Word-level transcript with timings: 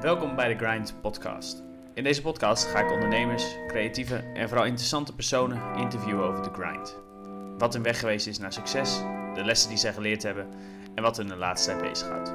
Welkom 0.00 0.36
bij 0.36 0.54
de 0.54 0.66
Grind 0.66 0.94
Podcast. 1.00 1.62
In 1.94 2.04
deze 2.04 2.22
podcast 2.22 2.66
ga 2.66 2.78
ik 2.78 2.90
ondernemers, 2.90 3.56
creatieve 3.66 4.16
en 4.16 4.48
vooral 4.48 4.66
interessante 4.66 5.14
personen 5.14 5.74
interviewen 5.76 6.24
over 6.24 6.42
de 6.42 6.50
grind. 6.52 6.98
Wat 7.58 7.72
hun 7.74 7.82
weg 7.82 7.98
geweest 7.98 8.26
is 8.26 8.38
naar 8.38 8.52
succes, 8.52 8.98
de 9.34 9.44
lessen 9.44 9.68
die 9.68 9.78
zij 9.78 9.92
geleerd 9.92 10.22
hebben 10.22 10.48
en 10.94 11.02
wat 11.02 11.16
hun 11.16 11.26
de 11.26 11.36
laatste 11.36 11.70
tijd 11.70 11.90
bezighoudt. 11.90 12.34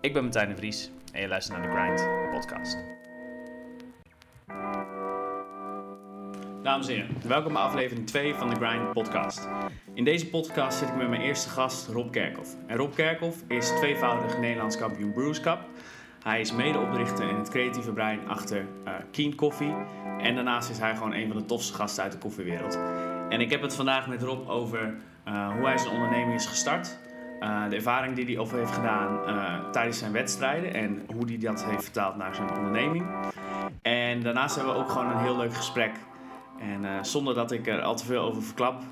Ik 0.00 0.12
ben 0.12 0.22
Martijn 0.22 0.48
de 0.48 0.56
Vries 0.56 0.90
en 1.12 1.20
je 1.20 1.28
luistert 1.28 1.58
naar 1.58 1.70
de 1.70 1.76
Grind 1.76 2.30
Podcast. 2.30 2.78
Dames 6.62 6.88
en 6.88 6.94
heren, 6.94 7.16
welkom 7.26 7.52
bij 7.52 7.62
aflevering 7.62 8.06
2 8.06 8.34
van 8.34 8.50
de 8.50 8.56
Grind 8.56 8.92
Podcast. 8.92 9.48
In 9.94 10.04
deze 10.04 10.28
podcast 10.28 10.78
zit 10.78 10.88
ik 10.88 10.96
met 10.96 11.08
mijn 11.08 11.22
eerste 11.22 11.48
gast 11.48 11.88
Rob 11.88 12.12
Kerkhoff. 12.12 12.56
En 12.66 12.76
Rob 12.76 12.94
Kerkhoff 12.94 13.42
is 13.48 13.68
tweevoudig 13.68 14.38
Nederlands 14.38 14.76
kampioen 14.76 15.12
Brews 15.12 15.40
Cup. 15.40 15.58
Hij 16.24 16.40
is 16.40 16.52
medeoprichter 16.52 17.28
in 17.28 17.36
het 17.36 17.48
creatieve 17.48 17.92
brein 17.92 18.28
achter 18.28 18.58
uh, 18.60 18.92
Keen 19.10 19.34
Coffee. 19.34 19.74
En 20.18 20.34
daarnaast 20.34 20.70
is 20.70 20.78
hij 20.78 20.94
gewoon 20.94 21.12
een 21.12 21.28
van 21.28 21.36
de 21.36 21.44
tofste 21.44 21.74
gasten 21.74 22.02
uit 22.02 22.12
de 22.12 22.18
koffiewereld. 22.18 22.78
En 23.28 23.40
ik 23.40 23.50
heb 23.50 23.62
het 23.62 23.74
vandaag 23.74 24.06
met 24.06 24.22
Rob 24.22 24.48
over 24.48 24.94
uh, 25.28 25.52
hoe 25.52 25.66
hij 25.66 25.78
zijn 25.78 25.94
onderneming 25.94 26.34
is 26.34 26.46
gestart. 26.46 26.98
Uh, 27.40 27.68
de 27.68 27.76
ervaring 27.76 28.16
die 28.16 28.24
hij 28.24 28.38
over 28.38 28.58
heeft 28.58 28.72
gedaan 28.72 29.20
tijdens 29.72 29.98
zijn 29.98 30.12
wedstrijden 30.12 30.74
en 30.74 31.02
hoe 31.14 31.26
hij 31.26 31.38
dat 31.38 31.64
heeft 31.64 31.82
vertaald 31.82 32.16
naar 32.16 32.34
zijn 32.34 32.56
onderneming. 32.56 33.06
En 33.82 34.22
daarnaast 34.22 34.56
hebben 34.56 34.74
we 34.74 34.80
ook 34.80 34.90
gewoon 34.90 35.10
een 35.10 35.22
heel 35.22 35.36
leuk 35.36 35.54
gesprek 35.54 35.92
en 36.58 37.04
zonder 37.04 37.34
dat 37.34 37.52
ik 37.52 37.66
er 37.66 37.82
al 37.82 37.96
te 37.96 38.04
veel 38.04 38.22
over 38.22 38.42
verklap, 38.42 38.82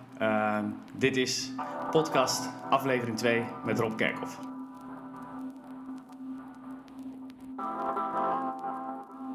dit 0.95 1.17
is 1.17 1.51
podcast 1.91 2.51
aflevering 2.71 3.17
2 3.17 3.43
met 3.65 3.79
Rob 3.79 3.97
Kerkhoff. 3.97 4.52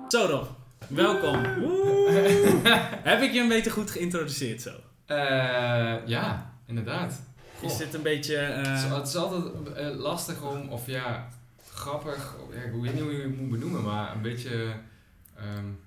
Zo 0.07 0.25
Rob, 0.25 0.45
welkom. 0.87 1.43
Heb 3.03 3.21
ik 3.21 3.31
je 3.33 3.39
een 3.39 3.47
beetje 3.47 3.69
goed 3.69 3.91
geïntroduceerd 3.91 4.61
zo? 4.61 4.69
Uh, 5.07 5.17
ja, 6.05 6.53
inderdaad. 6.65 7.21
Goh. 7.59 7.69
Is 7.69 7.77
dit 7.77 7.93
een 7.93 8.01
beetje... 8.01 8.35
Het 8.35 8.67
is, 8.67 8.83
het, 8.83 9.07
is, 9.07 9.15
altijd 9.15 9.43
lastig 9.95 10.41
om, 10.41 10.69
of 10.69 10.87
ja, 10.87 11.27
grappig, 11.73 12.35
ja, 12.53 12.61
ik 12.61 12.81
weet 12.81 12.93
niet 12.93 13.01
hoe 13.01 13.11
je 13.11 13.21
het 13.21 13.39
moet 13.39 13.49
benoemen, 13.49 13.83
maar 13.83 14.15
een 14.15 14.21
beetje... 14.21 14.73
Um, 15.57 15.79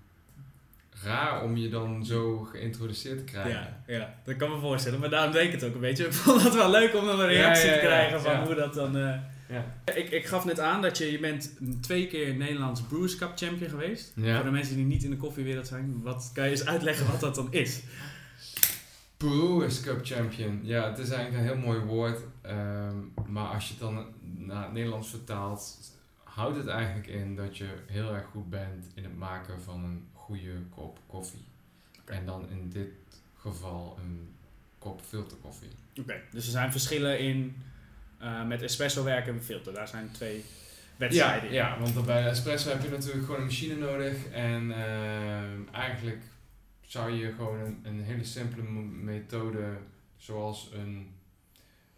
raar 1.04 1.42
om 1.42 1.56
je 1.56 1.68
dan 1.68 2.04
zo 2.04 2.38
geïntroduceerd 2.38 3.18
te 3.18 3.24
krijgen. 3.24 3.50
Ja, 3.86 3.94
ja, 3.94 4.14
dat 4.24 4.36
kan 4.36 4.50
me 4.50 4.58
voorstellen. 4.58 5.00
Maar 5.00 5.10
daarom 5.10 5.32
deed 5.32 5.44
ik 5.44 5.52
het 5.52 5.64
ook 5.64 5.74
een 5.74 5.80
beetje. 5.80 6.06
Ik 6.06 6.12
vond 6.12 6.42
het 6.42 6.54
wel 6.54 6.70
leuk 6.70 6.94
om 6.94 7.06
dan 7.06 7.20
een 7.20 7.26
reactie 7.26 7.66
ja, 7.66 7.74
ja, 7.74 7.80
te 7.80 7.86
krijgen 7.86 8.20
van 8.20 8.36
hoe 8.36 8.54
dat 8.54 8.74
dan... 8.74 8.96
Uh... 9.50 9.96
Ik, 9.96 10.10
ik 10.10 10.26
gaf 10.26 10.44
net 10.44 10.60
aan 10.60 10.82
dat 10.82 10.98
je, 10.98 11.12
je 11.12 11.18
bent 11.18 11.56
twee 11.80 12.06
keer 12.06 12.34
Nederlands 12.34 12.82
Brewers 12.82 13.16
Cup 13.16 13.32
champion 13.34 13.70
geweest. 13.70 14.12
Voor 14.14 14.44
de 14.44 14.50
mensen 14.50 14.76
die 14.76 14.84
niet 14.84 15.02
in 15.02 15.10
de 15.10 15.16
koffiewereld 15.16 15.66
zijn. 15.66 16.02
Wat, 16.02 16.30
kan 16.34 16.44
je 16.44 16.50
eens 16.50 16.66
uitleggen 16.66 17.06
wat 17.06 17.20
dat 17.20 17.34
dan 17.34 17.52
is? 17.52 17.82
Brewers 19.16 19.80
Cup 19.80 20.06
champion. 20.06 20.60
Ja, 20.62 20.90
het 20.90 20.98
is 20.98 21.10
eigenlijk 21.10 21.42
een 21.42 21.52
heel 21.52 21.66
mooi 21.66 21.80
woord. 21.80 22.18
Um, 22.46 23.12
maar 23.26 23.46
als 23.46 23.64
je 23.64 23.70
het 23.70 23.82
dan 23.82 24.06
naar 24.20 24.62
het 24.62 24.72
Nederlands 24.72 25.08
vertaalt... 25.08 25.78
houdt 26.24 26.56
het 26.56 26.66
eigenlijk 26.66 27.06
in 27.06 27.36
dat 27.36 27.56
je 27.56 27.68
heel 27.86 28.14
erg 28.14 28.24
goed 28.32 28.50
bent 28.50 28.86
in 28.94 29.04
het 29.04 29.18
maken 29.18 29.62
van 29.62 29.84
een 29.84 30.08
goede 30.12 30.52
kop 30.74 30.98
koffie. 31.06 31.44
En 32.04 32.26
dan 32.26 32.48
in 32.50 32.68
dit 32.68 32.88
geval 33.36 33.98
een 34.02 34.28
kop 34.78 35.00
filterkoffie. 35.08 35.70
Oké, 36.00 36.20
dus 36.30 36.44
er 36.44 36.50
zijn 36.50 36.72
verschillen 36.72 37.18
in 37.18 37.56
uh, 38.22 38.46
met 38.46 38.62
espresso 38.62 39.04
werken 39.04 39.32
en 39.32 39.42
filter. 39.42 39.72
Daar 39.72 39.88
zijn 39.88 40.10
twee 40.12 40.44
wedstrijden 40.96 41.52
ja, 41.52 41.76
in. 41.76 41.78
Ja, 41.78 41.92
want 41.92 42.06
bij 42.06 42.26
espresso 42.26 42.70
heb 42.70 42.82
je 42.82 42.90
natuurlijk 42.90 43.24
gewoon 43.24 43.40
een 43.40 43.46
machine 43.46 43.74
nodig. 43.74 44.26
En 44.32 44.68
uh, 44.68 45.74
eigenlijk 45.74 46.22
zou 46.80 47.10
je 47.10 47.32
gewoon 47.32 47.58
een, 47.60 47.80
een, 47.82 48.02
hele 48.02 48.24
simpele 48.24 48.62
methode, 49.02 49.76
zoals 50.16 50.70
een, 50.72 51.14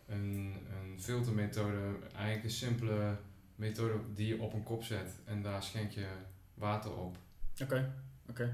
een, 0.09 0.55
een 0.83 1.01
filtermethode, 1.01 1.79
eigenlijk 2.15 2.45
een 2.45 2.51
simpele 2.51 3.17
methode 3.55 3.95
die 4.15 4.27
je 4.27 4.41
op 4.41 4.53
een 4.53 4.63
kop 4.63 4.85
zet. 4.85 5.11
En 5.25 5.43
daar 5.43 5.63
schenk 5.63 5.91
je 5.91 6.07
water 6.55 6.97
op. 6.97 7.17
Oké. 7.61 7.95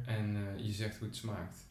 En 0.06 0.36
uh, 0.36 0.66
je 0.66 0.72
zegt 0.72 0.98
hoe 0.98 1.08
het 1.08 1.16
smaakt. 1.16 1.66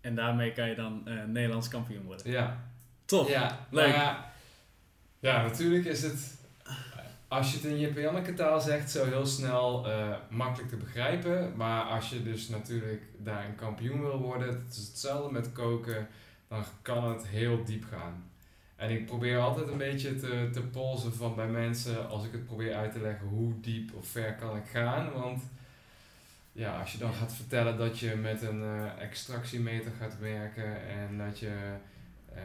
En 0.00 0.14
daarmee 0.14 0.52
kan 0.52 0.68
je 0.68 0.74
dan 0.74 1.02
uh, 1.04 1.24
Nederlands 1.24 1.68
kampioen 1.68 2.04
worden. 2.04 2.30
Ja. 2.30 2.70
Top. 3.04 3.28
Ja. 3.28 3.66
Leuk. 3.70 3.94
Ja, 3.94 4.32
ja, 5.18 5.42
natuurlijk 5.42 5.84
is 5.84 6.02
het, 6.02 6.36
als 7.28 7.50
je 7.50 7.56
het 7.56 7.66
in 7.66 7.78
je 7.78 7.92
Janneke 7.92 8.34
taal 8.34 8.60
zegt, 8.60 8.90
zo 8.90 9.04
heel 9.04 9.26
snel 9.26 9.88
uh, 9.88 10.16
makkelijk 10.30 10.70
te 10.70 10.76
begrijpen. 10.76 11.56
Maar 11.56 11.82
als 11.82 12.10
je 12.10 12.22
dus 12.22 12.48
natuurlijk 12.48 13.02
daar 13.18 13.44
een 13.44 13.54
kampioen 13.54 14.00
wil 14.00 14.18
worden, 14.18 14.48
het 14.48 14.76
is 14.76 14.86
hetzelfde 14.86 15.32
met 15.32 15.52
koken, 15.52 16.08
dan 16.48 16.64
kan 16.82 17.08
het 17.10 17.26
heel 17.26 17.64
diep 17.64 17.84
gaan. 17.84 18.30
En 18.76 18.90
ik 18.90 19.06
probeer 19.06 19.38
altijd 19.38 19.68
een 19.68 19.78
beetje 19.78 20.16
te, 20.16 20.48
te 20.52 20.62
polsen 20.62 21.14
van 21.14 21.34
bij 21.34 21.48
mensen, 21.48 22.08
als 22.08 22.24
ik 22.24 22.32
het 22.32 22.46
probeer 22.46 22.74
uit 22.74 22.92
te 22.92 23.00
leggen, 23.00 23.28
hoe 23.28 23.60
diep 23.60 23.94
of 23.94 24.06
ver 24.06 24.34
kan 24.34 24.56
ik 24.56 24.66
gaan. 24.72 25.12
Want 25.12 25.42
ja, 26.52 26.80
als 26.80 26.92
je 26.92 26.98
dan 26.98 27.12
gaat 27.12 27.34
vertellen 27.34 27.78
dat 27.78 27.98
je 27.98 28.14
met 28.14 28.42
een 28.42 28.60
uh, 28.60 29.02
extractiemeter 29.02 29.92
gaat 30.00 30.18
werken 30.18 30.88
en 30.88 31.18
dat 31.18 31.38
je 31.38 31.76
uh, 32.34 32.40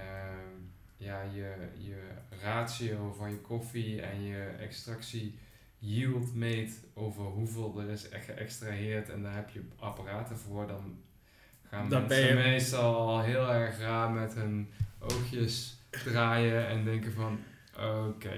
ja, 1.03 1.21
je, 1.21 1.53
je 1.77 1.97
ratio 2.41 3.15
van 3.17 3.29
je 3.29 3.37
koffie 3.37 4.01
en 4.01 4.23
je 4.23 4.45
extractie 4.59 5.39
yield 5.79 6.35
meet 6.35 6.79
over 6.93 7.23
hoeveel 7.23 7.79
er 7.79 7.89
is 7.89 8.07
geëxtraheerd 8.11 9.09
en 9.09 9.23
daar 9.23 9.35
heb 9.35 9.49
je 9.49 9.61
apparaten 9.79 10.37
voor, 10.37 10.67
dan 10.67 10.97
gaan 11.69 11.87
mensen 11.87 12.27
je... 12.27 12.33
meestal 12.33 12.95
al 12.95 13.21
heel 13.21 13.51
erg 13.51 13.79
raar 13.79 14.11
met 14.11 14.33
hun 14.33 14.69
oogjes 14.99 15.77
draaien 15.89 16.67
en 16.67 16.83
denken 16.83 17.13
van 17.13 17.39
oké. 18.07 18.33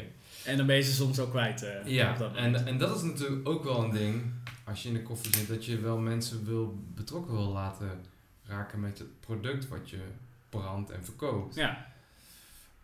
En 0.45 0.57
dan 0.57 0.65
ben 0.65 0.75
je 0.75 0.81
ze 0.81 0.93
soms 0.93 1.19
ook 1.19 1.29
kwijt. 1.29 1.63
Uh, 1.63 1.91
ja, 1.91 2.31
en, 2.35 2.65
en 2.65 2.77
dat 2.77 2.95
is 2.95 3.01
natuurlijk 3.01 3.47
ook 3.47 3.63
wel 3.63 3.83
een 3.83 3.91
ding 3.91 4.23
als 4.65 4.83
je 4.83 4.87
in 4.87 4.93
de 4.93 5.01
koffie 5.01 5.35
zit, 5.35 5.47
dat 5.47 5.65
je 5.65 5.79
wel 5.79 5.97
mensen 5.97 6.45
wil, 6.45 6.79
betrokken 6.95 7.33
wil 7.33 7.47
laten 7.47 8.05
raken 8.43 8.79
met 8.79 8.97
het 8.97 9.19
product 9.19 9.67
wat 9.67 9.89
je 9.89 9.99
brandt 10.49 10.89
en 10.89 11.05
verkoopt. 11.05 11.55
Ja. 11.55 11.93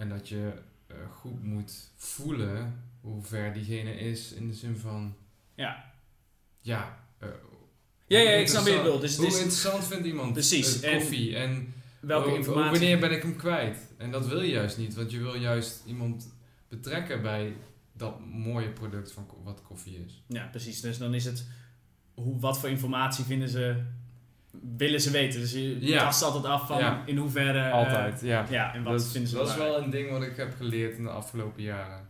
En 0.02 0.10
dat 0.10 0.30
je 0.30 0.54
uh, 0.92 0.96
goed 1.12 1.44
moet 1.44 1.92
voelen 1.96 2.84
hoe 3.02 3.24
ver 3.24 3.54
diegene 3.54 3.94
is 3.94 4.32
in 4.32 4.48
de 4.48 4.54
zin 4.54 4.76
van. 4.78 5.16
Ja. 5.56 5.94
Ja. 6.60 7.00
Uh, 7.24 7.30
ja, 8.08 8.20
ja, 8.20 8.30
ik 8.30 8.48
snap 8.48 8.66
je 8.66 8.78
bedoelt. 8.78 9.02
Dus 9.02 9.18
hoe 9.18 9.26
interessant 9.26 9.88
vindt 9.88 10.06
iemand 10.06 10.34
precies. 10.34 10.84
Uh, 10.84 10.92
koffie 10.92 11.36
en, 11.36 11.50
en 11.50 11.74
welke 12.00 12.36
informatie? 12.36 12.72
Wanneer 12.72 13.00
ben 13.00 13.12
ik 13.12 13.22
hem 13.22 13.36
kwijt? 13.36 13.78
En 13.98 14.12
dat 14.12 14.28
wil 14.28 14.42
je 14.42 14.52
juist 14.52 14.78
niet, 14.78 14.94
want 14.94 15.12
je 15.12 15.20
wil 15.20 15.36
juist 15.36 15.84
iemand 15.86 16.34
betrekken 16.68 17.22
bij 17.22 17.56
dat 17.94 18.26
mooie 18.26 18.70
product 18.70 19.12
van 19.12 19.28
wat 19.44 19.62
koffie 19.62 20.04
is. 20.06 20.24
Ja, 20.28 20.46
precies. 20.46 20.82
Dus 20.82 20.98
dan 20.98 21.14
is 21.14 21.26
het 21.26 21.46
hoe, 22.14 22.40
wat 22.40 22.60
voor 22.60 22.70
informatie 22.70 23.24
vinden 23.26 23.50
ze, 23.50 23.84
willen 24.78 25.02
ze 25.02 25.12
weten. 25.12 25.40
Dus 25.40 25.52
je 25.52 25.86
ja. 25.86 26.04
tast 26.04 26.24
altijd 26.24 26.46
af 26.46 26.68
van 26.68 27.08
in 27.08 27.18
hoeverre... 27.18 27.60
Eh, 27.60 27.74
altijd, 27.74 28.22
ja. 28.22 28.46
ja. 28.50 28.74
En 28.74 28.84
wat 28.84 28.98
dat, 28.98 29.12
vinden 29.12 29.30
ze 29.30 29.36
Dat 29.36 29.48
is 29.48 29.56
wel 29.56 29.82
een 29.82 29.90
ding 29.90 30.10
wat 30.10 30.24
ik 30.24 30.36
heb 30.36 30.56
geleerd 30.56 30.98
in 30.98 31.04
de 31.04 31.10
afgelopen 31.10 31.64
jaren. 31.64 32.10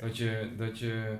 Dat 0.00 0.16
je, 0.16 0.50
dat 0.56 0.78
je 0.78 1.16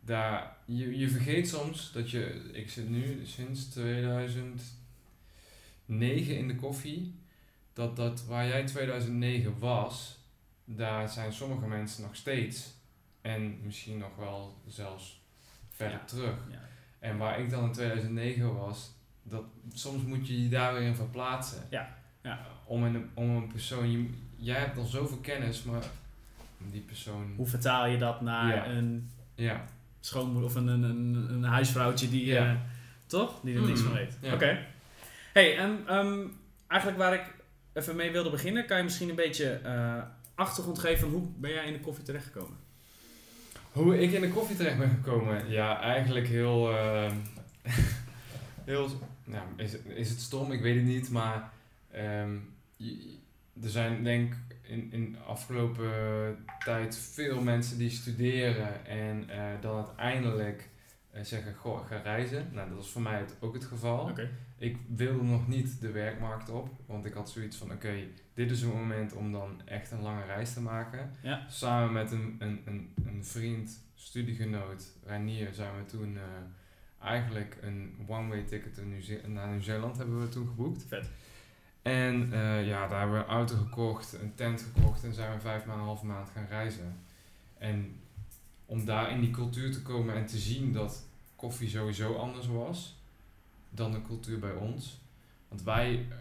daar... 0.00 0.56
Je, 0.64 0.98
je 0.98 1.08
vergeet 1.08 1.48
soms 1.48 1.92
dat 1.92 2.10
je... 2.10 2.50
Ik 2.52 2.70
zit 2.70 2.88
nu 2.88 3.20
sinds 3.24 3.64
2009 3.64 6.36
in 6.36 6.48
de 6.48 6.54
koffie. 6.54 7.14
Dat, 7.72 7.96
dat 7.96 8.24
waar 8.24 8.46
jij 8.46 8.64
2009 8.64 9.58
was, 9.58 10.18
daar 10.64 11.08
zijn 11.08 11.32
sommige 11.32 11.66
mensen 11.66 12.02
nog 12.02 12.16
steeds. 12.16 12.76
En 13.20 13.58
misschien 13.62 13.98
nog 13.98 14.16
wel 14.16 14.62
zelfs 14.66 15.22
verder 15.70 16.04
terug. 16.04 16.36
Ja. 16.50 16.68
En 16.98 17.16
waar 17.16 17.40
ik 17.40 17.50
dan 17.50 17.64
in 17.64 17.72
2009 17.72 18.54
was, 18.54 18.97
dat, 19.28 19.44
soms 19.72 20.02
moet 20.02 20.28
je 20.28 20.42
je 20.42 20.48
daar 20.48 20.74
weer 20.74 20.82
in 20.82 20.94
verplaatsen. 20.94 21.62
Ja. 21.70 21.96
ja. 22.22 22.40
Om, 22.64 22.82
een, 22.82 23.10
om 23.14 23.36
een 23.36 23.46
persoon, 23.46 23.90
je, 23.90 24.10
jij 24.36 24.58
hebt 24.58 24.78
al 24.78 24.84
zoveel 24.84 25.16
kennis, 25.16 25.62
maar 25.62 25.82
die 26.58 26.80
persoon... 26.80 27.32
Hoe 27.36 27.46
vertaal 27.46 27.86
je 27.86 27.98
dat 27.98 28.20
naar 28.20 28.70
een 28.70 29.10
ja. 29.34 29.64
schoonmoeder 30.00 30.44
of 30.44 30.54
een, 30.54 30.66
een, 30.66 30.82
een, 30.82 31.30
een 31.30 31.44
huisvrouwtje 31.44 32.08
die, 32.08 32.26
ja. 32.26 32.52
uh, 32.52 32.58
toch? 33.06 33.40
Die 33.42 33.54
er 33.54 33.66
niks 33.66 33.80
van 33.80 33.92
weet. 33.92 34.18
Oké. 34.32 34.66
Hey, 35.32 35.56
en 35.56 35.96
um, 35.96 36.32
eigenlijk 36.66 37.00
waar 37.00 37.14
ik 37.14 37.34
even 37.72 37.96
mee 37.96 38.10
wilde 38.10 38.30
beginnen, 38.30 38.66
kan 38.66 38.76
je 38.76 38.82
misschien 38.82 39.08
een 39.08 39.14
beetje 39.14 39.60
uh, 39.64 40.02
achtergrond 40.34 40.78
geven 40.78 40.98
van 40.98 41.08
hoe 41.08 41.28
ben 41.36 41.50
jij 41.50 41.66
in 41.66 41.72
de 41.72 41.80
koffie 41.80 42.04
terechtgekomen? 42.04 42.56
Hoe 43.72 44.00
ik 44.00 44.12
in 44.12 44.20
de 44.20 44.28
koffie 44.28 44.56
terecht 44.56 44.78
ben 44.78 44.90
gekomen? 44.90 45.50
Ja, 45.50 45.80
eigenlijk 45.80 46.28
heel. 46.28 46.72
Uh, 46.72 47.10
heel 48.64 48.88
nou, 49.28 49.46
is, 49.56 49.76
is 49.82 50.10
het 50.10 50.20
stom? 50.20 50.52
Ik 50.52 50.60
weet 50.60 50.76
het 50.76 50.84
niet, 50.84 51.10
maar. 51.10 51.52
Um, 51.96 52.56
er 53.62 53.70
zijn 53.70 54.04
denk 54.04 54.32
ik 54.32 54.56
in, 54.62 54.92
in 54.92 55.12
de 55.12 55.18
afgelopen 55.18 55.90
tijd 56.64 56.96
veel 56.96 57.42
mensen 57.42 57.78
die 57.78 57.90
studeren 57.90 58.86
en 58.86 59.26
uh, 59.30 59.60
dan 59.60 59.76
uiteindelijk 59.76 60.68
eh, 61.10 61.22
zeggen, 61.24 61.54
goh, 61.54 61.86
ga 61.86 61.96
reizen. 61.96 62.48
Nou, 62.52 62.68
dat 62.68 62.76
was 62.76 62.90
voor 62.90 63.02
mij 63.02 63.18
het, 63.18 63.36
ook 63.40 63.54
het 63.54 63.64
geval. 63.64 64.12
Ik 64.58 64.76
wilde 64.86 65.22
nog 65.22 65.48
niet 65.48 65.80
de 65.80 65.90
werkmarkt 65.90 66.50
op, 66.50 66.68
want 66.86 67.04
ik 67.04 67.12
had 67.12 67.30
zoiets 67.30 67.56
van, 67.56 67.72
oké, 67.72 67.94
dit 68.34 68.50
is 68.50 68.62
een 68.62 68.68
moment 68.68 69.12
om 69.12 69.32
dan 69.32 69.62
echt 69.64 69.90
een 69.90 70.02
lange 70.02 70.24
reis 70.24 70.52
te 70.52 70.60
maken. 70.60 71.10
Ja. 71.22 71.46
Samen 71.48 71.92
met 71.92 72.12
een, 72.12 72.36
een, 72.38 72.62
een, 72.64 72.94
een 73.06 73.24
vriend, 73.24 73.86
studiegenoot, 73.94 74.92
Ranier, 75.04 75.52
zijn 75.52 75.76
we 75.76 75.84
toen 75.84 76.16
eh, 76.16 76.22
eigenlijk 77.02 77.56
een 77.60 78.04
one-way 78.06 78.42
ticket 78.42 78.76
naar 78.76 78.86
Nieuw- 78.86 79.26
naar 79.26 79.48
Nieuw-Zeeland 79.48 79.96
hebben 79.96 80.20
we 80.20 80.28
toen 80.28 80.46
geboekt. 80.46 80.84
Vet. 80.88 81.10
En 81.82 82.32
eh, 82.32 82.66
ja, 82.66 82.86
daar 82.88 82.98
hebben 82.98 83.18
we 83.18 83.24
een 83.24 83.30
auto 83.30 83.56
gekocht, 83.56 84.12
een 84.12 84.34
tent 84.34 84.66
gekocht 84.74 85.04
en 85.04 85.14
zijn 85.14 85.32
we 85.34 85.40
vijf 85.40 85.64
maanden, 85.64 85.82
een 85.82 85.88
halve 85.90 86.06
maand 86.06 86.28
gaan 86.28 86.46
reizen. 86.48 86.96
En 87.58 88.00
om 88.66 88.84
daar 88.84 89.10
in 89.10 89.20
die 89.20 89.30
cultuur 89.30 89.72
te 89.72 89.82
komen 89.82 90.14
en 90.14 90.26
te 90.26 90.38
zien 90.38 90.72
dat 90.72 91.06
koffie 91.36 91.68
sowieso 91.68 92.14
anders 92.14 92.46
was 92.46 92.96
dan 93.70 93.92
de 93.92 94.02
cultuur 94.02 94.38
bij 94.38 94.52
ons. 94.54 95.00
Want 95.48 95.62
wij, 95.62 96.06
eh, 96.10 96.16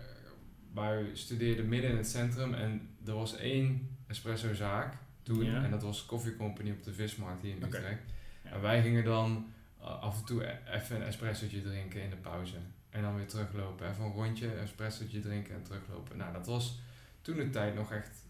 wij 0.74 1.06
studeerden 1.14 1.70
midden 1.70 1.92
in 1.92 1.98
het 1.98 2.08
centrum 2.10 2.54
en 2.54 2.90
er 3.06 3.14
was 3.14 3.36
één 3.38 3.90
espressozaak 4.08 4.94
toen 5.24 5.44
Ja. 5.44 5.64
en 5.64 5.72
dat 5.72 5.82
was 5.84 6.06
Coffee 6.06 6.36
Company 6.36 6.72
op 6.72 6.84
de 6.84 6.94
Vismarkt 6.94 7.42
hier 7.42 7.56
in. 7.56 7.64
Utrecht. 7.64 8.02
Ja. 8.44 8.50
En 8.52 8.62
wij 8.62 8.82
gingen 8.82 9.04
dan 9.04 9.46
af 9.88 10.20
en 10.20 10.26
toe 10.26 10.44
e- 10.48 10.60
even 10.72 10.96
een 10.96 11.02
espressootje 11.08 11.62
drinken 11.62 12.02
in 12.02 12.10
de 12.10 12.16
pauze. 12.16 12.56
En 12.90 13.02
dan 13.02 13.16
weer 13.16 13.28
teruglopen. 13.28 13.90
Even 13.90 14.04
een 14.06 14.12
rondje, 14.12 14.54
een 14.54 14.60
espressootje 14.64 15.20
drinken 15.20 15.56
en 15.56 15.64
teruglopen. 15.64 16.18
Nou, 16.18 16.34
dat 16.34 16.46
was 16.48 16.80
toen 17.22 17.36
de 17.36 17.50
tijd 17.50 17.76
nog 17.76 17.92
echt 17.92 18.26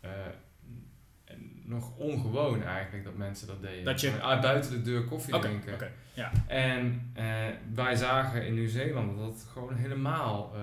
eh, 0.00 0.10
nog 1.64 1.96
ongewoon 1.96 2.62
eigenlijk 2.62 3.04
dat 3.04 3.16
mensen 3.16 3.46
dat 3.46 3.62
deden. 3.62 3.84
Dat 3.84 4.00
je- 4.00 4.20
ah, 4.20 4.40
buiten 4.42 4.70
de 4.70 4.82
deur 4.82 5.04
koffie 5.04 5.34
drinken. 5.40 5.72
Ja. 6.14 6.32
En 6.46 7.10
eh, 7.14 7.46
wij 7.74 7.96
zagen 7.96 8.46
in 8.46 8.54
Nieuw-Zeeland 8.54 9.18
dat 9.18 9.32
het 9.32 9.42
gewoon 9.52 9.76
helemaal 9.76 10.54
eh, 10.54 10.60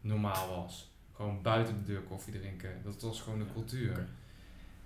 normaal 0.00 0.48
was. 0.48 0.92
Gewoon 1.12 1.42
buiten 1.42 1.74
de 1.78 1.84
deur 1.92 2.00
koffie 2.00 2.38
drinken. 2.38 2.70
Dat 2.84 3.02
was 3.02 3.20
gewoon 3.20 3.38
de 3.38 3.52
cultuur. 3.52 4.06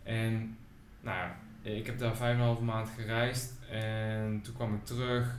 En 0.03 0.57
nou 1.01 1.17
ja, 1.17 1.37
ik 1.63 1.87
heb 1.87 1.99
daar 1.99 2.17
vijf 2.17 2.35
en 2.35 2.41
een 2.41 2.47
halve 2.47 2.63
maand 2.63 2.89
gereisd 2.89 3.53
en 3.71 4.41
toen 4.43 4.55
kwam 4.55 4.75
ik 4.75 4.85
terug. 4.85 5.37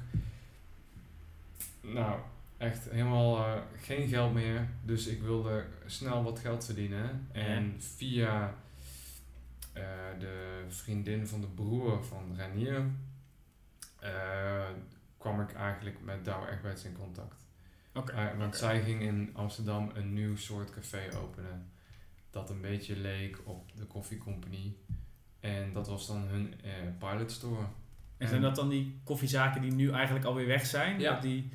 Nou, 1.81 2.19
echt 2.57 2.89
helemaal 2.89 3.37
eh, 3.37 3.61
geen 3.81 4.07
geld 4.07 4.33
meer. 4.33 4.67
Dus 4.83 5.07
ik 5.07 5.21
wilde 5.21 5.65
snel 5.85 6.23
wat 6.23 6.39
geld 6.39 6.65
verdienen. 6.65 7.27
En 7.31 7.75
via 7.77 8.53
eh, 9.73 9.83
de 10.19 10.65
vriendin 10.67 11.27
van 11.27 11.41
de 11.41 11.47
broer 11.47 12.03
van 12.03 12.35
Renier 12.35 12.85
eh, 13.99 14.69
kwam 15.17 15.41
ik 15.41 15.53
eigenlijk 15.53 16.01
met 16.01 16.25
Douwe 16.25 16.47
Egberts 16.49 16.83
in 16.83 16.93
contact. 16.93 17.45
Oké. 17.93 18.11
Eh, 18.11 18.37
want 18.37 18.55
zij 18.55 18.81
ging 18.81 19.01
in 19.01 19.29
Amsterdam 19.33 19.91
een 19.93 20.13
nieuw 20.13 20.35
soort 20.35 20.69
café 20.69 21.17
openen. 21.17 21.71
Dat 22.29 22.49
een 22.49 22.61
beetje 22.61 22.95
leek 22.95 23.37
op 23.43 23.71
de 23.75 23.87
Coffee 23.87 24.17
Company. 24.17 24.75
En 25.39 25.73
dat 25.73 25.87
was 25.87 26.07
dan 26.07 26.27
hun 26.27 26.53
eh, 26.63 26.71
pilot 26.97 27.31
store. 27.31 27.65
En 28.17 28.27
zijn 28.27 28.41
dat 28.41 28.55
dan 28.55 28.69
die 28.69 28.99
koffiezaken 29.03 29.61
die 29.61 29.71
nu 29.71 29.91
eigenlijk 29.91 30.25
alweer 30.25 30.47
weg 30.47 30.65
zijn? 30.65 30.99
Ja. 30.99 31.19
Die, 31.19 31.49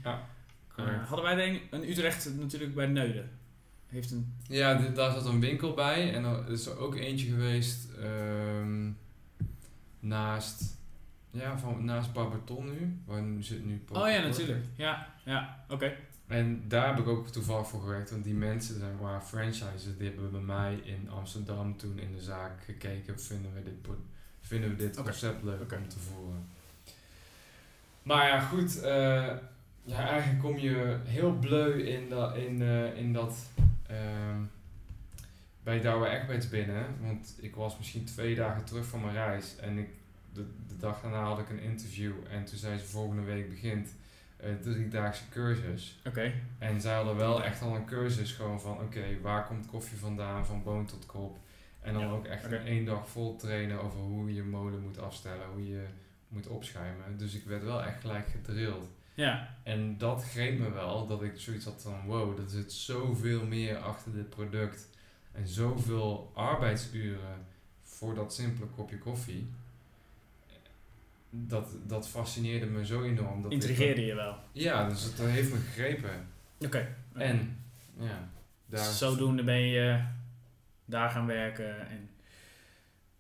Correct. 0.75 1.01
eh, 1.01 1.09
hadden 1.09 1.25
wij 1.25 1.35
denk 1.35 1.57
ik 1.57 1.63
een 1.71 1.89
Utrecht 1.89 2.35
natuurlijk 2.39 2.75
bij 2.75 2.87
Neuden. 2.87 3.31
Heeft 3.87 4.11
een... 4.11 4.35
Ja, 4.47 4.75
daar 4.75 5.13
zat 5.13 5.27
een 5.27 5.41
winkel 5.41 5.75
bij. 5.75 6.15
En 6.15 6.25
er 6.25 6.51
is 6.51 6.67
er 6.67 6.79
ook 6.79 6.95
eentje 6.95 7.27
geweest 7.27 7.91
ehm, 7.93 8.91
naast, 10.01 10.79
ja, 11.31 11.59
van, 11.59 11.85
naast 11.85 12.13
Barberton 12.13 12.65
nu. 12.65 13.01
Waar 13.05 13.23
nu 13.23 13.43
zit 13.43 13.65
nu 13.65 13.83
Oh 13.93 14.09
ja, 14.09 14.21
natuurlijk. 14.21 14.65
Ja, 14.77 15.15
ja, 15.25 15.65
oké. 15.69 15.97
En 16.35 16.63
daar 16.69 16.87
heb 16.87 16.99
ik 16.99 17.09
ook 17.09 17.29
toevallig 17.29 17.69
voor 17.69 17.81
gewerkt. 17.81 18.11
Want 18.11 18.25
die 18.25 18.35
mensen 18.35 18.79
zijn 18.79 18.97
maar 19.01 19.21
franchises. 19.21 19.97
Die 19.99 20.09
hebben 20.09 20.31
bij 20.31 20.41
mij 20.41 20.75
in 20.75 21.11
Amsterdam 21.11 21.77
toen 21.77 21.99
in 21.99 22.13
de 22.13 22.23
zaak 22.23 22.65
gekeken. 22.65 23.21
Vinden 23.21 23.55
we 23.55 23.63
dit, 23.63 23.95
vinden 24.41 24.71
we 24.71 24.77
dit 24.77 24.97
concept 24.97 25.43
leuk 25.43 25.73
om 25.73 25.89
te 25.89 25.99
voeren? 25.99 26.47
Maar 28.03 28.27
ja, 28.27 28.41
goed. 28.41 28.81
eh, 28.81 29.33
ja, 29.83 30.09
eigenlijk 30.09 30.43
kom 30.43 30.59
je 30.59 30.99
heel 31.05 31.33
bleu 31.33 31.83
in, 31.83 32.09
dat 32.09 32.37
in, 32.37 32.63
eh, 32.63 32.97
in 32.97 33.13
dat... 33.13 33.37
ehm, 33.87 34.41
bij 35.63 35.81
Douwe 35.81 36.09
Egberts 36.09 36.49
binnen. 36.49 36.87
Want 37.01 37.35
ik 37.41 37.55
was 37.55 37.79
misschien 37.79 38.05
twee 38.05 38.35
dagen 38.35 38.65
terug 38.65 38.87
van 38.87 39.01
mijn 39.01 39.15
reis. 39.15 39.57
En 39.57 39.79
ik, 39.79 39.89
de, 40.33 40.47
de 40.69 40.77
dag 40.77 41.01
daarna 41.01 41.25
had 41.25 41.39
ik 41.39 41.49
een 41.49 41.63
interview. 41.63 42.13
En 42.31 42.45
toen 42.45 42.59
zei 42.59 42.79
ze 42.79 42.85
volgende 42.85 43.23
week 43.23 43.49
begint 43.49 43.89
een 44.45 44.61
driedaagse 44.61 45.29
cursus. 45.31 45.99
Oké. 46.07 46.33
En 46.59 46.81
zij 46.81 46.95
hadden 46.95 47.17
wel 47.17 47.45
echt 47.45 47.63
al 47.63 47.75
een 47.75 47.85
cursus 47.85 48.33
gewoon 48.33 48.61
van 48.61 48.81
oké, 48.81 49.21
waar 49.23 49.47
komt 49.47 49.67
koffie 49.67 49.99
vandaan, 49.99 50.47
van 50.47 50.63
boon 50.63 50.87
tot 50.87 51.07
kop. 51.07 51.39
En 51.81 51.93
dan 51.93 52.03
Ja, 52.03 52.11
ook 52.11 52.25
echt 52.27 52.45
een 52.45 52.67
één 52.67 52.85
dag 52.85 53.09
vol 53.09 53.37
trainen 53.37 53.83
over 53.83 53.99
hoe 53.99 54.29
je 54.29 54.35
je 54.35 54.43
molen 54.43 54.81
moet 54.81 54.99
afstellen, 54.99 55.47
hoe 55.53 55.69
je 55.69 55.85
moet 56.29 56.47
opschuimen. 56.47 57.19
Dus 57.19 57.35
ik 57.35 57.45
werd 57.45 57.65
wel 57.65 57.83
echt 57.83 58.01
gelijk 58.01 58.29
gedrild. 58.29 58.89
Ja, 59.15 59.57
En 59.63 59.99
dat 59.99 60.25
greep 60.25 60.59
me 60.59 60.71
wel, 60.71 61.07
dat 61.07 61.23
ik 61.23 61.33
zoiets 61.37 61.65
had 61.65 61.83
van 61.83 62.01
wow, 62.07 62.39
er 62.39 62.49
zit 62.49 62.73
zoveel 62.73 63.47
meer 63.47 63.77
achter 63.77 64.13
dit 64.13 64.29
product. 64.31 64.89
En 65.33 65.49
zoveel 65.49 66.31
arbeidsuren 66.35 67.47
voor 67.83 68.15
dat 68.15 68.35
simpele 68.35 68.67
kopje 68.67 68.99
koffie. 68.99 69.51
Dat, 71.37 71.77
dat 71.87 72.09
fascineerde 72.09 72.67
me 72.67 72.87
zo 72.87 73.03
enorm. 73.03 73.43
Dat 73.43 73.53
ik- 73.53 73.59
intrigeerde 73.63 74.07
je 74.07 74.15
wel. 74.15 74.37
ja, 74.53 74.89
dus 74.89 75.03
het 75.03 75.19
heeft 75.19 75.53
me 75.53 75.59
gegrepen. 75.59 76.27
Oké. 76.61 76.95
En, 77.15 77.59
ja, 77.99 78.29
daar 78.67 78.85
Zodoende 78.93 79.45
ben 79.45 79.61
je 79.61 80.05
daar 80.85 81.11
gaan 81.11 81.27
werken. 81.27 81.89
En, 81.89 82.09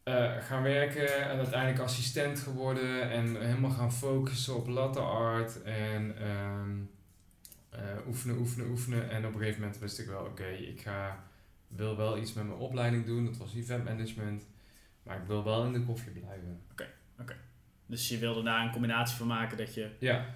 eh, 0.02 0.42
gaan 0.42 0.62
werken 0.62 1.28
en 1.30 1.36
uiteindelijk 1.38 1.78
assistent 1.82 2.38
geworden 2.40 3.10
en 3.10 3.46
helemaal 3.46 3.70
gaan 3.70 3.92
focussen 3.92 4.56
op 4.56 4.66
latte 4.66 5.00
art 5.00 5.62
en 5.62 6.16
ehm, 6.18 6.70
eh, 7.70 8.06
oefenen, 8.06 8.36
oefenen, 8.38 8.68
oefenen. 8.68 9.10
En 9.10 9.26
op 9.26 9.32
een 9.32 9.38
gegeven 9.38 9.60
moment 9.60 9.78
wist 9.78 9.98
ik 9.98 10.06
wel, 10.06 10.24
oké, 10.24 10.46
ik 10.46 10.80
ga, 10.80 11.24
wil 11.68 11.96
wel 11.96 12.18
iets 12.18 12.32
met 12.32 12.44
mijn 12.46 12.58
opleiding 12.58 13.06
doen, 13.06 13.24
dat 13.24 13.36
was 13.36 13.54
event 13.54 13.84
management, 13.84 14.46
maar 15.02 15.16
ik 15.16 15.26
wil 15.26 15.44
wel 15.44 15.64
in 15.64 15.72
de 15.72 15.84
koffie 15.84 16.12
blijven. 16.12 16.60
Dus 17.86 18.08
je 18.08 18.18
wilde 18.18 18.42
daar 18.42 18.64
een 18.64 18.72
combinatie 18.72 19.16
van 19.16 19.26
maken 19.26 19.56
dat 19.56 19.74
je... 19.74 19.90
Ja, 19.98 20.26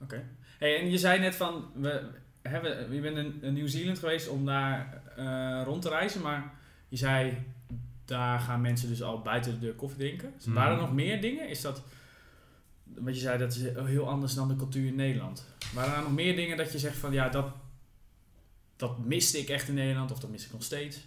Oké. 0.00 0.24
Hey, 0.58 0.80
en 0.80 0.90
je 0.90 0.98
zei 0.98 1.20
net 1.20 1.34
van, 1.36 1.70
we, 1.74 2.10
hebben, 2.42 2.92
je 2.94 3.00
bent 3.00 3.16
in, 3.16 3.42
in 3.42 3.52
Nieuw-Zeeland 3.52 3.98
geweest 3.98 4.28
om 4.28 4.44
daar 4.46 5.02
eh, 5.16 5.62
rond 5.64 5.82
te 5.82 5.88
reizen, 5.88 6.22
maar 6.22 6.52
je 6.88 6.96
zei, 6.96 7.38
daar 8.04 8.40
gaan 8.40 8.60
mensen 8.60 8.88
dus 8.88 9.02
al 9.02 9.22
buiten 9.22 9.52
de 9.52 9.58
deur 9.58 9.74
koffie 9.74 9.98
drinken. 9.98 10.32
Dus 10.36 10.46
Waren 10.46 10.70
er 10.70 10.76
Mhm. 10.76 10.84
nog 10.86 10.94
meer 10.94 11.20
dingen? 11.20 11.48
Is 11.48 11.60
dat, 11.60 11.82
wat 12.84 13.14
je 13.14 13.20
zei, 13.20 13.38
dat 13.38 13.54
is 13.54 13.62
heel 13.86 14.08
anders 14.08 14.34
dan 14.34 14.48
de 14.48 14.56
cultuur 14.56 14.86
in 14.86 14.94
Nederland. 14.94 15.46
Waren 15.74 15.94
er 15.94 16.02
nog 16.02 16.12
meer 16.14 16.36
dingen 16.36 16.56
dat 16.56 16.72
je 16.72 16.78
zegt 16.78 16.96
van, 16.96 17.12
ja, 17.12 17.28
dat, 17.28 17.52
dat 18.76 18.98
miste 18.98 19.38
ik 19.38 19.48
echt 19.48 19.68
in 19.68 19.74
Nederland, 19.74 20.10
of 20.10 20.18
dat 20.18 20.30
mis 20.30 20.46
ik 20.46 20.52
nog 20.52 20.62
steeds? 20.62 21.06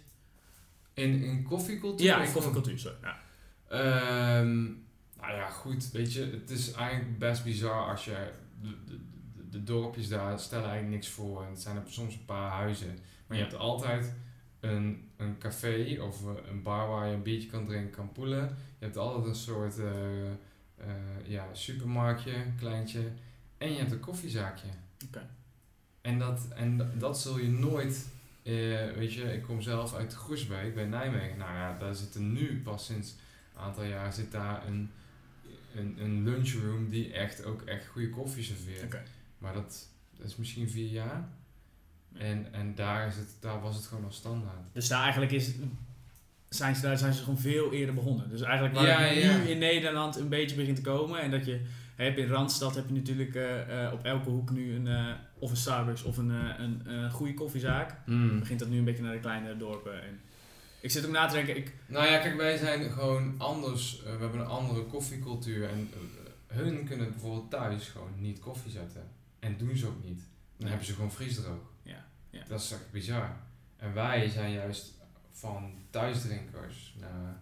in, 0.94 1.22
in 1.22 1.42
koffiecultuur? 1.42 2.06
Ja, 2.06 2.22
in 2.22 2.32
koffiecultuur, 2.32 2.78
sorry. 2.78 2.96
Ja. 3.02 3.18
Ehm, 3.70 4.62
nou 5.20 5.32
ja, 5.32 5.48
goed, 5.50 5.90
weet 5.90 6.12
je, 6.12 6.24
het 6.40 6.50
is 6.50 6.72
eigenlijk 6.72 7.18
best 7.18 7.44
bizar 7.44 7.90
als 7.90 8.04
je... 8.04 8.30
De, 8.62 8.68
de, 8.84 8.98
de, 9.36 9.48
de 9.50 9.64
dorpjes 9.64 10.08
daar 10.08 10.38
stellen 10.40 10.64
eigenlijk 10.68 10.94
niks 10.94 11.08
voor. 11.08 11.42
En 11.44 11.50
het 11.50 11.60
zijn 11.60 11.76
er 11.76 11.82
soms 11.86 12.14
een 12.14 12.24
paar 12.24 12.50
huizen. 12.50 12.98
Maar 13.26 13.36
je 13.36 13.42
hebt 13.42 13.56
altijd 13.56 14.12
een, 14.60 15.08
een 15.16 15.38
café 15.38 15.98
of 16.00 16.22
een 16.50 16.62
bar 16.62 16.88
waar 16.88 17.06
je 17.08 17.14
een 17.14 17.22
biertje 17.22 17.48
kan 17.48 17.66
drinken, 17.66 17.90
kan 17.90 18.12
poelen. 18.12 18.56
Je 18.78 18.84
hebt 18.84 18.96
altijd 18.96 19.26
een 19.26 19.34
soort 19.34 19.78
eh, 19.78 20.30
eh, 20.30 20.34
ja, 21.26 21.46
supermarktje, 21.52 22.32
kleintje. 22.58 23.00
En 23.58 23.72
je 23.72 23.78
hebt 23.78 23.92
een 23.92 24.00
koffiezaakje. 24.00 24.68
Oké. 25.06 25.26
En, 26.00 26.18
dat, 26.18 26.48
en 26.54 26.90
dat- 26.98 27.20
zul 27.20 27.38
je 27.38 27.48
nooit... 27.50 28.08
eh, 28.42 28.52
weet 28.96 29.12
je, 29.12 29.32
ik 29.32 29.42
kom 29.42 29.60
zelf 29.60 29.94
uit 29.94 30.14
Groesbeek 30.14 30.74
bij 30.74 30.86
Nijmegen. 30.86 31.38
Nou 31.38 31.54
ja, 31.54 31.78
daar 31.78 31.94
zitten 31.94 32.32
nu 32.32 32.60
pas 32.62 32.84
sinds 32.84 33.14
aantal 33.60 33.84
jaar 33.84 34.12
zit 34.12 34.32
daar 34.32 34.66
een, 34.66 34.90
een, 35.74 35.96
een 35.98 36.24
lunchroom 36.24 36.90
die 36.90 37.12
echt 37.12 37.44
ook 37.44 37.62
echt 37.62 37.86
goede 37.86 38.10
koffie 38.10 38.44
serveert. 38.44 38.96
Maar 39.38 39.52
dat, 39.52 39.88
dat 40.16 40.26
is 40.26 40.36
misschien 40.36 40.70
vier 40.70 40.88
jaar. 40.88 41.28
En, 42.14 42.52
en 42.52 42.74
daar, 42.74 43.06
is 43.06 43.16
het, 43.16 43.36
daar 43.40 43.60
was 43.60 43.76
het 43.76 43.86
gewoon 43.86 44.04
al 44.04 44.12
standaard. 44.12 44.58
Dus 44.72 44.88
daar 44.88 45.02
eigenlijk 45.02 45.32
is, 45.32 45.52
zijn 46.48 46.74
ze, 46.74 46.82
daar 46.82 46.98
zijn 46.98 47.12
ze 47.12 47.22
gewoon 47.22 47.38
veel 47.38 47.72
eerder 47.72 47.94
begonnen. 47.94 48.30
Dus 48.30 48.40
eigenlijk 48.40 48.74
waar 48.74 48.86
Ja, 48.86 48.98
het 48.98 49.22
ja. 49.22 49.36
nu 49.36 49.42
in 49.42 49.58
Nederland 49.58 50.16
een 50.16 50.28
beetje 50.28 50.56
begint 50.56 50.76
te 50.76 50.82
komen. 50.82 51.20
En 51.20 51.30
dat 51.30 51.46
je 51.46 51.66
hebt 51.96 52.18
in 52.18 52.28
Randstad 52.28 52.74
heb 52.74 52.88
je 52.88 52.94
natuurlijk 52.94 53.34
eh, 53.34 53.84
eh, 53.84 53.92
op 53.92 54.04
elke 54.04 54.30
hoek 54.30 54.50
nu 54.50 54.74
een, 54.74 54.86
eh, 54.86 55.12
of 55.38 55.50
een 55.50 55.56
Starbucks 55.56 56.02
of 56.02 56.16
een, 56.16 56.30
een, 56.30 57.10
goede 57.10 57.34
koffiezaak. 57.34 57.96
Mm. 58.06 58.38
Begint 58.38 58.58
dat 58.58 58.68
nu 58.68 58.78
een 58.78 58.84
beetje 58.84 59.02
naar 59.02 59.12
de 59.12 59.20
kleinere 59.20 59.56
dorpen. 59.56 60.02
En, 60.02 60.20
Ik 60.80 60.90
zit 60.90 61.06
ook 61.06 61.12
na 61.12 61.26
te 61.26 61.34
denken, 61.34 61.56
ik, 61.56 61.74
Nou 61.86 62.06
ja, 62.06 62.18
kijk, 62.18 62.36
wij 62.36 62.56
zijn 62.56 62.90
gewoon 62.90 63.34
anders. 63.38 63.98
eh, 63.98 64.12
we 64.16 64.20
hebben 64.20 64.40
een 64.40 64.46
andere 64.46 64.82
koffiecultuur. 64.84 65.68
En 65.68 65.90
eh, 65.92 66.56
hun 66.56 66.84
kunnen 66.84 67.10
bijvoorbeeld 67.10 67.50
thuis 67.50 67.88
gewoon 67.88 68.12
niet 68.20 68.38
koffie 68.38 68.70
zetten. 68.70 69.08
En 69.38 69.56
doen 69.58 69.76
ze 69.76 69.86
ook 69.86 70.04
niet. 70.04 70.18
Dan 70.18 70.26
Nee. 70.56 70.68
hebben 70.68 70.86
ze 70.86 70.94
gewoon 70.94 71.12
vriesdroog. 71.12 71.60
Ja, 71.82 72.04
ja. 72.30 72.44
Dat 72.48 72.60
is 72.60 72.72
echt 72.72 72.90
bizar. 72.92 73.36
En 73.76 73.94
wij 73.94 74.28
zijn 74.28 74.52
juist 74.52 74.94
van 75.30 75.72
thuisdrinkers 75.90 76.94
naar 77.00 77.36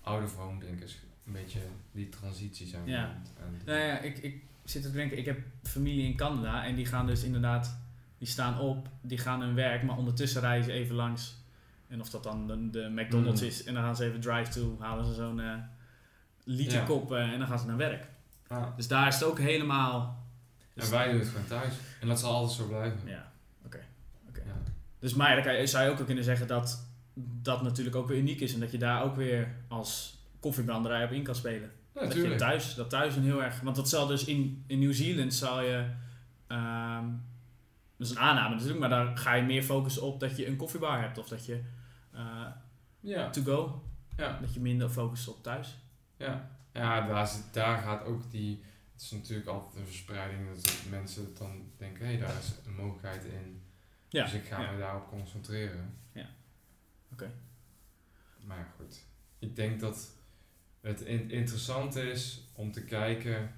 oude 0.00 0.26
drinkers. 0.58 0.96
Een 1.26 1.32
beetje 1.32 1.60
die 1.92 2.08
transitie 2.08 2.66
zijn. 2.66 2.86
Ja. 2.86 3.22
nou 3.64 3.78
ja, 3.78 3.98
ik, 3.98 4.18
ik 4.18 4.42
zit 4.64 4.82
te 4.82 4.90
denken, 4.92 5.18
ik 5.18 5.24
heb 5.24 5.38
familie 5.62 6.06
in 6.06 6.16
Canada 6.16 6.64
en 6.64 6.74
die 6.74 6.86
gaan 6.86 7.06
dus 7.06 7.22
inderdaad, 7.22 7.78
die 8.18 8.28
staan 8.28 8.60
op, 8.60 8.88
die 9.00 9.18
gaan 9.18 9.40
hun 9.40 9.54
werk, 9.54 9.82
maar 9.82 9.96
ondertussen 9.96 10.40
ze 10.62 10.72
even 10.72 10.94
langs. 10.94 11.34
En 11.88 12.00
of 12.00 12.10
dat 12.10 12.22
dan 12.22 12.46
de, 12.46 12.70
de 12.70 12.88
McDonald's 12.94 13.40
Mm. 13.40 13.46
is 13.46 13.64
en 13.64 13.74
dan 13.74 13.82
gaan 13.82 13.96
ze 13.96 14.04
even 14.04 14.20
drive-to, 14.20 14.76
halen 14.80 15.04
ze 15.04 15.14
zo'n 15.14 15.40
eh 15.40 15.54
liter 16.44 16.82
kop 16.82 17.12
eh, 17.12 17.32
en 17.32 17.38
dan 17.38 17.48
gaan 17.48 17.58
ze 17.58 17.66
naar 17.66 17.76
werk. 17.76 18.06
Ah, 18.46 18.76
Dus 18.76 18.88
daar 18.88 19.06
is 19.08 19.14
het 19.14 19.24
ook 19.24 19.38
helemaal... 19.38 20.24
en 20.74 20.90
wij 20.90 21.10
doen 21.10 21.20
het 21.20 21.28
gewoon 21.28 21.46
thuis. 21.46 21.74
En 22.00 22.08
dat 22.08 22.20
zal 22.20 22.32
altijd 22.34 22.58
zo 22.58 22.66
blijven. 22.66 22.98
Ja, 23.04 23.32
oké. 23.64 23.80
oké. 24.28 24.40
Ja. 24.46 24.52
Dus 24.98 25.14
maar 25.14 25.36
ja, 25.38 25.42
dan 25.56 25.68
zou 25.68 25.84
je 25.84 25.90
ook 25.90 26.06
kunnen 26.06 26.24
zeggen 26.24 26.46
dat 26.46 26.86
dat 27.42 27.62
natuurlijk 27.62 27.96
ook 27.96 28.08
weer 28.08 28.18
uniek 28.18 28.40
is 28.40 28.54
en 28.54 28.60
dat 28.60 28.70
je 28.70 28.78
daar 28.78 29.02
ook 29.02 29.16
weer 29.16 29.54
als 29.68 30.18
koffiebranderij 30.40 31.04
op 31.04 31.10
in 31.10 31.22
kan 31.22 31.34
spelen. 31.34 31.70
Ja, 31.94 32.00
dat 32.00 32.12
je 32.14 32.34
thuis, 32.34 32.74
dat 32.74 32.90
thuis 32.90 33.16
een 33.16 33.22
heel 33.24 33.42
erg. 33.42 33.60
Want 33.60 33.76
dat 33.76 33.88
zal 33.88 34.06
dus 34.06 34.24
in, 34.24 34.64
in 34.66 34.78
Nieuw-Zeeland 34.78 35.34
zal 35.34 35.60
je. 35.62 35.84
ehm, 36.46 37.04
dat 37.96 38.06
is 38.06 38.10
een 38.14 38.18
aanname 38.22 38.50
natuurlijk, 38.54 38.80
maar 38.80 38.88
daar 38.88 39.16
ga 39.16 39.34
je 39.34 39.42
meer 39.42 39.62
focussen 39.62 40.02
op 40.02 40.20
dat 40.20 40.36
je 40.36 40.46
een 40.46 40.56
koffiebar 40.56 41.00
hebt 41.00 41.18
of 41.18 41.28
dat 41.28 41.46
je 41.46 41.60
eh, 42.16 42.46
Ja. 43.00 43.30
to 43.30 43.42
go, 43.42 43.82
Ja. 44.16 44.38
dat 44.40 44.54
je 44.54 44.60
minder 44.60 44.88
focust 44.88 45.28
op 45.28 45.42
thuis. 45.42 45.78
Ja, 46.16 46.50
ja 46.72 47.06
daar, 47.06 47.26
zit, 47.28 47.54
daar 47.54 47.78
gaat 47.78 48.04
ook 48.04 48.30
die. 48.30 48.62
Het 48.92 49.02
is 49.04 49.10
natuurlijk 49.10 49.48
altijd 49.48 49.76
een 49.76 49.86
verspreiding 49.86 50.48
dat 50.54 50.74
mensen 50.90 51.34
dan 51.38 51.70
denken: 51.76 52.04
hé, 52.06 52.10
hey, 52.12 52.20
daar 52.20 52.38
is 52.38 52.52
een 52.66 52.74
mogelijkheid 52.74 53.24
in. 53.24 53.62
Ja, 54.08 54.22
Dus 54.24 54.32
ik 54.32 54.44
ga 54.44 54.60
ja. 54.60 54.70
me 54.70 54.78
daarop 54.78 55.08
concentreren. 55.08 55.94
Ja. 56.12 56.26
Oké. 57.12 57.30
Maar 58.44 58.72
goed. 58.76 59.04
Ik 59.38 59.56
denk 59.56 59.80
dat 59.80 60.10
het 60.80 61.00
in- 61.00 61.30
interessant 61.30 61.94
is 61.96 62.48
om 62.52 62.72
te 62.72 62.84
kijken. 62.84 63.52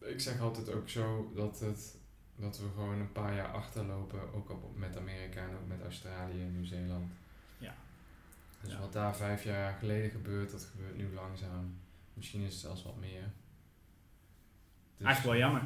Ik 0.00 0.20
zeg 0.20 0.40
altijd 0.40 0.72
ook 0.72 0.88
zo 0.88 1.32
dat, 1.34 1.60
het, 1.60 1.96
dat 2.36 2.58
we 2.58 2.68
gewoon 2.74 2.98
een 2.98 3.12
paar 3.12 3.34
jaar 3.34 3.52
achterlopen, 3.52 4.34
ook 4.34 4.50
op, 4.50 4.76
met 4.76 4.96
Amerika 4.96 5.40
en 5.48 5.54
ook 5.54 5.66
met 5.68 5.82
Australië 5.82 6.42
en 6.42 6.52
Nieuw-Zeeland. 6.52 7.12
Dus 8.66 8.74
Ja. 8.74 8.80
wat 8.80 8.92
daar 8.92 9.16
vijf 9.16 9.44
jaar 9.44 9.76
geleden 9.78 10.10
gebeurt, 10.10 10.50
dat 10.50 10.68
gebeurt 10.70 10.96
nu 10.96 11.14
langzaam. 11.14 11.78
Misschien 12.14 12.40
is 12.42 12.52
het 12.52 12.60
zelfs 12.60 12.82
wat 12.82 12.96
meer. 12.96 13.22
Dus- 14.96 15.06
Eigenlijk 15.06 15.38
wel 15.38 15.48
jammer. 15.48 15.62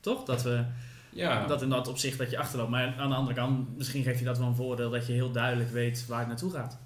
Toch? 0.00 0.24
Dat 0.24 0.42
we 0.42 0.64
Ja, 1.10 1.46
dat 1.46 1.62
in 1.62 1.68
dat 1.68 1.88
opzicht 1.88 2.18
dat 2.18 2.30
je 2.30 2.38
achterloopt. 2.38 2.70
Maar 2.70 2.96
aan 2.98 3.08
de 3.08 3.14
andere 3.14 3.36
kant, 3.36 3.76
misschien 3.76 4.02
geeft 4.02 4.18
je 4.18 4.24
dat 4.24 4.38
wel 4.38 4.46
een 4.46 4.54
voordeel 4.54 4.90
dat 4.90 5.06
je 5.06 5.12
heel 5.12 5.30
duidelijk 5.32 5.70
weet 5.70 6.06
waar 6.06 6.18
het 6.18 6.28
naartoe 6.28 6.50
gaat. 6.50 6.78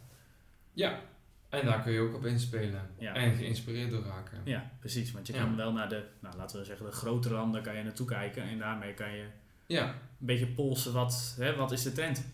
ja, 0.73 1.01
en 1.49 1.67
daar 1.67 1.83
kun 1.83 1.93
je 1.93 2.01
ook 2.01 2.15
op 2.15 2.25
inspelen. 2.27 2.91
Ja. 2.99 3.15
En 3.15 3.37
geïnspireerd 3.37 3.91
door 3.91 4.05
raken. 4.05 4.41
Ja, 4.45 4.71
precies. 4.79 5.13
Want 5.13 5.27
je 5.27 5.33
Ja. 5.33 5.39
kan 5.43 5.57
wel 5.57 5.73
naar 5.73 5.89
de, 5.89 6.05
nou, 6.21 6.37
laten 6.37 6.59
we 6.59 6.65
zeggen, 6.65 6.87
de 6.87 6.93
grotere 6.93 7.35
landen 7.35 7.63
kan 7.63 7.77
je 7.77 7.83
naartoe 7.83 8.07
kijken. 8.07 8.43
En 8.43 8.59
daarmee 8.59 8.95
kan 8.95 9.11
je 9.13 9.27
Ja, 9.67 9.89
een 9.89 9.95
beetje 10.27 10.47
polsen 10.47 10.93
wat, 10.93 11.35
hè, 11.39 11.57
wat 11.57 11.73
is 11.73 11.83
de 11.83 11.93
trend. 11.93 12.25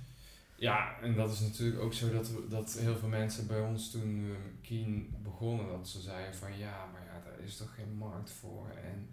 Ja, 0.64 0.98
en 1.02 1.14
dat 1.14 1.32
is 1.32 1.40
natuurlijk 1.40 1.80
ook 1.82 1.94
zo 1.94 2.12
dat, 2.12 2.30
we, 2.30 2.48
dat 2.48 2.78
heel 2.78 2.96
veel 2.96 3.08
mensen 3.08 3.46
bij 3.46 3.60
ons 3.60 3.90
toen 3.90 4.28
we 4.28 4.36
Keen 4.60 5.14
begonnen, 5.22 5.66
dat 5.66 5.88
ze 5.88 6.00
zeiden 6.00 6.34
van 6.34 6.58
ja, 6.58 6.88
maar 6.92 7.02
ja, 7.04 7.30
daar 7.30 7.40
is 7.46 7.56
toch 7.56 7.74
geen 7.74 7.96
markt 7.98 8.30
voor. 8.30 8.68
En 8.84 9.08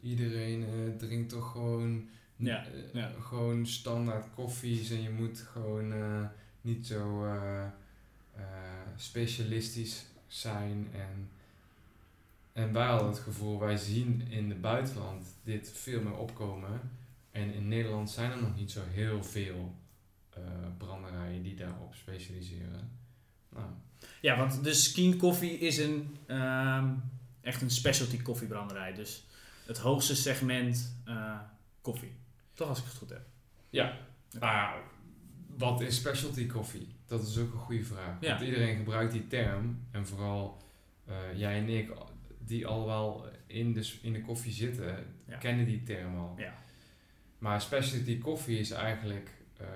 iedereen 0.00 0.62
eh, 0.62 0.96
drinkt 0.98 1.28
toch 1.28 1.52
gewoon, 1.52 2.08
Ja, 2.36 2.66
eh, 2.66 2.92
ja. 2.92 3.12
gewoon 3.20 3.66
standaard 3.66 4.26
koffies 4.34 4.90
en 4.90 5.02
je 5.02 5.10
moet 5.10 5.38
gewoon 5.38 5.92
eh, 5.92 6.24
niet 6.60 6.86
zo 6.86 7.26
specialistisch 8.96 10.06
zijn. 10.26 10.88
En, 10.92 11.28
en 12.52 12.72
wij 12.72 12.86
hadden 12.86 13.08
het 13.08 13.18
gevoel, 13.18 13.58
wij 13.58 13.76
zien 13.76 14.22
in 14.30 14.48
het 14.50 14.60
buitenland 14.60 15.26
dit 15.44 15.70
veel 15.74 16.02
meer 16.02 16.16
opkomen. 16.16 16.80
En 17.30 17.54
in 17.54 17.68
Nederland 17.68 18.10
zijn 18.10 18.30
er 18.30 18.42
nog 18.42 18.56
niet 18.56 18.70
zo 18.70 18.80
heel 18.90 19.24
veel 19.24 19.74
branderijen 20.78 21.42
die 21.42 21.54
daarop 21.54 21.94
specialiseren. 21.94 22.90
Nou, 23.48 23.66
Ja, 24.20 24.36
want 24.38 24.64
de 24.64 24.74
Skeen 24.74 25.16
Koffie 25.16 25.58
is 25.58 25.78
een, 25.78 26.16
ehm, 26.26 26.88
echt 27.40 27.62
een 27.62 27.70
specialty 27.70 28.22
koffiebranderij. 28.22 28.92
Dus 28.94 29.24
het 29.66 29.78
hoogste 29.78 30.16
segment 30.16 30.94
eh, 31.04 31.38
koffie. 31.80 32.12
Toch 32.54 32.68
als 32.68 32.78
ik 32.78 32.84
het 32.84 32.94
goed 32.94 33.08
heb. 33.10 33.26
ja. 33.70 33.96
Nou 34.30 34.52
ja, 34.52 34.74
wat 35.56 35.80
is 35.80 35.96
specialty 35.96 36.46
koffie? 36.46 36.94
Dat 37.06 37.26
is 37.26 37.38
ook 37.38 37.52
een 37.52 37.58
goede 37.58 37.84
vraag. 37.84 38.16
Ja. 38.20 38.28
Want 38.28 38.40
iedereen 38.40 38.76
gebruikt 38.76 39.12
die 39.12 39.26
term. 39.26 39.78
En 39.90 40.06
vooral 40.06 40.62
eh, 41.04 41.14
jij 41.34 41.58
en 41.58 41.68
ik, 41.68 41.90
die 42.38 42.66
al 42.66 42.86
wel 42.86 43.26
in 43.46 43.72
de, 43.72 43.92
in 44.02 44.12
de 44.12 44.20
koffie 44.20 44.52
zitten, 44.52 45.14
Ja. 45.26 45.36
kennen 45.36 45.66
die 45.66 45.82
term 45.82 46.16
al. 46.16 46.34
Ja. 46.38 46.54
Maar 47.38 47.60
specialty 47.60 48.18
koffie 48.18 48.58
is 48.58 48.70
eigenlijk 48.70 49.30
eh, 49.56 49.66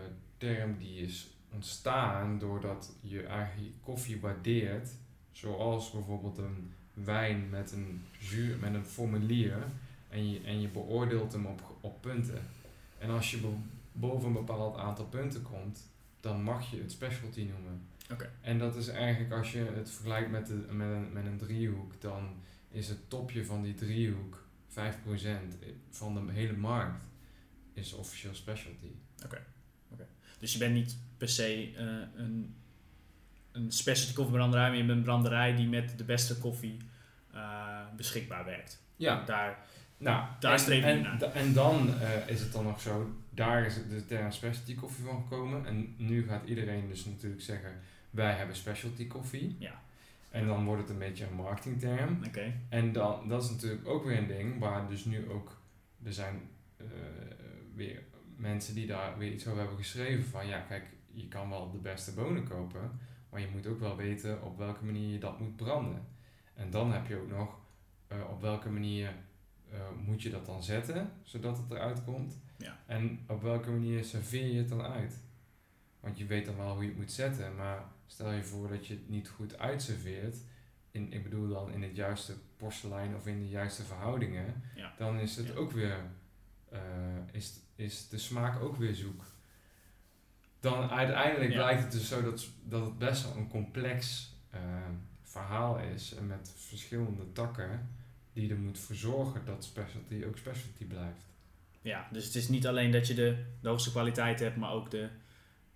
term 0.40 0.78
die 0.78 1.00
is 1.00 1.28
ontstaan 1.52 2.38
doordat 2.38 2.92
je 3.00 3.22
eigenlijk 3.22 3.74
koffie 3.82 4.20
waardeert. 4.20 4.88
Zoals 5.32 5.90
bijvoorbeeld 5.90 6.38
een 6.38 6.72
wijn 6.94 7.48
met 7.50 7.72
een, 7.72 8.04
zuur, 8.20 8.56
met 8.58 8.74
een 8.74 8.84
formulier. 8.84 9.56
En 10.08 10.30
je, 10.30 10.40
en 10.40 10.60
je 10.60 10.68
beoordeelt 10.68 11.32
hem 11.32 11.46
op, 11.46 11.76
op 11.80 12.02
punten. 12.02 12.42
En 12.98 13.10
als 13.10 13.30
je 13.30 13.38
bo- 13.38 13.62
boven 13.92 14.26
een 14.26 14.32
bepaald 14.32 14.76
aantal 14.76 15.04
punten 15.06 15.42
komt, 15.42 15.90
dan 16.20 16.42
mag 16.42 16.70
je 16.70 16.80
het 16.80 16.92
specialty 16.92 17.40
noemen. 17.40 17.82
Oké. 18.12 18.32
En 18.40 18.58
dat 18.58 18.76
is 18.76 18.88
eigenlijk 18.88 19.32
als 19.32 19.52
je 19.52 19.58
het 19.58 19.90
vergelijkt 19.90 20.30
met, 20.30 20.46
de, 20.46 20.54
met, 20.54 20.88
een, 20.88 21.12
met 21.12 21.26
een 21.26 21.38
driehoek, 21.38 22.00
dan 22.00 22.28
is 22.70 22.88
het 22.88 23.10
topje 23.10 23.44
van 23.44 23.62
die 23.62 23.74
driehoek 23.74 24.42
5% 24.68 24.72
van 25.90 26.14
de 26.26 26.32
hele 26.32 26.56
markt 26.56 27.04
is 27.72 27.92
officieel 27.92 28.34
specialty. 28.34 28.90
Dus 30.40 30.52
je 30.52 30.58
bent 30.58 30.74
niet 30.74 30.96
per 31.16 31.28
se 31.28 31.72
eh, 31.76 31.84
een, 32.22 32.54
een 33.52 33.72
specialty 33.72 34.14
koffiebranderij, 34.14 34.68
maar 34.68 34.76
je 34.76 34.84
bent 34.84 34.98
een 34.98 35.04
branderij 35.04 35.56
die 35.56 35.68
met 35.68 35.98
de 35.98 36.04
beste 36.04 36.38
koffie 36.38 36.76
eh, 37.32 37.78
beschikbaar 37.96 38.44
werkt. 38.44 38.82
Ja, 38.96 39.24
Daar, 39.24 39.58
nou, 39.98 40.24
Daar 40.40 40.52
en, 40.52 40.58
streven 40.58 40.88
we 40.88 40.94
en, 40.96 41.02
naar. 41.02 41.18
da- 41.18 41.32
en 41.32 41.52
dan 41.52 41.94
eh, 42.00 42.28
is 42.28 42.40
het 42.40 42.52
dan 42.52 42.64
nog 42.64 42.80
zo, 42.80 43.10
daar 43.30 43.66
is 43.66 43.74
de 43.88 44.04
term 44.06 44.30
specialty 44.32 44.74
koffie 44.74 45.04
van 45.04 45.22
gekomen. 45.22 45.66
En 45.66 45.94
nu 45.96 46.26
gaat 46.28 46.46
iedereen 46.46 46.88
dus 46.88 47.04
natuurlijk 47.04 47.42
zeggen, 47.42 47.70
wij 48.10 48.32
hebben 48.32 48.56
specialty 48.56 49.06
koffie. 49.06 49.56
Ja. 49.58 49.80
En 50.30 50.46
dan 50.46 50.64
wordt 50.64 50.80
het 50.82 50.90
een 50.90 50.98
beetje 50.98 51.26
een 51.26 51.34
marketingterm. 51.34 52.22
oké. 52.26 52.52
En 52.68 52.92
dan, 52.92 53.28
dat 53.28 53.42
is 53.44 53.50
natuurlijk 53.50 53.88
ook 53.88 54.04
weer 54.04 54.18
een 54.18 54.26
ding 54.26 54.58
waar 54.58 54.88
dus 54.88 55.04
nu 55.04 55.30
ook, 55.30 55.60
er 56.04 56.12
zijn 56.12 56.40
weer 57.74 58.02
mensen 58.40 58.74
die 58.74 58.86
daar 58.86 59.18
weer 59.18 59.32
iets 59.32 59.46
over 59.46 59.58
hebben 59.58 59.76
geschreven 59.78 60.24
van 60.24 60.46
ja 60.46 60.60
kijk, 60.60 60.84
je 61.12 61.28
kan 61.28 61.48
wel 61.50 61.70
de 61.70 61.78
beste 61.78 62.12
bonen 62.14 62.48
kopen, 62.48 62.98
maar 63.30 63.40
je 63.40 63.48
moet 63.52 63.66
ook 63.66 63.80
wel 63.80 63.96
weten 63.96 64.42
op 64.42 64.58
welke 64.58 64.84
manier 64.84 65.12
je 65.12 65.18
dat 65.18 65.40
moet 65.40 65.56
branden. 65.56 66.02
En 66.54 66.70
dan 66.70 66.92
heb 66.92 67.06
je 67.06 67.16
ook 67.16 67.30
nog 67.30 67.58
eh, 68.06 68.16
op 68.30 68.40
welke 68.40 68.70
manier 68.70 69.14
eh, 69.70 69.78
moet 70.04 70.22
je 70.22 70.30
dat 70.30 70.46
dan 70.46 70.62
zetten, 70.62 71.10
zodat 71.22 71.56
het 71.56 71.70
eruit 71.70 72.04
komt. 72.04 72.38
Ja. 72.56 72.78
En 72.86 73.20
op 73.26 73.42
welke 73.42 73.70
manier 73.70 74.04
serveer 74.04 74.46
je 74.46 74.58
het 74.58 74.68
dan 74.68 74.82
uit. 74.82 75.18
Want 76.00 76.18
je 76.18 76.26
weet 76.26 76.46
dan 76.46 76.56
wel 76.56 76.72
hoe 76.72 76.82
je 76.82 76.88
het 76.88 76.98
moet 76.98 77.12
zetten, 77.12 77.56
maar 77.56 77.82
stel 78.06 78.32
je 78.32 78.44
voor 78.44 78.68
dat 78.68 78.86
je 78.86 78.94
het 78.94 79.08
niet 79.08 79.28
goed 79.28 79.58
uitserveert, 79.58 80.36
in, 80.90 81.12
ik 81.12 81.22
bedoel 81.22 81.48
dan 81.48 81.72
in 81.72 81.82
het 81.82 81.96
juiste 81.96 82.34
porselein 82.56 83.14
of 83.14 83.26
in 83.26 83.38
de 83.38 83.48
juiste 83.48 83.82
verhoudingen, 83.82 84.62
Ja. 84.74 84.92
dan 84.96 85.18
is 85.18 85.36
het 85.36 85.46
Ja. 85.46 85.54
ook 85.54 85.72
weer, 85.72 85.96
eh, 86.70 86.78
is, 87.32 87.52
is 87.76 88.08
de 88.08 88.18
smaak 88.18 88.62
ook 88.62 88.76
weer 88.76 88.94
zoek. 88.94 89.24
Dan 90.60 90.90
uiteindelijk 90.90 91.50
Ja. 91.50 91.56
blijkt 91.56 91.82
het 91.82 91.92
dus 91.92 92.08
zo 92.08 92.22
dat, 92.22 92.46
dat 92.64 92.84
het 92.84 92.98
best 92.98 93.22
wel 93.24 93.36
een 93.36 93.48
complex 93.48 94.32
eh, 94.50 94.60
verhaal 95.22 95.78
is 95.78 96.14
en 96.14 96.26
met 96.26 96.52
verschillende 96.56 97.32
takken 97.32 97.88
die 98.32 98.50
er 98.50 98.58
moet 98.58 98.78
voor 98.78 98.96
zorgen 98.96 99.44
dat 99.44 99.64
specialty 99.64 100.24
ook 100.26 100.38
specialty 100.38 100.84
blijft. 100.84 101.28
Ja, 101.82 102.08
dus 102.12 102.24
het 102.24 102.34
is 102.34 102.48
niet 102.48 102.66
alleen 102.66 102.90
dat 102.90 103.06
je 103.06 103.14
de, 103.14 103.44
de 103.60 103.68
hoogste 103.68 103.90
kwaliteit 103.90 104.40
hebt, 104.40 104.56
maar 104.56 104.70
ook 104.72 104.90
de, 104.90 105.08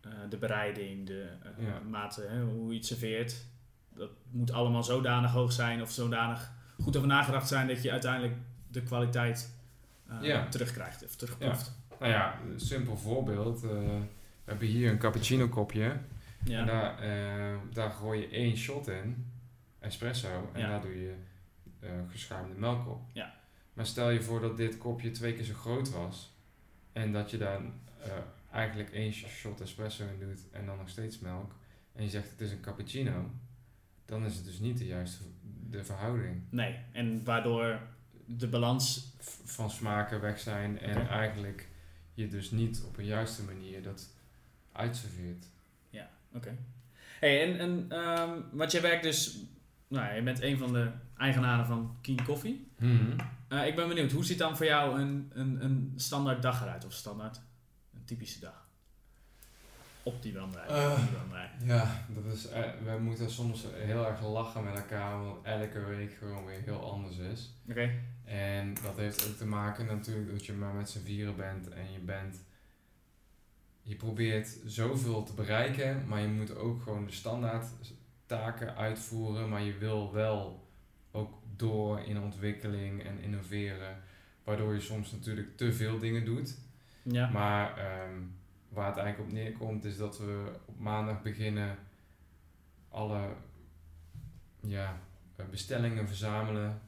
eh, 0.01 0.11
de 0.31 0.37
bereiding, 0.37 1.07
de 1.07 1.29
eh, 1.43 1.67
Ja. 1.67 1.79
mate, 1.79 2.23
hè, 2.23 2.43
hoe 2.43 2.71
je 2.71 2.77
het 2.77 2.87
serveert. 2.87 3.45
Dat 3.95 4.11
moet 4.31 4.51
allemaal 4.53 4.85
zodanig 4.85 5.31
hoog 5.31 5.53
zijn 5.53 5.83
of 5.83 5.91
zodanig 5.93 6.53
goed 6.81 6.97
over 6.97 7.09
nagedacht 7.09 7.49
zijn 7.49 7.67
dat 7.69 7.83
je 7.83 7.91
uiteindelijk 7.91 8.35
de 8.69 8.83
kwaliteit 8.83 9.53
Ja. 10.23 10.49
terugkrijgt 10.49 11.05
of 11.05 11.17
terugproeft. 11.17 11.79
Nou 12.01 12.13
ja, 12.13 12.39
een 12.53 12.61
simpel 12.61 12.97
voorbeeld. 12.97 13.63
eh, 13.63 13.71
we 13.71 14.51
hebben 14.51 14.69
hier 14.69 14.91
een 14.91 14.99
cappuccino 14.99 15.49
kopje. 15.49 15.97
Ja. 16.45 16.59
En 16.61 16.67
daar, 16.67 17.05
uh, 17.07 17.59
daar 17.73 17.91
gooi 17.91 18.21
je 18.21 18.29
één 18.29 18.57
shot 18.57 18.89
in, 18.89 19.33
espresso, 19.79 20.51
en 20.53 20.69
daar 20.69 20.81
doe 20.81 21.01
je 21.01 21.15
geschuimde 22.11 22.55
melk 22.55 22.89
op. 22.89 23.03
Ja. 23.13 23.35
Maar 23.73 23.87
stel 23.87 24.11
je 24.11 24.23
voor 24.23 24.41
dat 24.41 24.57
dit 24.57 24.79
kopje 24.79 25.11
twee 25.11 25.35
keer 25.35 25.45
zo 25.45 25.55
groot 25.55 25.91
was 25.91 26.37
en 26.93 27.13
dat 27.13 27.31
je 27.31 27.39
daar 27.39 27.61
eigenlijk 28.53 28.91
één 28.91 29.13
shot 29.13 29.61
espresso 29.61 30.05
in 30.05 30.19
doet 30.27 30.41
en 30.51 30.67
dan 30.67 30.79
nog 30.79 30.89
steeds 30.89 31.19
melk 31.19 31.53
en 31.93 32.03
je 32.05 32.11
zegt 32.11 32.31
het 32.31 32.41
is 32.41 32.51
een 32.51 32.61
cappuccino, 32.61 33.31
dan 34.05 34.25
is 34.25 34.37
het 34.37 34.45
dus 34.45 34.59
niet 34.59 34.79
de 34.79 34.87
juiste 34.87 35.23
de 35.71 35.85
verhouding. 35.85 36.43
Nee, 36.51 36.77
en 36.93 37.25
waardoor 37.25 37.81
de 38.27 38.49
balans 38.49 39.13
van 39.45 39.71
smaken 39.71 40.21
weg 40.21 40.39
zijn 40.39 40.79
en 40.79 41.09
eigenlijk 41.09 41.69
je 42.15 42.29
dus 42.29 42.51
niet 42.51 42.83
op 42.87 42.99
een 42.99 43.05
juiste 43.05 43.43
manier 43.43 43.83
dat 43.83 44.09
uitserveert. 44.73 45.47
Ja, 45.91 46.11
oké. 46.33 46.57
Hey, 47.21 47.43
en, 47.43 47.59
en 47.59 47.99
um, 47.99 48.45
want 48.53 48.73
jij 48.73 48.83
werkt 48.83 49.03
dus, 49.03 49.39
nou, 49.89 50.15
je 50.15 50.23
bent 50.23 50.43
een 50.43 50.59
van 50.59 50.73
de 50.73 50.91
eigenaren 51.17 51.67
van 51.67 51.97
King 52.01 52.25
Coffee. 52.25 52.67
Mm 52.79 53.17
uh, 53.49 53.67
ik 53.67 53.77
ben 53.77 53.89
benieuwd, 53.89 54.13
hoe 54.13 54.25
ziet 54.25 54.39
dan 54.39 54.57
voor 54.57 54.67
jou 54.67 55.01
een, 55.01 55.31
een, 55.35 55.65
een 55.65 55.93
standaard 55.97 56.43
dag 56.43 56.63
eruit? 56.63 56.85
Of 56.85 56.93
standaard, 56.93 57.41
een 57.95 58.05
typische 58.05 58.41
dag? 58.41 58.64
Op 60.05 60.23
die 60.23 60.33
brandrij. 60.33 60.69
Uh, 60.69 61.01
ja, 61.65 62.05
dat 62.09 62.33
is, 62.33 62.51
uh, 62.51 62.53
we 62.85 62.99
moeten 63.01 63.31
soms 63.31 63.65
heel 63.73 64.07
erg 64.07 64.23
lachen 64.23 64.65
met 64.65 64.75
elkaar, 64.75 65.21
omdat 65.21 65.39
elke 65.43 65.85
week 65.85 66.15
gewoon 66.15 66.45
weer 66.45 66.61
heel 66.61 66.91
anders 66.91 67.17
is. 67.19 67.55
Oké. 67.71 67.91
En 68.25 68.75
dat 68.83 68.97
heeft 68.97 69.29
ook 69.29 69.37
te 69.37 69.47
maken 69.47 69.87
natuurlijk 69.87 70.31
dat 70.31 70.47
je 70.47 70.53
maar 70.53 70.75
met 70.75 70.91
z'n 70.91 71.05
vieren 71.05 71.37
bent 71.37 71.69
en 71.69 71.93
je 71.93 71.99
bent. 71.99 72.43
Je 73.83 73.97
probeert 73.97 74.59
zoveel 74.65 75.23
te 75.23 75.35
bereiken, 75.35 76.05
maar 76.07 76.21
je 76.21 76.29
moet 76.29 76.57
ook 76.57 76.83
gewoon 76.83 77.07
de 77.07 77.13
standaard 77.13 77.67
taken 78.27 78.77
uitvoeren, 78.77 79.49
maar 79.49 79.63
je 79.63 79.79
wil 79.79 80.13
wel 80.13 80.69
ook 81.11 81.43
door 81.57 82.01
in 82.01 82.21
ontwikkeling 82.21 83.03
en 83.03 83.21
innoveren, 83.21 84.03
waardoor 84.45 84.75
je 84.75 84.81
soms 84.81 85.13
natuurlijk 85.13 85.57
te 85.57 85.73
veel 85.73 85.99
dingen 85.99 86.25
doet. 86.25 86.59
Ja. 87.03 87.31
Maar 87.31 87.79
um, 88.09 88.35
waar 88.75 88.87
het 88.87 88.97
eigenlijk 88.97 89.31
op 89.31 89.35
neerkomt 89.35 89.85
is 89.85 89.97
dat 89.97 90.19
we 90.19 90.53
op 90.65 90.79
maandag 90.79 91.23
beginnen 91.23 91.79
alle 92.89 93.35
ja, 94.61 95.01
eh, 95.37 95.47
bestellingen 95.47 96.09
verzamelen, 96.09 96.81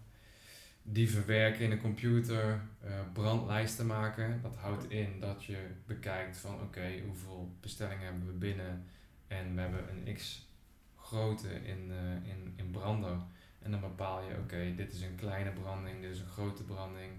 die 0.82 1.10
verwerken 1.10 1.64
in 1.64 1.70
een 1.70 1.80
computer, 1.80 2.60
uh, 2.84 2.90
brandlijsten 3.12 3.86
maken. 3.86 4.42
Dat 4.42 4.56
houdt 4.56 4.90
in 4.90 5.20
dat 5.20 5.44
je 5.44 5.66
bekijkt 5.86 6.36
van 6.36 6.60
oké, 6.60 7.00
hoeveel 7.06 7.56
bestellingen 7.60 8.04
hebben 8.04 8.26
we 8.26 8.32
binnen 8.32 8.84
en 9.26 9.54
we 9.54 9.60
hebben 9.60 9.88
een 9.88 10.14
x 10.14 10.48
grootte 10.96 11.48
in, 11.48 11.90
uh, 11.90 12.30
in, 12.30 12.52
in 12.56 12.70
brander. 12.70 13.16
En 13.62 13.70
dan 13.70 13.80
bepaal 13.80 14.22
je 14.22 14.38
oké, 14.38 14.74
dit 14.76 14.92
is 14.92 15.02
een 15.02 15.14
kleine 15.14 15.50
branding, 15.50 16.00
dit 16.00 16.10
is 16.10 16.20
een 16.20 16.26
grote 16.26 16.62
branding. 16.62 17.12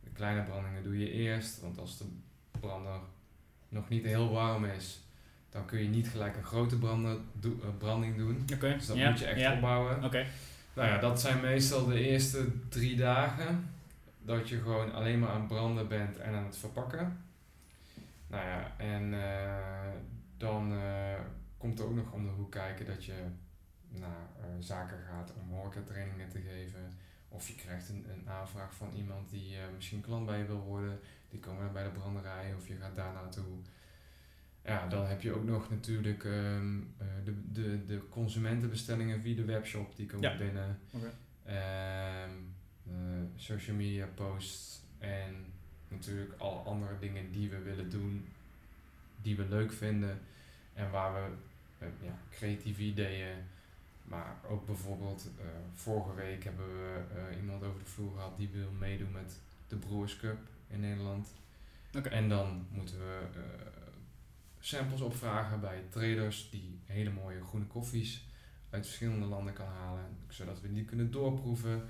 De 0.00 0.10
kleine 0.10 0.42
brandingen 0.42 0.82
doe 0.82 0.98
je 0.98 1.10
eerst, 1.10 1.60
want 1.60 1.78
als 1.78 1.98
de 1.98 2.04
brander 2.60 3.00
nog 3.72 3.88
niet 3.88 4.04
heel 4.04 4.30
warm 4.30 4.64
is, 4.64 5.00
dan 5.50 5.66
kun 5.66 5.82
je 5.82 5.88
niet 5.88 6.08
gelijk 6.08 6.36
een 6.36 6.44
grote 6.44 6.78
branden, 6.78 7.24
do, 7.32 7.48
uh, 7.48 7.68
branding 7.78 8.16
doen. 8.16 8.44
Okay. 8.54 8.74
Dus 8.74 8.86
dat 8.86 8.96
moet 8.96 9.18
je 9.18 9.24
echt 9.24 9.54
opbouwen. 9.54 10.04
Okay. 10.04 10.26
Nou 10.74 10.88
ja, 10.88 10.98
dat 10.98 11.20
zijn 11.20 11.40
meestal 11.40 11.86
de 11.86 12.00
eerste 12.00 12.68
drie 12.68 12.96
dagen. 12.96 13.70
Dat 14.18 14.48
je 14.48 14.60
gewoon 14.60 14.92
alleen 14.92 15.18
maar 15.18 15.28
aan 15.28 15.40
het 15.40 15.48
branden 15.48 15.88
bent 15.88 16.18
en 16.18 16.34
aan 16.34 16.44
het 16.44 16.56
verpakken. 16.56 17.24
Nou 18.26 18.44
ja, 18.44 18.72
en 18.76 19.12
uh, 19.12 19.92
dan 20.36 20.72
uh, 20.72 21.14
komt 21.58 21.78
er 21.78 21.84
ook 21.84 21.94
nog 21.94 22.12
om 22.12 22.24
de 22.24 22.30
hoek 22.30 22.50
kijken 22.50 22.86
dat 22.86 23.04
je 23.04 23.14
naar 23.88 24.26
zaken 24.58 24.98
gaat 25.10 25.32
om 25.40 25.54
horecatrainingen 25.56 26.28
te 26.28 26.40
geven. 26.40 26.96
Of 27.28 27.48
je 27.48 27.54
krijgt 27.54 27.88
een, 27.88 28.06
een 28.12 28.28
aanvraag 28.28 28.74
van 28.74 28.92
iemand 28.96 29.30
die 29.30 29.56
misschien 29.74 30.00
klant 30.00 30.26
bij 30.26 30.38
je 30.38 30.44
wil 30.44 30.60
worden 30.60 31.00
die 31.32 31.40
komen 31.40 31.72
bij 31.72 31.82
de 31.82 31.90
branderij 31.90 32.54
of 32.54 32.68
je 32.68 32.76
gaat 32.76 32.96
daar 32.96 33.12
naartoe. 33.12 33.56
Ja, 34.64 34.86
dan 34.88 35.06
heb 35.06 35.22
je 35.22 35.32
ook 35.32 35.44
nog 35.44 35.70
natuurlijk 35.70 36.24
um, 36.24 36.94
de, 37.24 37.34
de, 37.52 37.84
de 37.84 38.08
consumentenbestellingen 38.08 39.20
via 39.20 39.36
de 39.36 39.44
webshop, 39.44 39.96
die 39.96 40.06
komen 40.06 40.38
binnen. 40.38 40.78
Um, 41.46 42.54
uh, 42.88 42.94
social 43.36 43.76
media 43.76 44.06
posts 44.14 44.80
en 44.98 45.44
natuurlijk 45.88 46.32
alle 46.38 46.60
andere 46.60 46.98
dingen 46.98 47.32
die 47.32 47.50
we 47.50 47.58
willen 47.58 47.90
doen, 47.90 48.28
die 49.22 49.36
we 49.36 49.48
leuk 49.48 49.72
vinden 49.72 50.20
en 50.74 50.90
waar 50.90 51.14
we 51.14 51.30
uh, 51.86 51.88
ja, 52.02 52.18
creatieve 52.30 52.82
ideeën, 52.82 53.36
maar 54.04 54.36
ook 54.48 54.66
bijvoorbeeld 54.66 55.28
uh, 55.38 55.44
vorige 55.74 56.14
week 56.14 56.44
hebben 56.44 56.66
we 56.66 57.36
iemand 57.40 57.62
over 57.62 57.78
de 57.78 57.90
vloer 57.90 58.12
gehad 58.12 58.36
die 58.36 58.48
wil 58.52 58.70
meedoen 58.78 59.12
met 59.12 59.38
de 59.68 59.76
Broers 59.76 60.16
Cup 60.16 60.38
in 60.72 60.80
Nederland. 60.80 61.28
En 62.10 62.28
dan 62.28 62.66
moeten 62.70 62.98
we 62.98 63.20
uh, 63.36 63.42
samples 64.60 65.00
opvragen 65.00 65.60
bij 65.60 65.82
traders 65.90 66.50
die 66.50 66.78
hele 66.86 67.10
mooie 67.10 67.44
groene 67.44 67.66
koffies 67.66 68.24
uit 68.70 68.86
verschillende 68.86 69.26
landen 69.26 69.52
kan 69.52 69.66
halen, 69.66 70.04
zodat 70.28 70.60
we 70.60 70.72
die 70.72 70.84
kunnen 70.84 71.10
doorproeven. 71.10 71.82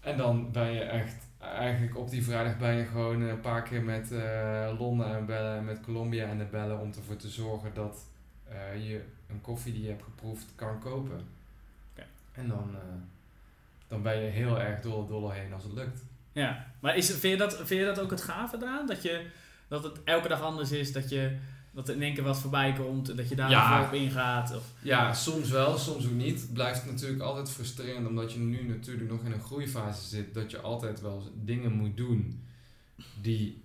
En 0.00 0.16
dan 0.16 0.52
ben 0.52 0.72
je 0.72 0.80
echt, 0.80 1.26
eigenlijk 1.38 1.96
op 1.96 2.10
die 2.10 2.24
vrijdag 2.24 2.58
ben 2.58 2.74
je 2.74 2.84
gewoon 2.84 3.20
een 3.20 3.40
paar 3.40 3.62
keer 3.62 3.82
met 3.82 4.12
uh, 4.12 4.74
Londen 4.78 5.16
en 5.16 5.26
bellen, 5.26 5.64
met 5.64 5.80
Colombia 5.80 6.26
en 6.26 6.38
de 6.38 6.44
bellen 6.44 6.80
om 6.80 6.92
ervoor 6.92 7.16
te 7.16 7.28
zorgen 7.28 7.74
dat 7.74 8.06
uh, 8.50 8.88
je 8.88 9.04
een 9.28 9.40
koffie 9.40 9.72
die 9.72 9.82
je 9.82 9.88
hebt 9.88 10.02
geproefd 10.02 10.46
kan 10.54 10.80
kopen. 10.80 11.26
Okay. 11.92 12.06
En 12.32 12.48
dan, 12.48 12.76
dan 13.88 14.02
ben 14.02 14.20
je 14.20 14.30
heel 14.30 14.60
erg 14.60 14.80
door 14.80 15.06
dolle 15.06 15.32
heen 15.32 15.52
als 15.52 15.64
het 15.64 15.72
lukt. 15.72 16.04
Ja, 16.32 16.66
maar 16.80 16.96
is, 16.96 17.10
vind, 17.10 17.22
je 17.22 17.36
dat, 17.36 17.56
vind 17.56 17.80
je 17.80 17.84
dat 17.84 18.00
ook 18.00 18.10
het 18.10 18.22
gave 18.22 18.56
eraan? 18.56 18.86
Dat, 18.86 19.02
je, 19.02 19.26
dat 19.68 19.84
het 19.84 20.04
elke 20.04 20.28
dag 20.28 20.40
anders 20.40 20.72
is, 20.72 20.92
dat, 20.92 21.08
je, 21.08 21.36
dat 21.70 21.88
er 21.88 21.94
in 21.94 22.02
één 22.02 22.14
keer 22.14 22.24
wat 22.24 22.38
voorbij 22.38 22.72
komt, 22.72 23.16
dat 23.16 23.28
je 23.28 23.34
daar 23.34 23.50
ja. 23.50 23.84
op 23.84 23.92
ingaat? 23.92 24.56
Of? 24.56 24.64
Ja, 24.82 25.14
soms 25.14 25.50
wel, 25.50 25.78
soms 25.78 26.06
ook 26.06 26.12
niet. 26.12 26.40
Het 26.40 26.52
blijft 26.52 26.86
natuurlijk 26.86 27.22
altijd 27.22 27.50
frustrerend, 27.50 28.06
omdat 28.06 28.32
je 28.32 28.38
nu 28.38 28.68
natuurlijk 28.68 29.10
nog 29.10 29.24
in 29.24 29.32
een 29.32 29.42
groeifase 29.42 30.08
zit, 30.08 30.34
dat 30.34 30.50
je 30.50 30.60
altijd 30.60 31.00
wel 31.00 31.30
dingen 31.34 31.72
moet 31.72 31.96
doen 31.96 32.46
die 33.20 33.62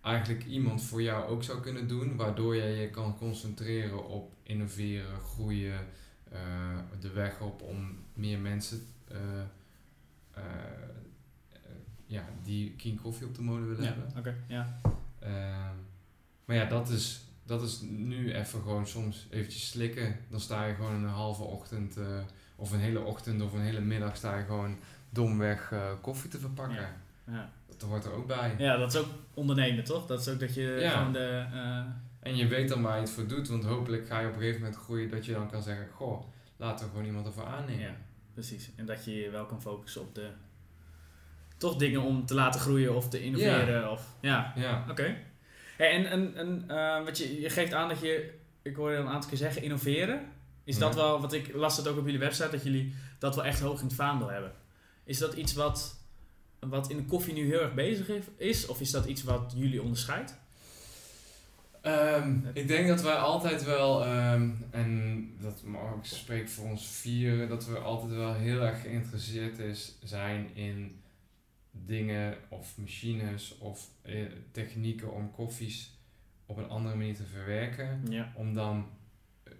eigenlijk 0.00 0.44
iemand 0.44 0.82
voor 0.82 1.02
jou 1.02 1.28
ook 1.28 1.42
zou 1.42 1.60
kunnen 1.60 1.88
doen, 1.88 2.16
waardoor 2.16 2.56
jij 2.56 2.74
je 2.74 2.90
kan 2.90 3.18
concentreren 3.18 4.08
op 4.08 4.32
innoveren, 4.42 5.20
groeien, 5.20 5.86
uh, 6.32 6.38
de 7.00 7.10
weg 7.10 7.40
op 7.40 7.62
om 7.62 7.98
meer 8.12 8.38
mensen 8.38 8.86
uh, 9.12 9.18
uh, 10.36 10.42
ja, 12.06 12.24
die 12.42 12.74
King 12.76 13.00
Koffie 13.00 13.26
op 13.26 13.34
de 13.34 13.42
mode 13.42 13.64
willen 13.64 13.84
ja, 13.84 13.88
hebben. 13.88 14.18
Oké, 14.18 14.34
ja. 14.46 14.80
Uh, 15.22 15.30
maar 16.44 16.56
ja, 16.56 16.64
dat 16.64 16.88
is, 16.88 17.20
dat 17.42 17.62
is 17.62 17.80
nu 17.80 18.32
even 18.32 18.62
gewoon 18.62 18.86
soms 18.86 19.26
eventjes 19.30 19.68
slikken. 19.68 20.16
Dan 20.28 20.40
sta 20.40 20.64
je 20.64 20.74
gewoon 20.74 20.94
een 20.94 21.08
halve 21.08 21.42
ochtend 21.42 21.98
uh, 21.98 22.18
of 22.56 22.72
een 22.72 22.80
hele 22.80 23.00
ochtend 23.00 23.42
of 23.42 23.52
een 23.52 23.60
hele 23.60 23.80
middag 23.80 24.16
sta 24.16 24.36
je 24.36 24.44
gewoon 24.44 24.76
domweg 25.10 25.70
uh, 25.70 25.90
koffie 26.00 26.30
te 26.30 26.38
verpakken. 26.38 26.76
Ja. 26.76 26.96
ja. 27.26 27.50
Dat 27.66 27.88
hoort 27.88 28.04
er 28.04 28.12
ook 28.12 28.26
bij. 28.26 28.54
Ja, 28.58 28.76
dat 28.76 28.94
is 28.94 29.00
ook 29.00 29.08
ondernemen, 29.34 29.84
toch? 29.84 30.06
Dat 30.06 30.20
is 30.20 30.28
ook 30.28 30.40
dat 30.40 30.54
je 30.54 30.88
gewoon 30.92 31.12
de... 31.12 31.46
Uh, 31.52 31.84
en 32.20 32.36
je 32.36 32.46
weet 32.46 32.68
dan 32.68 32.82
waar 32.82 32.94
je 32.94 33.00
het 33.00 33.10
voor 33.10 33.26
doet, 33.26 33.48
want 33.48 33.64
hopelijk 33.64 34.06
ga 34.06 34.20
je 34.20 34.26
op 34.26 34.32
een 34.32 34.38
gegeven 34.38 34.60
moment 34.60 34.80
groeien 34.80 35.10
dat 35.10 35.26
je 35.26 35.32
dan 35.32 35.50
kan 35.50 35.62
zeggen, 35.62 35.88
goh, 35.88 36.26
laten 36.56 36.84
we 36.84 36.90
gewoon 36.90 37.06
iemand 37.06 37.26
ervoor 37.26 37.46
aannemen. 37.46 37.82
Ja, 37.82 37.96
precies. 38.32 38.70
En 38.76 38.86
dat 38.86 39.04
je 39.04 39.14
je 39.14 39.30
wel 39.30 39.46
kan 39.46 39.62
focussen 39.62 40.00
op 40.00 40.14
de 40.14 40.30
toch 41.56 41.76
dingen 41.76 42.02
om 42.02 42.26
te 42.26 42.34
laten 42.34 42.60
groeien 42.60 42.94
of 42.94 43.08
te 43.08 43.22
innoveren. 43.22 43.80
Ja. 43.80 43.90
Of, 43.90 44.02
ja. 44.20 44.52
ja. 44.56 44.84
Oké. 44.90 45.16
Hey, 45.76 45.90
en 45.90 46.10
en, 46.10 46.36
en 46.36 46.64
uh, 46.68 47.04
wat 47.04 47.18
je, 47.18 47.40
je 47.40 47.50
geeft 47.50 47.72
aan 47.72 47.88
dat 47.88 48.00
je, 48.00 48.34
ik 48.62 48.76
hoorde 48.76 48.96
een 48.96 49.08
aantal 49.08 49.28
keer 49.28 49.38
zeggen, 49.38 49.62
innoveren. 49.62 50.20
Is 50.64 50.78
dat 50.78 50.94
wel, 50.94 51.20
wat 51.20 51.32
ik 51.32 51.54
las 51.54 51.76
het 51.76 51.88
ook 51.88 51.98
op 51.98 52.04
jullie 52.04 52.20
website, 52.20 52.50
dat 52.50 52.62
jullie 52.62 52.94
dat 53.18 53.34
wel 53.34 53.44
echt 53.44 53.60
hoog 53.60 53.80
in 53.80 53.86
het 53.86 53.94
vaandel 53.94 54.28
hebben. 54.28 54.52
Is 55.04 55.18
dat 55.18 55.34
iets 55.34 55.54
wat, 55.54 56.00
wat 56.58 56.90
in 56.90 56.96
de 56.96 57.04
koffie 57.04 57.34
nu 57.34 57.46
heel 57.46 57.60
erg 57.60 57.74
bezig 57.74 58.08
is? 58.36 58.66
Of 58.66 58.80
is 58.80 58.90
dat 58.90 59.06
iets 59.06 59.22
wat 59.22 59.52
jullie 59.56 59.82
onderscheidt? 59.82 60.38
Um, 61.82 62.50
ik 62.52 62.68
denk 62.68 62.88
dat 62.88 63.02
wij 63.02 63.14
altijd 63.14 63.64
wel, 63.64 64.06
um, 64.06 64.66
en 64.70 65.30
dat 65.40 65.62
mag 65.64 65.94
ik 65.94 66.04
spreek 66.04 66.48
voor 66.48 66.68
ons 66.68 66.86
vieren, 66.86 67.48
dat 67.48 67.66
we 67.66 67.78
altijd 67.78 68.12
wel 68.12 68.34
heel 68.34 68.60
erg 68.60 68.80
geïnteresseerd 68.80 69.58
is, 69.58 69.94
zijn 70.02 70.50
in 70.54 71.00
dingen 71.84 72.36
of 72.48 72.78
machines 72.78 73.58
of 73.58 73.90
eh, 74.02 74.26
technieken 74.50 75.12
om 75.12 75.30
koffies 75.30 75.98
op 76.46 76.56
een 76.56 76.68
andere 76.68 76.96
manier 76.96 77.14
te 77.14 77.24
verwerken. 77.24 78.02
Ja. 78.08 78.32
Om 78.34 78.54
dan 78.54 78.88
uh, 79.44 79.52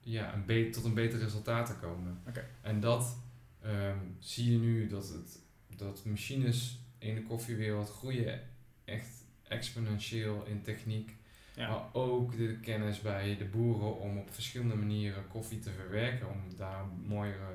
ja, 0.00 0.34
een 0.34 0.70
tot 0.70 0.84
een 0.84 0.94
beter 0.94 1.18
resultaat 1.18 1.66
te 1.66 1.76
komen. 1.76 2.20
Okay. 2.28 2.44
En 2.60 2.80
dat 2.80 3.18
um, 3.64 4.16
zie 4.18 4.52
je 4.52 4.58
nu 4.58 4.86
dat, 4.86 5.08
het, 5.08 5.38
dat 5.76 6.04
machines 6.04 6.78
in 6.98 7.14
de 7.14 7.22
koffiewereld 7.22 7.90
groeien 7.90 8.40
echt 8.84 9.24
exponentieel 9.48 10.44
in 10.46 10.62
techniek. 10.62 11.16
Ja. 11.54 11.68
Maar 11.68 11.82
ook 11.92 12.36
de 12.36 12.58
kennis 12.60 13.00
bij 13.00 13.36
de 13.36 13.44
boeren 13.44 13.98
om 13.98 14.18
op 14.18 14.32
verschillende 14.32 14.74
manieren 14.74 15.28
koffie 15.28 15.58
te 15.58 15.70
verwerken. 15.70 16.28
Om 16.28 16.56
daar 16.56 16.84
mooiere 17.06 17.54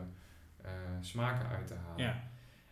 eh, 0.61 0.71
smaken 1.01 1.47
uit 1.47 1.67
te 1.67 1.73
halen. 1.73 2.05
Ja. 2.05 2.23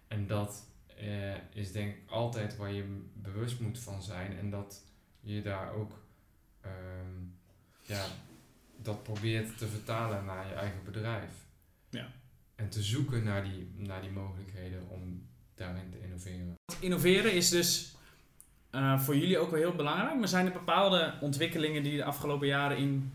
En 0.08 0.28
dat 0.28 0.68
eh, 0.98 1.62
is 1.62 1.72
denk 1.72 1.96
ik 1.96 2.10
altijd 2.10 2.58
waar 2.58 2.72
je 2.72 3.02
bewust 3.14 3.60
moet 3.60 3.80
van 3.80 4.02
zijn. 4.04 4.38
En 4.38 4.50
dat 4.50 4.84
je 5.20 5.42
daar 5.42 5.74
ook 5.74 5.92
ehm, 6.62 7.22
ja, 7.82 8.06
dat 8.78 9.04
probeert 9.04 9.58
te 9.58 9.68
vertalen 9.68 10.26
naar 10.26 10.48
je 10.48 10.54
eigen 10.54 10.84
bedrijf. 10.86 11.32
Ja. 11.90 12.08
En 12.56 12.70
te 12.70 12.82
zoeken 12.82 13.24
naar 13.24 13.44
die, 13.44 13.72
naar 13.76 14.02
die 14.02 14.12
mogelijkheden 14.12 14.90
om 14.90 15.28
daarin 15.56 15.90
te 15.92 16.02
innoveren. 16.02 16.56
Innoveren 16.80 17.34
is 17.34 17.50
dus 17.50 17.96
eh, 18.70 19.00
voor 19.00 19.18
jullie 19.18 19.38
ook 19.38 19.52
wel 19.52 19.60
heel 19.60 19.76
belangrijk. 19.76 20.20
Maar 20.20 20.28
zijn 20.28 20.46
er 20.46 20.52
bepaalde 20.52 21.14
ontwikkelingen 21.22 21.84
die 21.84 21.98
de 21.98 22.04
afgelopen 22.04 22.48
jaren 22.48 22.78
in 22.78 23.12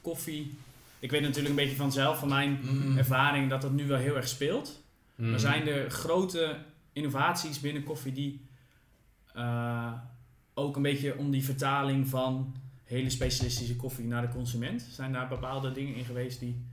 koffie... 0.00 0.54
Ik 0.98 1.10
weet 1.10 1.20
natuurlijk 1.20 1.48
een 1.48 1.54
beetje 1.54 1.76
vanzelf, 1.76 2.18
van 2.18 2.28
mijn 2.28 2.58
ervaring, 2.96 3.50
dat 3.50 3.62
dat 3.62 3.72
nu 3.72 3.86
wel 3.86 3.98
heel 3.98 4.16
erg 4.16 4.28
speelt. 4.28 4.82
Mm. 5.14 5.30
Maar 5.30 5.40
zijn 5.40 5.68
er 5.68 5.90
grote 5.90 6.56
innovaties 6.92 7.60
binnen 7.60 7.84
koffie 7.84 8.12
die 8.12 8.40
eh, 9.34 9.92
ook 10.54 10.76
een 10.76 10.82
beetje 10.82 11.18
om 11.18 11.30
die 11.30 11.44
vertaling 11.44 12.08
van 12.08 12.54
hele 12.84 13.10
specialistische 13.10 13.76
koffie 13.76 14.04
naar 14.04 14.22
de 14.22 14.32
consument? 14.32 14.82
Zijn 14.82 15.12
daar 15.12 15.28
bepaalde 15.28 15.72
dingen 15.72 15.94
in 15.94 16.04
geweest 16.04 16.40
die... 16.40 16.64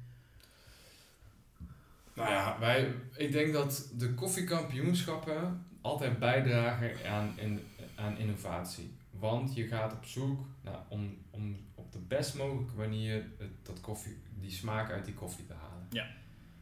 Nou 2.13 2.29
ja, 2.29 2.60
wij, 2.60 2.93
ik 3.15 3.32
denk 3.32 3.53
dat 3.53 3.91
de 3.97 4.13
koffiekampioenschappen 4.13 5.65
altijd 5.82 6.19
bijdragen 6.19 7.12
aan, 7.12 7.34
in, 7.36 7.60
aan 7.95 8.17
innovatie. 8.17 8.91
Want 9.19 9.55
je 9.55 9.67
gaat 9.67 9.93
op 9.93 10.05
zoek 10.05 10.45
naar, 10.62 10.79
om, 10.88 11.17
om 11.29 11.58
op 11.75 11.91
de 11.91 11.99
best 11.99 12.36
mogelijke 12.36 12.75
manier 12.75 13.25
het, 13.38 13.49
dat 13.63 13.82
koffie, 13.82 14.17
die 14.39 14.51
smaak 14.51 14.91
uit 14.91 15.05
die 15.05 15.13
koffie 15.13 15.45
te 15.45 15.53
halen. 15.53 15.88
Ja. 15.89 16.08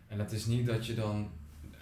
En 0.08 0.18
dat 0.18 0.32
is 0.32 0.46
niet 0.46 0.66
dat 0.66 0.86
je 0.86 0.94
dan, 0.94 1.32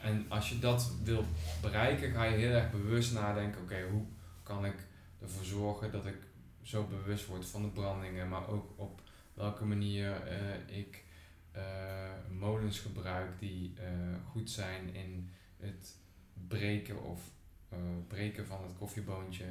en 0.06 0.26
als 0.28 0.50
je 0.50 0.60
dat 0.60 0.92
wil 1.04 1.26
bereiken, 1.62 2.12
ga 2.12 2.24
je 2.24 2.38
heel 2.38 2.52
erg 2.52 2.72
bewust 2.72 3.14
nadenken: 3.14 3.62
oké, 3.62 3.88
hoe 3.92 4.06
kan 4.44 4.66
ik 4.66 4.76
ervoor 5.22 5.46
zorgen 5.46 5.92
dat 5.92 6.06
ik 6.06 6.18
zo 6.62 6.84
bewust 6.84 7.26
word 7.26 7.46
van 7.46 7.62
de 7.62 7.68
brandingen, 7.68 8.30
maar 8.30 8.48
ook 8.48 8.74
op 8.76 9.02
welke 9.34 9.66
manier 9.66 10.22
eh, 10.28 10.78
ik 10.78 11.04
eh, 11.52 11.64
molens 12.30 12.80
gebruik 12.80 13.40
die 13.40 13.74
eh, 13.78 13.86
goed 14.30 14.50
zijn 14.50 14.94
in 14.94 15.30
het 15.58 15.96
breken 16.48 17.04
of 17.04 17.34
breken 18.08 18.46
van 18.46 18.64
het 18.64 18.78
koffieboontje 18.78 19.46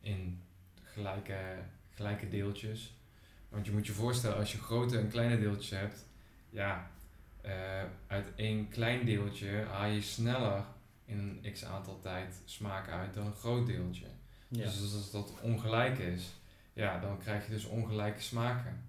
in 0.00 0.42
gelijke, 0.82 1.38
gelijke 1.90 2.28
deeltjes. 2.28 2.94
Want 3.48 3.66
je 3.66 3.72
moet 3.72 3.86
je 3.86 3.92
voorstellen, 3.92 4.36
als 4.36 4.52
je 4.52 4.58
grote 4.58 4.98
en 4.98 5.08
kleine 5.08 5.38
deeltjes 5.38 5.70
hebt, 5.70 6.06
ja, 6.50 6.90
eh, 7.48 7.82
uit 8.06 8.26
één 8.36 8.68
klein 8.68 9.04
deeltje 9.04 9.64
haal 9.70 9.88
je 9.88 10.00
sneller 10.02 10.64
in 11.04 11.18
een 11.18 11.52
x 11.52 11.64
aantal 11.64 12.00
tijd 12.00 12.40
smaak 12.44 12.88
uit 12.88 13.14
dan 13.14 13.26
een 13.26 13.32
groot 13.32 13.66
deeltje. 13.66 14.06
Dus 14.48 14.80
als 14.94 15.10
dat 15.10 15.32
ongelijk 15.42 15.98
is, 15.98 16.34
ja, 16.72 17.00
dan 17.00 17.18
krijg 17.18 17.46
je 17.46 17.52
dus 17.52 17.64
ongelijke 17.64 18.20
smaken. 18.20 18.82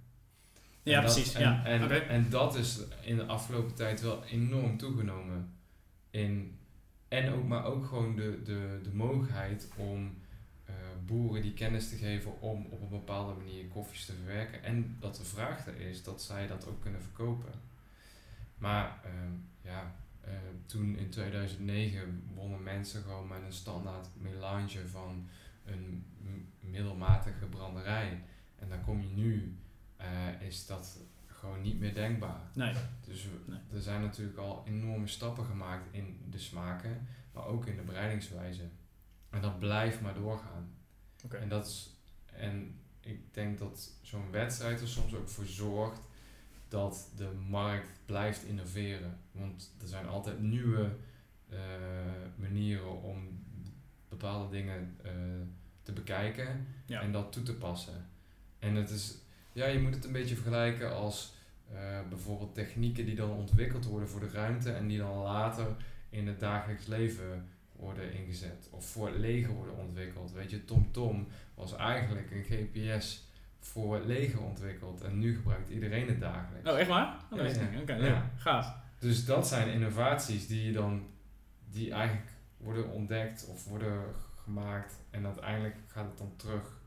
Ja, 0.84 0.98
En 0.98 1.04
dat- 1.06 1.14
precies. 1.14 1.34
En, 1.34 1.42
ja. 1.42 1.66
en, 1.66 1.84
Oké. 1.84 1.94
en 1.96 2.30
dat 2.30 2.56
is 2.56 2.80
in 3.02 3.16
de 3.16 3.26
afgelopen 3.26 3.76
tijd 3.76 4.02
wel 4.02 4.24
enorm 4.24 4.78
toegenomen. 4.78 5.54
In, 6.10 6.58
en 7.08 7.34
ook, 7.34 7.44
maar 7.48 7.66
ook 7.66 7.86
gewoon 7.86 8.16
de, 8.16 8.42
de, 8.44 8.80
de 8.84 8.94
mogelijkheid 8.94 9.68
om 9.76 10.18
eh, 10.66 10.74
boeren 11.06 11.42
die 11.42 11.54
kennis 11.54 11.90
te 11.90 11.96
geven 11.96 12.42
om 12.42 12.66
op 12.70 12.82
een 12.82 12.90
bepaalde 12.90 13.34
manier 13.34 13.66
koffies 13.68 14.06
te 14.06 14.14
verwerken. 14.14 14.64
En 14.64 14.98
dat 15.00 15.16
de 15.16 15.24
vraag 15.26 15.68
er 15.68 15.80
is 15.80 16.04
dat 16.04 16.22
zij 16.22 16.48
dat 16.48 16.68
ook 16.68 16.82
kunnen 16.82 17.02
verkopen. 17.02 17.52
Maar 18.60 19.00
ehm, 19.04 19.34
ja, 19.62 19.96
eh, 20.22 20.32
toen 20.66 20.96
in 20.98 21.10
2009 21.10 22.24
wonnen 22.34 22.64
mensen 22.64 23.02
gewoon 23.04 23.28
met 23.28 23.42
een 23.42 23.54
standaard 23.54 24.08
melange 24.18 24.88
van 24.88 25.28
een 25.66 26.06
middelmatige 26.60 27.46
branderij. 27.46 28.24
En 28.60 28.70
dan 28.70 28.82
kom 28.82 29.02
je 29.02 29.08
nu, 29.08 29.58
eh, 29.98 30.42
is 30.42 30.66
dat 30.66 31.00
gewoon 31.28 31.62
niet 31.62 31.80
meer 31.80 31.94
denkbaar. 31.94 32.42
Nee. 32.54 32.74
Dus 33.06 33.24
we- 33.24 33.40
Nee. 33.52 33.60
er 33.74 33.82
zijn 33.82 34.02
natuurlijk 34.02 34.38
al 34.38 34.64
enorme 34.68 35.08
stappen 35.08 35.46
gemaakt 35.46 35.88
in 35.94 36.20
de 36.30 36.40
smaken, 36.40 37.08
maar 37.34 37.46
ook 37.46 37.66
in 37.66 37.76
de 37.76 37.82
bereidingswijze. 37.82 38.64
En 39.30 39.42
dat 39.42 39.60
blijft 39.60 40.02
maar 40.02 40.14
doorgaan. 40.14 40.70
Oké. 41.26 41.38
En, 41.38 41.50
dat 41.50 41.66
is, 41.68 41.96
en 42.26 42.80
ik 43.00 43.34
denk 43.34 43.58
dat 43.60 43.92
zo'n 44.02 44.32
wedstrijd 44.32 44.82
er 44.82 44.88
soms 44.88 45.14
ook 45.16 45.30
voor 45.30 45.46
zorgt 45.46 46.08
dat 46.70 47.12
de 47.16 47.32
markt 47.50 47.90
blijft 48.06 48.44
innoveren. 48.44 49.18
Want 49.32 49.72
er 49.82 49.88
zijn 49.88 50.08
altijd 50.08 50.40
nieuwe 50.40 50.92
eh, 51.50 51.58
manieren 52.36 53.02
om 53.02 53.44
bepaalde 54.10 54.50
dingen 54.56 54.96
eh, 55.04 55.12
te 55.84 55.92
bekijken 55.92 56.68
Ja. 56.86 57.02
en 57.02 57.12
dat 57.12 57.32
toe 57.32 57.44
te 57.44 57.56
passen. 57.56 58.06
En 58.60 58.76
het 58.76 58.90
is, 58.90 59.18
ja, 59.54 59.66
je 59.66 59.80
moet 59.80 59.96
het 59.96 60.06
een 60.06 60.12
beetje 60.12 60.36
vergelijken 60.36 60.96
als 60.96 61.34
eh, 61.74 62.00
bijvoorbeeld 62.10 62.54
technieken 62.54 63.06
die 63.06 63.16
dan 63.16 63.30
ontwikkeld 63.32 63.86
worden 63.86 64.10
voor 64.10 64.20
de 64.20 64.30
ruimte 64.30 64.72
en 64.72 64.88
die 64.88 64.98
dan 64.98 65.18
later 65.18 65.76
in 66.10 66.28
het 66.28 66.40
dagelijks 66.40 66.86
leven 66.86 67.48
worden 67.76 68.14
ingezet. 68.14 68.68
Of 68.72 68.86
voor 68.86 69.08
het 69.08 69.18
leger 69.18 69.54
worden 69.54 69.78
ontwikkeld. 69.78 70.32
Weet 70.32 70.50
je, 70.50 70.66
TomTom 70.66 71.28
was 71.56 71.76
eigenlijk 71.76 72.32
een 72.32 72.44
GPS 72.44 73.28
voor 73.60 73.96
het 73.96 74.06
leger 74.06 74.42
ontwikkeld 74.42 75.02
en 75.02 75.20
nu 75.20 75.36
gebruikt 75.36 75.70
iedereen 75.70 76.08
het 76.08 76.20
dagelijks. 76.20 76.70
Oh, 76.70 76.80
echt 76.80 76.88
waar? 76.90 77.18
Oh, 77.32 77.38
Ja, 77.38 77.44
weet 77.44 77.56
ik 77.56 77.62
ja. 77.62 77.70
niet. 77.70 77.82
Oké, 77.82 78.30
gaaf. 78.38 78.76
Dus 79.00 79.26
dat 79.26 79.48
zijn 79.48 79.72
innovaties 79.72 80.48
die 80.48 80.64
je 80.66 80.72
dan, 80.72 81.08
die 81.70 81.92
eigenlijk 81.92 82.30
worden 82.58 82.90
ontdekt 82.90 83.46
of 83.48 83.66
worden 83.66 84.02
gemaakt 84.44 84.94
en 85.10 85.26
uiteindelijk 85.26 85.76
gaat 85.88 86.06
het 86.06 86.18
dan 86.18 86.34
terug. 86.36 86.78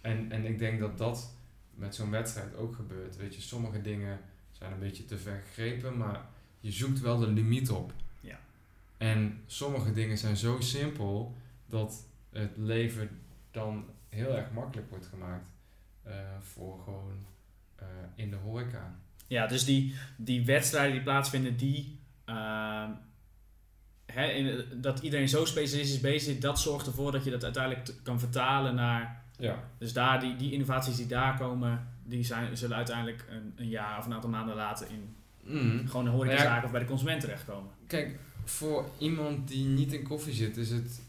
En, 0.00 0.32
en 0.32 0.44
ik 0.44 0.58
denk 0.58 0.80
dat 0.80 0.98
dat 0.98 1.34
met 1.74 1.94
zo'n 1.94 2.10
wedstrijd 2.10 2.56
ook 2.56 2.74
gebeurt. 2.74 3.16
Weet 3.16 3.34
je, 3.34 3.40
sommige 3.40 3.80
dingen 3.80 4.20
zijn 4.52 4.72
een 4.72 4.78
beetje 4.78 5.04
te 5.04 5.18
ver 5.18 5.42
gegrepen, 5.46 5.96
maar 5.96 6.20
je 6.60 6.72
zoekt 6.72 7.00
wel 7.00 7.18
de 7.18 7.26
limiet 7.26 7.70
op. 7.70 7.92
Ja. 8.20 8.38
En 8.96 9.42
sommige 9.46 9.92
dingen 9.92 10.18
zijn 10.18 10.36
zo 10.36 10.60
simpel 10.60 11.36
dat 11.66 12.06
het 12.30 12.56
leven 12.56 13.20
dan 13.50 13.84
heel 14.08 14.36
erg 14.36 14.52
makkelijk 14.52 14.90
wordt 14.90 15.06
gemaakt 15.06 15.46
voor 16.42 16.80
gewoon 16.84 17.26
eh, 17.76 17.86
in 18.14 18.30
de 18.30 18.36
horeca. 18.36 18.94
Ja, 19.26 19.46
dus 19.46 19.64
die, 19.64 19.94
die 20.16 20.44
wedstrijden 20.44 20.92
die 20.92 21.02
plaatsvinden, 21.02 21.56
die... 21.56 21.98
ehm, 22.24 22.90
hè, 24.06 24.26
in, 24.26 24.64
dat 24.80 25.00
iedereen 25.00 25.28
zo 25.28 25.44
specialistisch 25.44 26.00
bezig 26.00 26.34
is, 26.34 26.40
dat 26.40 26.60
zorgt 26.60 26.86
ervoor 26.86 27.12
dat 27.12 27.24
je 27.24 27.30
dat 27.30 27.44
uiteindelijk 27.44 27.94
kan 28.02 28.20
vertalen 28.20 28.74
naar... 28.74 29.26
Ja. 29.38 29.64
Dus 29.78 29.92
daar, 29.92 30.20
die, 30.20 30.36
die 30.36 30.52
innovaties 30.52 30.96
die 30.96 31.06
daar 31.06 31.38
komen, 31.38 31.88
die 32.04 32.24
zijn, 32.24 32.56
zullen 32.56 32.76
uiteindelijk 32.76 33.24
een, 33.28 33.52
een 33.56 33.68
jaar 33.68 33.98
of 33.98 34.06
een 34.06 34.14
aantal 34.14 34.30
maanden 34.30 34.56
later 34.56 34.90
in 34.90 35.16
Mm. 35.48 35.88
gewoon 35.88 36.06
een 36.06 36.12
horecazaak 36.12 36.48
Nou 36.48 36.64
of 36.64 36.70
bij 36.70 36.80
de 36.80 36.86
consument 36.86 37.20
terechtkomen. 37.20 37.70
Kijk, 37.86 38.18
voor 38.44 38.90
iemand 38.98 39.48
die 39.48 39.64
niet 39.64 39.92
in 39.92 40.02
koffie 40.02 40.34
zit, 40.34 40.56
is 40.56 40.70
het 40.70 41.00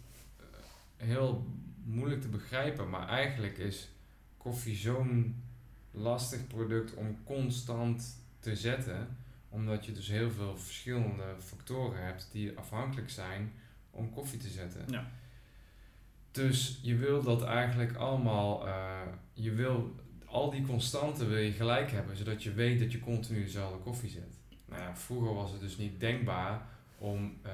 heel 0.97 1.45
moeilijk 1.83 2.21
te 2.21 2.27
begrijpen. 2.27 2.89
Maar 2.89 3.07
eigenlijk 3.07 3.57
is 3.57 3.89
koffie 4.39 4.75
zo'n 4.75 5.43
lastig 5.91 6.47
product 6.47 6.93
om 6.93 7.23
constant 7.23 8.23
te 8.39 8.55
zetten. 8.55 9.17
Omdat 9.49 9.85
je 9.85 9.91
dus 9.91 10.07
heel 10.07 10.31
veel 10.31 10.57
verschillende 10.57 11.35
factoren 11.39 12.05
hebt 12.05 12.29
die 12.31 12.57
afhankelijk 12.57 13.09
zijn 13.09 13.51
om 13.91 14.09
koffie 14.09 14.39
te 14.39 14.49
zetten. 14.49 14.85
Ja. 14.87 15.11
Dus 16.31 16.79
je 16.81 16.95
wil 16.95 17.23
dat 17.23 17.43
eigenlijk 17.43 17.95
allemaal, 17.95 18.67
eh, 18.67 19.01
je 19.33 19.51
wil 19.51 19.95
al 20.25 20.51
die 20.51 20.65
constanten 20.65 21.29
wil 21.29 21.37
je 21.37 21.51
gelijk 21.51 21.91
hebben, 21.91 22.17
zodat 22.17 22.43
je 22.43 22.53
weet 22.53 22.79
dat 22.79 22.91
je 22.91 22.99
continu 22.99 23.43
dezelfde 23.43 23.77
koffie 23.77 24.09
zet. 24.09 24.37
Nou 24.65 24.81
ja, 24.81 24.95
vroeger 24.95 25.33
was 25.33 25.51
het 25.51 25.61
dus 25.61 25.77
niet 25.77 25.99
denkbaar 25.99 26.67
om 26.97 27.37
eh, 27.41 27.51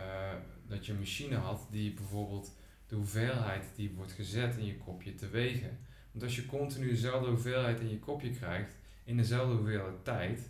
dat 0.67 0.85
je 0.85 0.91
een 0.91 0.99
machine 0.99 1.35
had 1.35 1.67
die 1.71 1.93
bijvoorbeeld 1.93 2.55
de 2.87 2.95
hoeveelheid 2.95 3.65
die 3.75 3.93
wordt 3.95 4.11
gezet 4.11 4.57
in 4.57 4.65
je 4.65 4.77
kopje 4.77 5.15
te 5.15 5.29
wegen. 5.29 5.79
Want 6.15 6.27
als 6.27 6.35
je 6.35 6.45
continu 6.45 6.89
dezelfde 6.89 7.29
hoeveelheid 7.29 7.79
in 7.79 7.89
je 7.89 7.99
kopje 7.99 8.29
krijgt, 8.29 8.75
in 9.03 9.17
dezelfde 9.17 9.55
hoeveelheid 9.55 10.03
tijd, 10.03 10.49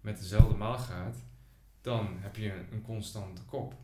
met 0.00 0.18
dezelfde 0.18 0.54
maalgraad, 0.54 1.16
dan 1.80 2.08
heb 2.18 2.36
je 2.36 2.52
een, 2.52 2.66
een 2.72 2.82
constante 2.82 3.42
kop. 3.42 3.74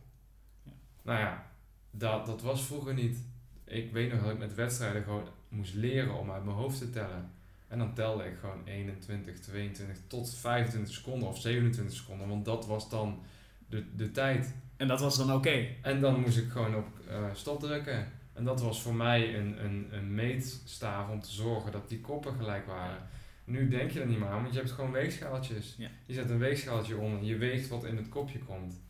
Ja. 0.63 0.71
Nou 1.01 1.19
ja, 1.19 1.51
dat, 1.91 2.25
dat 2.25 2.41
was 2.41 2.65
vroeger 2.65 2.93
niet. 2.93 3.17
Ik 3.65 3.91
weet 3.91 4.11
nog 4.11 4.21
dat 4.21 4.31
ik 4.31 4.37
met 4.37 4.55
wedstrijden 4.55 5.03
gewoon 5.03 5.27
moest 5.49 5.73
leren 5.73 6.19
om 6.19 6.31
uit 6.31 6.43
mijn 6.43 6.57
hoofd 6.57 6.77
te 6.77 6.89
tellen. 6.89 7.31
En 7.67 7.77
dan 7.77 7.93
telde 7.93 8.25
ik 8.25 8.37
gewoon 8.39 8.65
21, 8.65 9.39
22 9.39 9.97
tot 10.07 10.35
25 10.35 10.93
seconden 10.93 11.29
of 11.29 11.39
27 11.39 11.95
seconden, 11.95 12.27
want 12.27 12.45
dat 12.45 12.65
was 12.65 12.89
dan 12.89 13.23
de, 13.69 13.95
de 13.95 14.11
tijd. 14.11 14.53
En 14.77 14.87
dat 14.87 14.99
was 14.99 15.17
dan 15.17 15.33
oké. 15.33 15.67
En 15.81 15.99
dan 16.01 16.19
moest 16.19 16.37
ik 16.37 16.49
gewoon 16.49 16.75
op 16.75 16.87
eh, 17.07 17.25
stop 17.33 17.59
drukken. 17.59 18.11
En 18.33 18.43
dat 18.43 18.61
was 18.61 18.81
voor 18.81 18.95
mij 18.95 19.35
een, 19.39 19.65
een, 19.65 19.87
een 19.91 20.13
meetstaaf 20.13 21.09
om 21.09 21.19
te 21.19 21.31
zorgen 21.31 21.71
dat 21.71 21.89
die 21.89 22.01
koppen 22.01 22.35
gelijk 22.35 22.65
waren. 22.65 23.07
Nu 23.43 23.67
denk 23.67 23.91
je 23.91 23.99
er 23.99 24.07
niet 24.07 24.19
meer 24.19 24.27
aan, 24.27 24.41
want 24.41 24.53
je 24.53 24.59
hebt 24.59 24.71
gewoon 24.71 24.91
weegschaaltjes. 24.91 25.75
Ja. 25.77 25.89
Je 26.05 26.13
zet 26.13 26.29
een 26.29 26.37
weegschaaltje 26.37 26.97
onder, 26.97 27.23
je 27.23 27.37
weegt 27.37 27.67
wat 27.67 27.83
in 27.83 27.97
het 27.97 28.09
kopje 28.09 28.39
komt. 28.39 28.81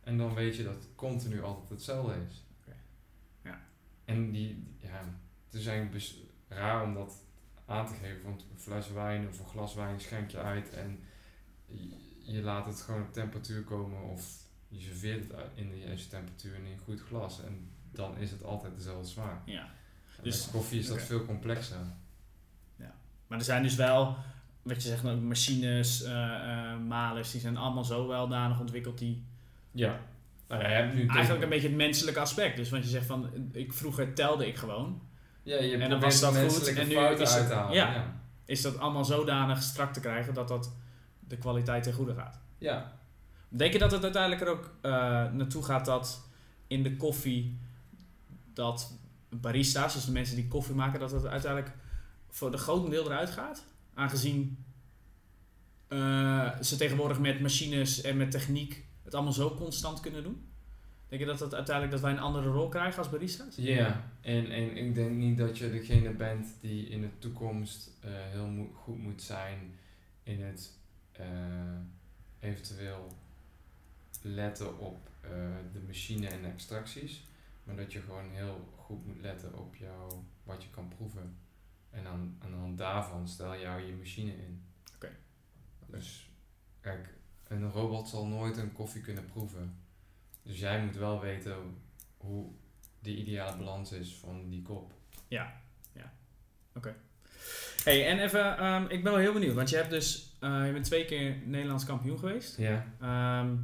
En 0.00 0.18
dan 0.18 0.34
weet 0.34 0.56
je 0.56 0.64
dat 0.64 0.74
het 0.74 0.88
continu 0.94 1.42
altijd 1.42 1.68
hetzelfde 1.68 2.14
is. 2.28 2.44
Ja. 3.42 3.60
En 4.04 4.30
die, 4.32 4.76
ja, 4.78 5.04
het 5.44 5.54
is 5.54 5.66
eigenlijk 5.66 6.04
raar 6.48 6.82
om 6.82 6.94
dat 6.94 7.24
aan 7.66 7.86
te 7.86 7.94
geven, 7.94 8.22
want 8.22 8.46
een 8.50 8.58
fles 8.58 8.90
wijn 8.90 9.28
of 9.28 9.38
een 9.38 9.48
glas 9.48 9.74
wijn 9.74 10.00
schenk 10.00 10.30
je 10.30 10.38
uit 10.38 10.70
en 10.70 11.00
je, 12.18 12.42
laat 12.42 12.66
het 12.66 12.80
gewoon 12.80 13.02
op 13.02 13.12
temperatuur 13.12 13.62
komen 13.62 14.02
of 14.02 14.42
je 14.68 14.80
serveert 14.80 15.32
het 15.32 15.40
in 15.54 15.70
de 15.70 15.78
juiste 15.78 16.08
temperatuur 16.08 16.54
in 16.54 16.64
een 16.64 16.78
goed 16.78 17.00
glas 17.00 17.44
en 17.44 17.70
dan 17.96 18.16
is 18.18 18.30
het 18.30 18.44
altijd 18.44 18.76
dezelfde 18.76 19.08
smaak. 19.08 19.38
Ja. 19.44 19.66
Dus- 20.22 20.50
koffie 20.50 20.78
is 20.78 20.86
dat 20.86 21.02
veel 21.02 21.24
complexer. 21.24 21.76
Maar 23.26 23.38
er 23.38 23.44
zijn 23.44 23.62
dus 23.62 23.74
wel, 23.74 24.16
wat 24.62 24.82
je 24.82 24.88
zegt, 24.88 25.02
nou, 25.02 25.16
machines, 25.16 26.02
eh, 26.02 26.76
malers, 26.88 27.30
die 27.30 27.40
zijn 27.40 27.56
allemaal 27.56 27.84
zo 27.84 28.08
weldadig 28.08 28.60
ontwikkeld 28.60 28.98
die 28.98 29.24
Ja. 29.70 29.98
Nou 30.48 30.62
ja, 30.62 30.68
je 30.68 30.74
hebt 30.74 30.94
nu 30.94 31.06
eigenlijk 31.06 31.42
een 31.42 31.48
beetje 31.48 31.68
het 31.68 31.76
menselijke 31.76 32.20
aspect. 32.20 32.56
Dus 32.56 32.70
want 32.70 32.84
je 32.84 32.90
zegt 32.90 33.06
van, 33.06 33.48
ik, 33.52 33.72
vroeger 33.72 34.14
telde 34.14 34.46
ik 34.46 34.56
gewoon. 34.56 35.02
ja, 35.42 35.60
je 35.60 35.76
en 35.76 35.90
dan 35.90 36.00
was 36.00 36.20
dat 36.20 36.36
goed, 36.36 36.66
en 36.66 36.88
nu 36.88 36.96
is 36.98 37.34
het- 37.34 37.48
ja. 37.48 37.72
ja. 37.72 38.14
Is 38.44 38.62
dat 38.62 38.78
allemaal 38.78 39.04
zodanig 39.04 39.62
strak 39.62 39.92
te 39.92 40.00
krijgen 40.00 40.34
dat 40.34 40.48
dat 40.48 40.72
de 41.20 41.36
kwaliteit 41.38 41.82
ten 41.82 41.92
goede 41.92 42.14
gaat? 42.14 42.40
ja. 42.58 42.92
Denk 43.48 43.72
je 43.72 43.78
dat 43.78 43.90
het 43.90 44.02
uiteindelijk 44.02 44.42
er 44.42 44.48
ook 44.48 44.74
eh, 44.80 44.90
naartoe 45.32 45.64
gaat 45.64 45.84
dat 45.84 46.28
in 46.66 46.82
de 46.82 46.96
koffie 46.96 47.58
dat 48.54 48.98
barista's, 49.28 49.94
dus 49.94 50.04
de 50.04 50.12
mensen 50.12 50.36
die 50.36 50.48
koffie 50.48 50.74
maken, 50.74 51.00
dat 51.00 51.10
het 51.10 51.26
uiteindelijk 51.26 51.74
voor 52.30 52.50
de 52.50 52.56
grote 52.56 52.90
deel 52.90 53.04
eruit 53.04 53.30
gaat? 53.30 53.64
Aangezien 53.94 54.64
eh, 55.88 56.60
ze 56.60 56.76
tegenwoordig 56.76 57.20
met 57.20 57.40
machines 57.40 58.00
en 58.00 58.16
met 58.16 58.30
techniek 58.30 58.84
het 59.02 59.14
allemaal 59.14 59.32
zo 59.32 59.54
constant 59.54 60.00
kunnen 60.00 60.22
doen? 60.22 60.48
Denk 61.08 61.20
je 61.20 61.26
dat 61.26 61.40
het 61.40 61.54
uiteindelijk 61.54 61.94
dat 61.94 62.04
wij 62.04 62.12
een 62.12 62.24
andere 62.24 62.48
rol 62.48 62.68
krijgen 62.68 62.98
als 62.98 63.10
barista's? 63.10 63.56
Ja, 63.56 64.10
en, 64.20 64.50
en 64.50 64.76
ik 64.76 64.94
denk 64.94 65.10
niet 65.10 65.38
dat 65.38 65.58
je 65.58 65.70
degene 65.70 66.10
bent 66.10 66.56
die 66.60 66.88
in 66.88 67.00
de 67.00 67.18
toekomst 67.18 67.90
eh, 68.00 68.10
heel 68.10 68.70
goed 68.74 68.98
moet 68.98 69.22
zijn 69.22 69.78
in 70.22 70.42
het 70.42 70.70
eh, 71.12 71.26
eventueel 72.40 73.12
letten 74.22 74.78
op 74.78 75.12
de 75.72 75.80
machine 75.86 76.26
en 76.26 76.44
extracties. 76.44 77.22
Maar 77.64 77.76
dat 77.76 77.92
je 77.92 78.00
gewoon 78.00 78.30
heel 78.30 78.72
goed 78.76 79.06
moet 79.06 79.20
letten 79.20 79.58
op 79.58 79.76
jou, 79.76 80.12
wat 80.42 80.62
je 80.62 80.70
kan 80.70 80.88
proeven. 80.88 81.38
En 81.90 82.06
aan, 82.06 82.36
aan 82.38 82.50
de 82.50 82.56
hand 82.56 82.78
daarvan 82.78 83.28
stel 83.28 83.56
jou 83.56 83.82
je 83.82 83.92
machine 83.92 84.32
in. 84.32 84.64
Oké. 84.94 85.10
Dus 85.86 86.30
kijk, 86.80 87.14
een 87.48 87.70
robot 87.70 88.08
zal 88.08 88.26
nooit 88.26 88.56
een 88.56 88.72
koffie 88.72 89.02
kunnen 89.02 89.26
proeven. 89.26 89.76
Dus 90.42 90.58
jij 90.58 90.84
moet 90.84 90.96
wel 90.96 91.20
weten 91.20 91.56
hoe 92.16 92.52
de 93.00 93.16
ideale 93.16 93.56
balans 93.56 93.92
is 93.92 94.14
van 94.14 94.48
die 94.48 94.62
kop. 94.62 94.92
Hey, 97.84 98.06
en 98.06 98.18
even, 98.18 98.58
ehm, 98.58 98.82
ik 98.82 99.02
ben 99.02 99.12
wel 99.12 99.20
heel 99.20 99.32
benieuwd, 99.32 99.54
want 99.54 99.70
je 99.70 99.76
hebt 99.76 99.90
dus, 99.90 100.36
eh, 100.40 100.66
je 100.66 100.72
bent 100.72 100.84
twee 100.84 101.04
keer 101.04 101.36
Nederlands 101.44 101.84
kampioen 101.84 102.18
geweest. 102.18 102.56
Ja. 102.56 102.86
Ehm, 103.00 103.56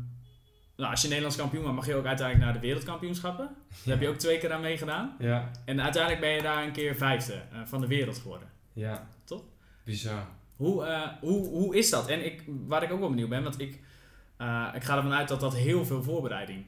nou, 0.80 0.90
als 0.90 1.00
je 1.02 1.06
Nederlands 1.08 1.36
kampioen 1.36 1.62
bent, 1.62 1.74
mag 1.74 1.86
je 1.86 1.94
ook 1.94 2.04
uiteindelijk 2.06 2.44
naar 2.46 2.60
de 2.60 2.66
wereldkampioenschappen. 2.66 3.48
Daar 3.68 3.94
heb 3.94 4.00
je 4.00 4.08
ook 4.08 4.16
twee 4.16 4.38
keer 4.38 4.52
aan 4.52 4.60
meegedaan. 4.60 5.16
Ja. 5.18 5.50
En 5.64 5.82
uiteindelijk 5.82 6.20
ben 6.22 6.30
je 6.30 6.42
daar 6.42 6.64
een 6.64 6.72
keer 6.72 6.96
vijfde 6.96 7.32
eh, 7.34 7.58
van 7.64 7.80
de 7.80 7.86
wereld 7.86 8.18
geworden. 8.18 8.48
Ja. 8.72 9.06
Toch? 9.24 9.42
Bizar. 9.84 10.26
Hoe, 10.56 10.84
eh, 10.84 11.08
hoe, 11.20 11.48
hoe 11.48 11.76
is 11.76 11.90
dat? 11.90 12.08
En 12.08 12.24
ik, 12.24 12.42
waar 12.66 12.82
ik 12.82 12.92
ook 12.92 13.00
wel 13.00 13.08
benieuwd 13.08 13.28
ben, 13.28 13.42
want 13.42 13.60
ik, 13.60 13.78
eh, 14.36 14.68
ik 14.74 14.82
ga 14.84 14.96
ervan 14.96 15.12
uit 15.12 15.28
dat 15.28 15.40
dat 15.40 15.54
heel 15.56 15.84
veel 15.84 16.02
voorbereiding 16.02 16.64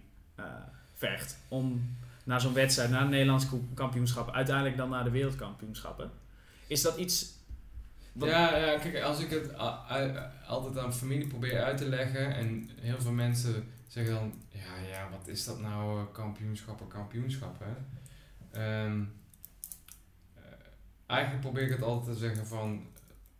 vergt. 0.94 1.38
Om 1.48 1.96
naar 2.24 2.40
zo'n 2.40 2.52
wedstrijd, 2.52 2.90
naar 2.90 3.02
een 3.02 3.10
Nederlands 3.10 3.46
kampioenschap, 3.74 4.30
uiteindelijk 4.34 4.76
dan 4.76 4.88
naar 4.88 5.04
de 5.04 5.10
wereldkampioenschappen. 5.10 6.10
Is 6.66 6.82
dat 6.82 6.96
iets... 6.96 7.26
wat- 8.12 8.28
Ja, 8.28 8.56
ja, 8.56 8.78
kijk, 8.78 9.02
als 9.02 9.20
ik 9.20 9.30
het 9.30 9.56
altijd 10.46 10.78
aan 10.78 10.94
familie 10.94 11.26
probeer 11.26 11.62
uit 11.62 11.76
te 11.76 11.88
leggen 11.88 12.34
en 12.34 12.70
heel 12.80 13.00
veel 13.00 13.12
mensen 13.12 13.71
zeggen 13.92 14.14
dan, 14.14 14.34
ja, 14.48 14.88
ja, 14.88 15.10
wat 15.10 15.28
is 15.28 15.44
dat 15.44 15.60
nou, 15.60 16.00
eh, 16.00 16.12
kampioenschappen, 16.12 16.88
kampioenschappen. 16.88 17.86
Eh, 18.50 18.92
eigenlijk 21.06 21.40
probeer 21.40 21.62
ik 21.62 21.70
het 21.70 21.82
altijd 21.82 22.12
te 22.14 22.20
zeggen 22.20 22.46
van, 22.46 22.86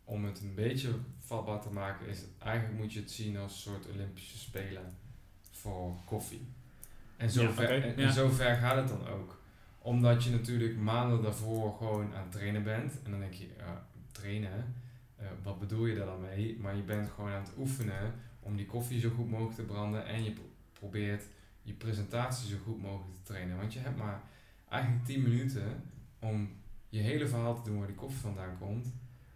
om 0.03 0.25
het 0.25 0.41
een 0.41 0.55
beetje 0.55 0.89
vatbaar 1.19 1.61
te 1.61 1.69
maken, 1.69 2.07
is 2.07 2.23
eigenlijk 2.39 2.79
moet 2.79 2.93
je 2.93 2.99
het 2.99 3.11
zien 3.11 3.37
als 3.37 3.53
een 3.53 3.71
soort 3.71 3.89
Olympische 3.89 4.37
Spelen 4.37 4.97
voor 5.51 5.95
koffie. 6.05 6.47
En 7.17 7.29
zo, 7.29 7.41
Ja, 7.41 7.51
ver, 7.51 7.83
en, 7.83 7.97
ja. 7.97 8.07
en 8.07 8.13
zo 8.13 8.29
ver 8.29 8.55
gaat 8.55 8.75
het 8.75 8.87
dan 8.87 9.07
ook. 9.07 9.41
Omdat 9.79 10.23
je 10.23 10.29
natuurlijk 10.29 10.77
maanden 10.77 11.21
daarvoor 11.21 11.75
gewoon 11.77 12.13
aan 12.13 12.21
het 12.21 12.31
trainen 12.31 12.63
bent. 12.63 13.03
En 13.03 13.11
dan 13.11 13.19
denk 13.19 13.33
je, 13.33 13.49
trainen, 14.11 14.75
eh, 15.15 15.27
wat 15.43 15.59
bedoel 15.59 15.85
je 15.85 15.95
daar 15.95 16.05
dan 16.05 16.21
mee? 16.21 16.57
Maar 16.59 16.75
je 16.75 16.81
bent 16.81 17.09
gewoon 17.09 17.31
aan 17.31 17.43
het 17.43 17.57
oefenen 17.57 18.13
om 18.43 18.55
die 18.55 18.65
koffie 18.65 18.99
zo 18.99 19.09
goed 19.09 19.29
mogelijk 19.29 19.55
te 19.55 19.61
branden. 19.63 20.05
En 20.05 20.23
je 20.23 20.31
pro- 20.31 20.49
probeert 20.73 21.23
je 21.61 21.73
presentatie 21.73 22.49
zo 22.49 22.55
goed 22.63 22.81
mogelijk 22.81 23.13
te 23.15 23.23
trainen. 23.23 23.57
Want 23.57 23.73
je 23.73 23.79
hebt 23.79 23.97
maar 23.97 24.21
eigenlijk 24.69 25.05
10 25.05 25.21
minuten 25.21 25.83
om 26.19 26.49
je 26.89 26.99
hele 26.99 27.27
verhaal 27.27 27.55
te 27.55 27.69
doen 27.69 27.77
waar 27.77 27.87
die 27.87 27.95
koffie 27.95 28.19
vandaan 28.21 28.57
komt. 28.59 28.93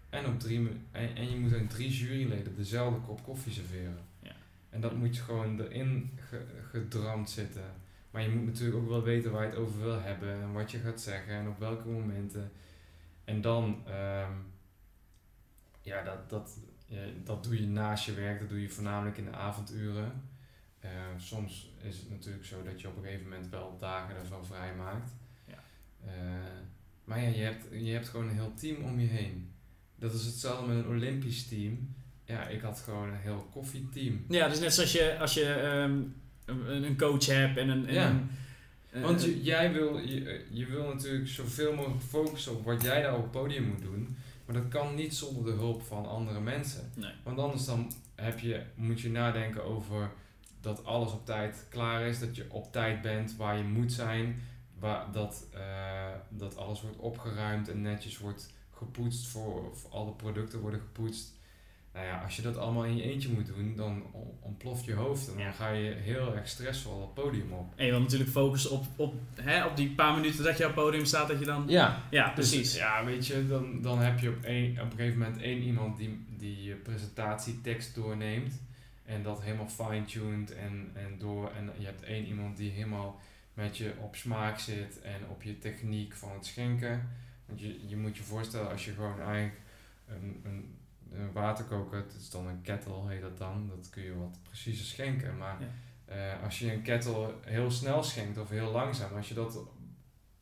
En, 0.09 0.25
op 0.25 0.39
drie, 0.39 0.69
en, 0.91 1.15
en 1.15 1.29
je 1.29 1.35
moet 1.37 1.53
aan 1.53 1.67
drie 1.67 1.89
juryleden 1.89 2.55
dezelfde 2.55 2.99
kop 2.99 3.23
koffie 3.23 3.53
serveren. 3.53 3.97
Ja. 4.21 4.31
En 4.69 4.81
dat 4.81 4.95
moet 4.95 5.15
je 5.15 5.21
gewoon 5.21 5.59
erin 5.61 6.11
ge- 6.15 6.45
gedramd 6.71 7.29
zitten. 7.29 7.63
Maar 8.11 8.21
je 8.21 8.29
moet 8.29 8.45
natuurlijk 8.45 8.77
ook 8.77 8.87
wel 8.89 9.03
weten 9.03 9.31
waar 9.31 9.43
je 9.43 9.49
het 9.49 9.59
over 9.59 9.79
wil 9.79 10.01
hebben 10.01 10.41
en 10.41 10.53
wat 10.53 10.71
je 10.71 10.77
gaat 10.79 11.01
zeggen 11.01 11.33
en 11.33 11.47
op 11.47 11.59
welke 11.59 11.87
momenten. 11.87 12.51
En 13.23 13.41
dan, 13.41 13.81
ehm, 13.85 14.31
ja, 15.81 16.03
dat, 16.03 16.29
dat, 16.29 16.57
dat 17.23 17.43
doe 17.43 17.61
je 17.61 17.67
naast 17.67 18.05
je 18.05 18.13
werk, 18.13 18.39
dat 18.39 18.49
doe 18.49 18.61
je 18.61 18.69
voornamelijk 18.69 19.17
in 19.17 19.25
de 19.25 19.31
avonduren. 19.35 20.11
Eh, 20.79 20.91
soms 21.17 21.71
is 21.81 21.97
het 21.97 22.09
natuurlijk 22.09 22.45
zo 22.45 22.63
dat 22.63 22.81
je 22.81 22.87
op 22.87 22.97
een 22.97 23.03
gegeven 23.03 23.29
moment 23.29 23.49
wel 23.49 23.77
dagen 23.79 24.15
ervan 24.15 24.45
vrij 24.45 24.75
maakt. 24.75 25.11
Ja. 25.47 25.63
Eh, 26.05 26.11
maar 27.03 27.21
ja, 27.21 27.27
je 27.27 27.43
hebt, 27.43 27.65
je 27.71 27.91
hebt 27.91 28.07
gewoon 28.07 28.27
een 28.27 28.35
heel 28.35 28.53
team 28.53 28.83
om 28.83 28.99
je 28.99 29.07
heen. 29.07 29.51
Dat 29.95 30.13
is 30.13 30.25
hetzelfde 30.25 30.67
met 30.67 30.77
een 30.77 30.91
Olympisch 30.91 31.47
team. 31.47 31.95
Ja, 32.25 32.47
ik 32.47 32.61
had 32.61 32.79
gewoon 32.79 33.09
een 33.09 33.19
heel 33.19 33.47
koffieteam. 33.51 34.25
Ja, 34.29 34.47
dus 34.47 34.59
net 34.59 34.73
zoals 34.73 34.91
je, 34.91 35.17
als 35.19 35.33
je 35.33 35.53
ehm, 35.53 36.01
een, 36.67 36.97
coach 36.97 37.25
hebt 37.25 37.57
en 37.57 37.69
een... 37.69 37.87
En 37.87 37.93
Ja. 37.93 38.09
een 38.09 38.29
eh, 38.89 39.01
Want 39.01 39.23
je, 39.23 39.43
jij 39.43 39.73
wil, 39.73 39.97
je, 39.97 40.45
je 40.49 40.65
wil 40.65 40.87
natuurlijk 40.93 41.27
zoveel 41.27 41.73
mogelijk 41.75 42.03
focussen 42.03 42.55
op 42.57 42.65
wat 42.65 42.81
jij 42.81 43.01
daar 43.01 43.15
op 43.15 43.21
het 43.21 43.31
podium 43.31 43.63
moet 43.63 43.81
doen. 43.81 44.17
Maar 44.47 44.55
dat 44.55 44.67
kan 44.67 44.95
niet 44.95 45.15
zonder 45.15 45.45
de 45.45 45.59
hulp 45.59 45.81
van 45.81 46.05
andere 46.05 46.39
mensen. 46.39 46.91
Nee. 46.95 47.11
Want 47.23 47.39
anders 47.39 47.65
dan 47.65 47.91
heb 48.15 48.39
je, 48.39 48.63
moet 48.75 49.01
je 49.01 49.09
nadenken 49.09 49.63
over 49.63 50.11
dat 50.61 50.85
alles 50.85 51.11
op 51.11 51.25
tijd 51.25 51.65
klaar 51.69 52.01
is. 52.07 52.19
Dat 52.19 52.35
je 52.35 52.45
op 52.51 52.71
tijd 52.71 53.01
bent 53.01 53.35
waar 53.35 53.57
je 53.57 53.63
moet 53.63 53.93
zijn. 53.93 54.41
Waar, 54.79 55.11
dat, 55.11 55.47
eh, 55.53 56.13
dat 56.29 56.57
alles 56.57 56.81
wordt 56.81 56.97
opgeruimd 56.97 57.69
en 57.69 57.81
netjes 57.81 58.17
wordt 58.17 58.53
gepoetst. 58.71 59.27
Voor, 59.27 59.75
voor 59.75 59.91
alle 59.91 60.11
producten 60.11 60.59
worden 60.59 60.79
gepoetst. 60.79 61.36
Nou 61.97 62.09
ja, 62.09 62.21
als 62.23 62.35
je 62.35 62.41
dat 62.41 62.57
allemaal 62.57 62.85
in 62.85 62.95
je 62.97 63.03
eentje 63.03 63.29
moet 63.29 63.45
doen, 63.45 63.75
dan 63.75 64.03
on- 64.11 64.37
ontploft 64.41 64.85
je 64.85 64.93
hoofd. 64.93 65.27
En 65.31 65.43
dan 65.43 65.53
ga 65.53 65.69
je 65.69 65.91
heel 65.93 66.35
erg 66.35 66.47
stressvol 66.47 67.01
het 67.01 67.13
podium 67.13 67.51
op. 67.51 67.73
En 67.75 67.85
je 67.85 67.91
wil 67.91 67.99
natuurlijk 68.01 68.29
focussen 68.29 68.71
op, 68.71 68.85
op, 68.95 69.13
hè, 69.35 69.65
op 69.65 69.75
die 69.75 69.89
paar 69.89 70.15
minuten 70.15 70.43
dat 70.43 70.57
je 70.57 70.63
op 70.67 70.75
het 70.75 70.83
podium 70.83 71.05
staat, 71.05 71.27
dat 71.27 71.39
je 71.39 71.45
dan... 71.45 71.63
Ja, 71.67 72.03
Ja, 72.09 72.33
Dus, 72.35 72.49
precies. 72.49 72.75
ja, 72.75 73.05
weet 73.05 73.27
je, 73.27 73.47
dan, 73.47 73.81
dan 73.81 73.99
heb 73.99 74.19
je 74.19 74.29
op, 74.29 74.37
een, 74.43 74.77
op 74.81 74.91
een 74.91 74.97
gegeven 74.97 75.19
moment 75.19 75.41
één 75.41 75.61
iemand 75.61 75.97
die, 75.97 76.25
die 76.37 76.63
je 76.63 76.73
presentatietekst 76.73 77.95
doorneemt. 77.95 78.61
En 79.05 79.23
dat 79.23 79.41
helemaal 79.43 79.67
fine-tuned 79.69 80.55
en, 80.55 80.91
en 80.93 81.15
door. 81.19 81.51
En 81.51 81.71
je 81.77 81.85
hebt 81.85 82.03
één 82.03 82.25
iemand 82.25 82.57
die 82.57 82.71
helemaal 82.71 83.19
met 83.53 83.77
je 83.77 83.93
op 84.01 84.15
smaak 84.15 84.59
zit 84.59 85.01
en 85.01 85.27
op 85.29 85.43
je 85.43 85.57
techniek 85.59 86.13
van 86.13 86.31
het 86.33 86.45
schenken. 86.45 87.09
Want 87.45 87.59
je, 87.59 87.87
je 87.87 87.97
moet 87.97 88.17
je 88.17 88.23
voorstellen 88.23 88.69
als 88.71 88.85
je 88.85 88.91
gewoon 88.91 89.19
eigenlijk 89.21 89.59
een, 90.07 90.41
een 90.45 90.75
waterkoker, 91.33 91.97
het 91.97 92.15
is 92.19 92.29
dan 92.29 92.47
een 92.47 92.61
kettle 92.61 93.07
heet 93.09 93.21
dat 93.21 93.37
dan, 93.37 93.67
dat 93.75 93.89
kun 93.89 94.03
je 94.03 94.17
wat 94.17 94.37
preciezer 94.43 94.85
schenken. 94.85 95.37
Maar 95.37 95.57
Ja. 95.59 95.67
eh, 96.05 96.43
als 96.43 96.59
je 96.59 96.73
een 96.73 96.81
kettle 96.81 97.33
heel 97.41 97.71
snel 97.71 98.03
schenkt 98.03 98.37
of 98.37 98.49
heel 98.49 98.71
langzaam, 98.71 99.15
als 99.15 99.27
je 99.27 99.33
dat 99.33 99.59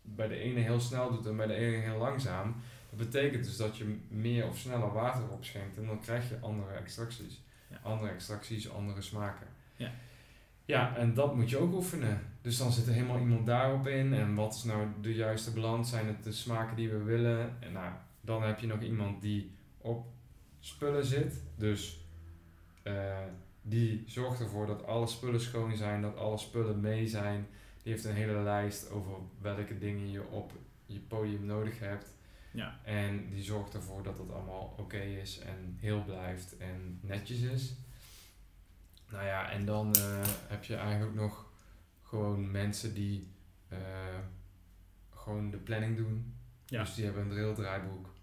bij 0.01 0.27
de 0.27 0.35
ene 0.37 0.59
heel 0.59 0.79
snel 0.79 1.11
doet 1.11 1.25
en 1.25 1.37
bij 1.37 1.47
de 1.47 1.53
ene 1.53 1.77
heel 1.77 1.97
langzaam, 1.97 2.55
dat 2.89 2.99
betekent 2.99 3.43
dus 3.43 3.57
dat 3.57 3.77
je 3.77 3.97
meer 4.07 4.47
of 4.47 4.57
sneller 4.57 4.93
water 4.93 5.29
opschenkt 5.29 5.77
en 5.77 5.85
dan 5.85 5.99
krijg 5.99 6.29
je 6.29 6.37
andere 6.41 6.71
extracties. 6.73 7.41
Ja. 7.67 7.79
Andere 7.83 8.11
extracties, 8.11 8.71
andere 8.71 9.01
smaken. 9.01 9.47
Ja. 9.75 9.91
Ja, 10.65 10.95
en 10.97 11.13
dat 11.13 11.35
moet 11.35 11.49
je 11.49 11.57
ook 11.57 11.73
oefenen. 11.73 12.21
Dus 12.41 12.57
dan 12.57 12.71
zit 12.71 12.87
er 12.87 12.93
helemaal 12.93 13.19
iemand 13.19 13.45
daarop 13.45 13.87
in. 13.87 14.13
En 14.13 14.35
wat 14.35 14.53
is 14.55 14.63
nou 14.63 14.87
de 15.01 15.13
juiste 15.15 15.51
balans? 15.53 15.89
Zijn 15.89 16.07
het 16.07 16.23
de 16.23 16.31
smaken 16.31 16.75
die 16.75 16.89
we 16.89 16.97
willen? 17.03 17.61
En 17.61 17.71
nou, 17.71 17.93
dan 18.21 18.43
heb 18.43 18.59
je 18.59 18.67
nog 18.67 18.81
iemand 18.81 19.21
die 19.21 19.51
op 19.77 20.07
spullen 20.65 21.05
zit. 21.05 21.41
Dus 21.55 22.05
eh, 22.83 23.23
die 23.61 24.03
zorgt 24.07 24.39
ervoor 24.39 24.67
dat 24.67 24.85
alle 24.85 25.07
spullen 25.07 25.41
schoon 25.41 25.75
zijn, 25.75 26.01
dat 26.01 26.17
alle 26.17 26.37
spullen 26.37 26.79
mee 26.79 27.07
zijn. 27.07 27.47
Die 27.83 27.91
heeft 27.91 28.05
een 28.05 28.15
hele 28.15 28.41
lijst 28.43 28.89
over 28.89 29.13
welke 29.41 29.77
dingen 29.77 30.11
je 30.11 30.27
op 30.27 30.51
je 30.85 30.99
podium 30.99 31.45
nodig 31.45 31.79
hebt. 31.79 32.13
Ja. 32.51 32.79
En 32.83 33.29
die 33.29 33.43
zorgt 33.43 33.73
ervoor 33.73 34.03
dat 34.03 34.17
het 34.17 34.31
allemaal 34.31 34.75
oké 34.77 34.99
is 35.01 35.39
en 35.39 35.77
heel 35.79 36.03
blijft 36.03 36.57
en 36.57 36.99
netjes 37.01 37.41
is. 37.41 37.73
Nou 39.09 39.25
ja, 39.25 39.51
en 39.51 39.65
dan 39.65 39.95
eh, 39.95 40.27
heb 40.47 40.63
je 40.63 40.75
eigenlijk 40.75 41.15
nog 41.15 41.51
gewoon 42.01 42.51
mensen 42.51 42.93
die 42.93 43.27
eh, 43.67 43.79
gewoon 45.09 45.51
de 45.51 45.57
planning 45.57 45.97
doen. 45.97 46.33
Ja. 46.65 46.79
Dus 46.79 46.95
die 46.95 47.05
hebben 47.05 47.23
een 47.23 47.29
drill 47.29 47.53
draaiboek 47.53 48.13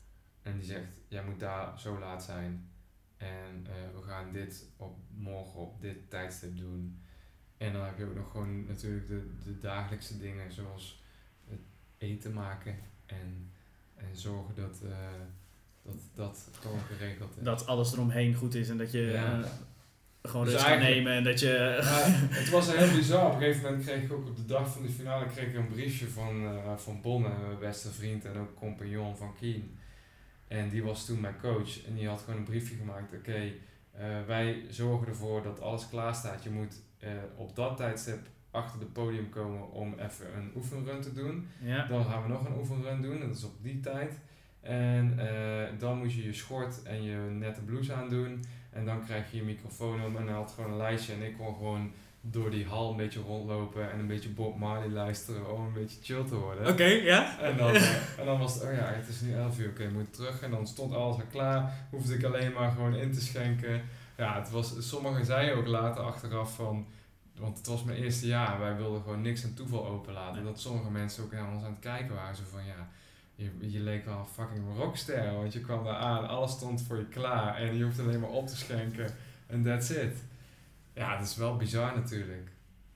en 0.43 0.57
die 0.57 0.67
zegt, 0.67 1.02
jij 1.13 1.23
moet 1.25 1.41
daar 1.41 1.81
zo 1.81 1.99
laat 1.99 2.23
zijn. 2.25 2.71
En 3.17 3.67
eh, 3.67 4.01
we 4.01 4.03
gaan 4.07 4.33
dit 4.33 4.65
op 4.77 4.97
morgen 5.15 5.61
op 5.61 5.81
dit 5.81 6.11
tijdstip 6.11 6.57
doen. 6.57 7.01
En 7.57 7.73
dan 7.73 7.85
heb 7.85 7.99
je 7.99 8.05
ook 8.05 8.15
nog 8.15 8.31
gewoon 8.31 8.67
natuurlijk 8.67 9.09
de, 9.09 9.31
de 9.45 9.59
dagelijkse 9.59 10.19
dingen 10.19 10.53
zoals 10.53 11.03
het 11.49 11.61
eten 11.99 12.33
maken 12.33 12.79
en, 13.07 13.51
en 13.95 14.17
zorgen 14.17 14.55
dat, 14.55 14.81
eh, 14.85 14.97
dat 15.83 15.97
dat 16.15 16.49
gewoon 16.61 16.81
geregeld 16.81 17.37
is. 17.39 17.45
Dat 17.45 17.67
alles 17.67 17.93
eromheen 17.93 18.35
goed 18.35 18.55
is 18.55 18.69
en 18.69 18.79
dat 18.79 18.93
je 18.93 19.01
Ja. 19.01 19.43
eh, 19.43 19.49
gewoon 20.23 20.45
Dus 20.45 20.55
rust 20.55 20.67
kan 20.67 20.79
nemen 20.79 21.13
en 21.13 21.25
dat 21.25 21.41
je... 21.41 21.79
Ja, 21.83 22.03
het 22.41 22.51
was 22.51 22.77
heel 22.77 22.97
bizar. 22.97 23.27
Op 23.27 23.33
een 23.33 23.39
gegeven 23.41 23.63
moment 23.63 23.85
kreeg 23.85 24.03
ik 24.03 24.13
ook 24.13 24.27
op 24.29 24.37
de 24.37 24.45
dag 24.47 24.73
van 24.73 24.83
de 24.83 24.89
finale 24.89 25.27
kreeg 25.27 25.49
ik 25.49 25.55
een 25.55 25.69
briefje 25.69 26.09
van, 26.09 26.61
van 26.77 27.01
Bonne, 27.01 27.29
mijn 27.29 27.59
beste 27.59 27.89
vriend 27.93 28.25
en 28.25 28.37
ook 28.37 28.55
compagnon 28.55 29.17
van 29.17 29.35
Keen. 29.41 29.79
En 30.53 30.69
die 30.69 30.83
was 30.83 31.07
toen 31.07 31.21
mijn 31.21 31.41
coach 31.41 31.87
en 31.87 31.95
die 31.95 32.09
had 32.09 32.21
gewoon 32.21 32.39
een 32.39 32.45
briefje 32.45 32.77
gemaakt. 32.77 33.15
Oké, 33.15 33.53
eh, 33.93 34.07
wij 34.27 34.65
zorgen 34.69 35.09
ervoor 35.09 35.43
dat 35.43 35.61
alles 35.61 35.89
klaar 35.89 36.15
staat. 36.15 36.43
Je 36.43 36.51
moet 36.51 36.83
eh, 36.99 37.11
op 37.37 37.57
dat 37.57 37.77
tijdstip 37.77 38.19
achter 38.51 38.81
het 38.81 38.93
podium 38.93 39.29
komen 39.29 39.71
om 39.71 39.95
even 39.99 40.37
een 40.37 40.53
oefenrun 40.57 41.01
te 41.01 41.13
doen. 41.13 41.49
ja. 41.61 41.87
Dan 41.87 42.05
gaan 42.05 42.23
we 42.23 42.29
nog 42.29 42.47
een 42.47 42.59
oefenrun 42.59 43.03
doen, 43.03 43.21
dat 43.21 43.37
is 43.37 43.45
op 43.45 43.63
die 43.63 43.81
tijd. 43.81 44.19
En 44.61 45.19
eh, 45.19 45.79
dan 45.79 45.99
moet 45.99 46.13
je 46.13 46.25
je 46.25 46.33
schort 46.33 46.83
en 46.83 47.03
je 47.03 47.17
nette 47.17 47.61
blouse 47.61 47.93
aandoen. 47.93 48.45
En 48.71 48.85
dan 48.85 49.05
krijg 49.05 49.31
je 49.31 49.37
je 49.37 49.43
microfoon 49.43 50.05
om 50.05 50.17
en 50.17 50.27
hij 50.27 50.37
had 50.37 50.53
gewoon 50.53 50.71
een 50.71 50.77
lijstje. 50.77 51.15
En 51.15 51.23
ik 51.23 51.37
kon 51.37 51.55
gewoon 51.55 51.93
door 52.25 52.51
die 52.51 52.67
hal 52.67 52.91
een 52.91 52.97
beetje 52.97 53.21
rondlopen 53.21 53.93
en 53.93 53.99
een 53.99 54.07
beetje 54.07 54.29
Bob 54.29 54.59
Marley 54.59 54.89
luisteren 54.89 55.53
om 55.53 55.67
een 55.67 55.73
beetje 55.73 55.99
chill 56.03 56.25
te 56.25 56.35
worden. 56.35 56.67
Oké, 56.69 56.85
ja? 56.85 57.41
En 57.41 57.57
dan, 57.57 57.75
eh, 57.75 58.19
en 58.19 58.27
dan 58.27 58.39
was 58.39 58.55
het, 58.55 58.63
oh 58.63 58.73
ja, 58.73 58.85
het 58.85 59.09
is 59.09 59.21
nu 59.21 59.35
11 59.35 59.59
uur, 59.59 59.69
oké, 59.69 59.83
ik 59.83 59.93
moet 59.93 60.15
terug. 60.15 60.43
En 60.43 60.51
dan 60.51 60.67
stond 60.67 60.95
alles 60.95 61.17
al 61.17 61.23
klaar, 61.31 61.87
hoefde 61.91 62.15
ik 62.15 62.25
alleen 62.25 62.53
maar 62.53 62.71
gewoon 62.71 62.95
in 62.95 63.13
te 63.13 63.21
schenken. 63.21 63.83
Ja, 64.17 64.39
het 64.39 64.51
was, 64.51 64.89
sommigen 64.89 65.25
zeiden 65.25 65.57
ook 65.57 65.67
later 65.67 66.03
achteraf 66.03 66.55
van, 66.55 66.87
want 67.39 67.57
het 67.57 67.67
was 67.67 67.85
mijn 67.85 67.99
eerste 67.99 68.27
jaar 68.27 68.55
en 68.55 68.61
wij 68.61 68.77
wilden 68.77 69.03
gewoon 69.03 69.23
niks 69.23 69.45
aan 69.45 69.55
toeval 69.55 69.87
openlaten. 69.87 70.43
Nee. 70.43 70.53
Dat 70.53 70.61
sommige 70.61 70.91
mensen 70.91 71.25
ook 71.25 71.33
naar 71.33 71.53
ons 71.53 71.65
aan 71.65 71.71
het 71.71 71.81
kijken 71.81 72.15
waren, 72.15 72.37
zo 72.37 72.43
van 72.51 72.65
ja, 72.65 72.89
je, 73.35 73.71
je 73.71 73.81
leek 73.81 74.05
wel 74.05 74.19
een 74.19 74.27
fucking 74.27 74.65
rockster, 74.77 75.33
want 75.33 75.53
je 75.53 75.61
kwam 75.61 75.85
daar 75.85 75.97
aan, 75.97 76.29
alles 76.29 76.51
stond 76.51 76.83
voor 76.83 76.97
je 76.97 77.09
klaar 77.09 77.57
en 77.57 77.77
je 77.77 77.85
hoeft 77.85 78.01
alleen 78.01 78.21
maar 78.21 78.31
op 78.31 78.47
te 78.47 78.57
schenken 78.57 79.15
en 79.47 79.63
that's 79.63 79.91
it. 79.91 80.31
Ja, 80.95 81.17
het 81.19 81.27
is 81.29 81.37
wel 81.37 81.57
bizar 81.57 81.97
natuurlijk. 81.97 82.51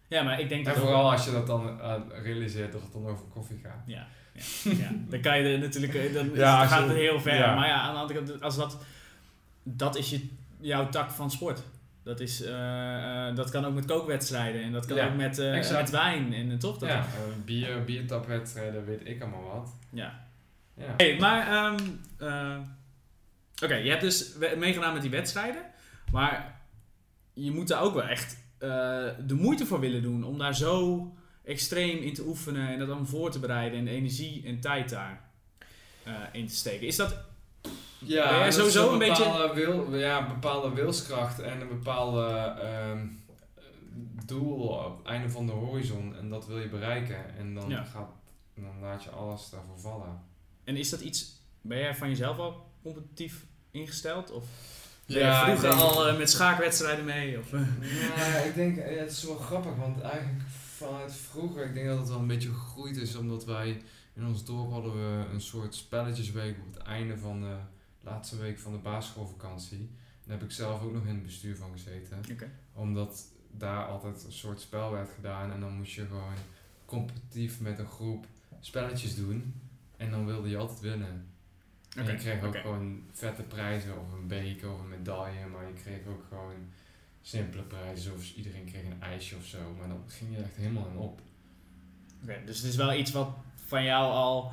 Ja, 0.08 0.22
maar 0.22 0.40
ik 0.40 0.48
denk 0.48 0.66
En 0.66 0.72
dat... 0.72 0.82
vooral 0.82 1.10
als 1.10 1.24
je 1.24 1.30
dat 1.30 1.46
dan 1.46 1.80
eh, 1.80 1.94
realiseert 2.22 2.72
dat 2.72 2.82
het 2.82 2.92
dan 2.92 3.06
over 3.06 3.24
koffie 3.26 3.58
gaat. 3.62 3.82
Ja, 3.86 4.06
ja, 4.32 4.42
ja. 4.72 4.90
dan 5.08 5.20
kan 5.20 5.38
je 5.38 5.52
er 5.52 5.58
natuurlijk, 5.58 5.94
eh, 5.94 6.14
dan, 6.14 6.30
Ja, 6.34 6.66
gaat 6.66 6.86
het 6.86 6.96
heel 6.96 7.20
ver. 7.20 7.34
ja. 7.34 7.54
Maar 7.54 7.66
ja, 7.68 7.80
aan 7.80 7.94
de 7.94 8.00
andere 8.00 8.22
kant, 8.24 8.42
als 8.42 8.56
dat, 8.56 8.78
dat 9.62 9.96
is 9.96 10.10
je, 10.10 10.28
jouw 10.60 10.88
tak 10.88 11.10
van 11.10 11.30
sport. 11.30 11.62
Dat, 12.02 12.20
is, 12.20 12.42
eh, 12.42 13.34
dat 13.34 13.50
kan 13.50 13.64
ook 13.64 13.74
met 13.74 13.84
kookwedstrijden 13.84 14.62
en 14.62 14.72
dat 14.72 14.86
kan 14.86 14.96
Ja, 14.96 15.06
ook 15.06 15.14
met, 15.16 15.38
exact. 15.38 15.80
met 15.80 15.90
wijn 15.90 16.32
en 16.32 16.58
toch? 16.58 16.78
Dat 16.78 16.88
ja, 16.88 17.06
bier, 17.44 17.84
biertapwedstrijden, 17.84 18.84
weet 18.84 19.00
ik 19.04 19.22
allemaal 19.22 19.42
wat. 19.42 19.74
ja. 19.90 20.24
Ja. 20.78 20.94
Hey, 20.96 21.16
maar, 21.18 21.46
ehm, 21.48 21.82
eh, 22.18 22.58
oké, 23.62 23.74
je 23.74 23.90
hebt 23.90 24.00
dus 24.02 24.32
meegedaan 24.56 24.92
met 24.92 25.02
die 25.02 25.10
wedstrijden, 25.10 25.62
maar 26.12 26.55
je 27.44 27.50
moet 27.50 27.68
daar 27.68 27.82
ook 27.82 27.94
wel 27.94 28.02
echt 28.02 28.36
eh, 28.58 28.68
de 29.26 29.34
moeite 29.34 29.66
voor 29.66 29.80
willen 29.80 30.02
doen 30.02 30.24
om 30.24 30.38
daar 30.38 30.54
zo 30.54 31.12
extreem 31.44 31.98
in 31.98 32.14
te 32.14 32.26
oefenen 32.26 32.68
en 32.68 32.78
dat 32.78 32.88
allemaal 32.88 33.06
voor 33.06 33.30
te 33.30 33.38
bereiden 33.38 33.78
en 33.78 33.84
de 33.84 33.90
energie 33.90 34.42
en 34.46 34.60
tijd 34.60 34.90
daar 34.90 35.30
eh, 36.02 36.12
in 36.32 36.46
te 36.46 36.54
steken. 36.54 36.86
Is 36.86 36.96
dat 36.96 37.16
Ja, 37.98 38.50
sowieso 38.50 38.92
een 38.92 38.98
bepaalde 38.98 39.54
Wil, 39.54 39.96
ja, 39.96 40.18
een 40.20 40.28
bepaalde 40.28 40.70
wilskracht 40.74 41.38
en 41.40 41.60
een 41.60 41.68
bepaalde 41.68 42.26
ehm, 42.62 43.06
doel 44.26 44.56
op 44.68 44.96
het 44.98 45.06
einde 45.06 45.30
van 45.30 45.46
de 45.46 45.52
horizon. 45.52 46.16
En 46.16 46.28
dat 46.28 46.46
wil 46.46 46.58
je 46.58 46.68
bereiken. 46.68 47.36
En 47.36 47.54
dan, 47.54 47.68
Ja. 47.68 47.84
gaat, 47.84 48.08
dan 48.54 48.80
laat 48.80 49.02
je 49.02 49.10
alles 49.10 49.50
daarvoor 49.50 49.78
vallen. 49.78 50.20
En 50.64 50.76
is 50.76 50.90
dat 50.90 51.00
iets, 51.00 51.40
ben 51.60 51.78
jij 51.78 51.94
van 51.94 52.08
jezelf 52.08 52.38
al 52.38 52.70
competitief 52.82 53.46
ingesteld? 53.70 54.30
Of 54.30 54.44
Ja, 55.06 55.44
vroeger 55.44 55.68
denk- 55.68 55.80
al 55.80 56.08
eh, 56.08 56.18
met 56.18 56.30
schaakwedstrijden 56.30 57.04
mee? 57.04 57.38
Of, 57.38 57.52
eh? 57.52 57.60
Ja, 58.16 58.38
ik 58.38 58.54
denk, 58.54 58.76
eh, 58.76 58.98
het 58.98 59.10
is 59.10 59.22
wel 59.22 59.36
grappig, 59.36 59.76
want 59.76 60.00
eigenlijk 60.00 60.42
vanuit 60.76 61.14
vroeger, 61.14 61.64
ik 61.64 61.74
denk 61.74 61.86
dat 61.86 61.98
het 61.98 62.08
wel 62.08 62.18
een 62.18 62.26
beetje 62.26 62.52
gegroeid 62.52 62.96
is, 62.96 63.14
omdat 63.16 63.44
wij 63.44 63.82
in 64.14 64.26
ons 64.26 64.44
dorp 64.44 64.70
hadden 64.70 64.92
we 64.94 65.24
een 65.32 65.40
soort 65.40 65.74
spelletjesweek 65.74 66.56
op 66.66 66.74
het 66.74 66.82
einde 66.82 67.18
van 67.18 67.40
de 67.40 67.56
laatste 68.00 68.36
week 68.36 68.58
van 68.58 68.72
de 68.72 68.78
basisschoolvakantie. 68.78 69.90
Daar 70.24 70.38
heb 70.38 70.46
ik 70.46 70.54
zelf 70.54 70.82
ook 70.82 70.92
nog 70.92 71.02
in 71.02 71.14
het 71.14 71.22
bestuur 71.22 71.56
van 71.56 71.70
gezeten. 71.72 72.18
Oké. 72.32 72.50
Omdat 72.72 73.24
daar 73.50 73.86
altijd 73.86 74.24
een 74.24 74.32
soort 74.32 74.60
spel 74.60 74.90
werd 74.90 75.10
gedaan 75.14 75.52
en 75.52 75.60
dan 75.60 75.72
moest 75.72 75.92
je 75.92 76.06
gewoon 76.06 76.34
competitief 76.84 77.60
met 77.60 77.78
een 77.78 77.86
groep 77.86 78.26
spelletjes 78.60 79.14
doen. 79.16 79.54
En 79.96 80.10
dan 80.10 80.26
wilde 80.26 80.48
je 80.48 80.56
altijd 80.56 80.80
winnen. 80.80 81.26
En 81.96 82.06
je 82.06 82.14
kreeg 82.14 82.42
ook 82.42 82.56
gewoon 82.56 83.02
vette 83.12 83.42
prijzen 83.42 84.00
of 84.00 84.12
een 84.12 84.26
beker 84.26 84.72
of 84.72 84.80
een 84.80 84.88
medaille, 84.88 85.46
maar 85.46 85.66
je 85.66 85.72
kreeg 85.82 86.06
ook 86.08 86.24
gewoon 86.28 86.54
simpele 87.22 87.62
prijzen 87.62 88.14
of 88.14 88.34
iedereen 88.36 88.64
kreeg 88.64 88.84
een 88.84 89.02
ijsje 89.02 89.36
of 89.36 89.44
zo. 89.44 89.58
Maar 89.78 89.88
dan 89.88 90.02
ging 90.06 90.36
je 90.36 90.42
echt 90.42 90.56
helemaal 90.56 90.88
in 90.92 90.96
op. 90.98 91.20
Oké, 92.22 92.42
dus 92.44 92.58
het 92.58 92.66
is 92.66 92.76
wel 92.76 92.94
iets 92.94 93.12
wat 93.12 93.30
van 93.66 93.84
jou 93.84 94.12
al... 94.12 94.52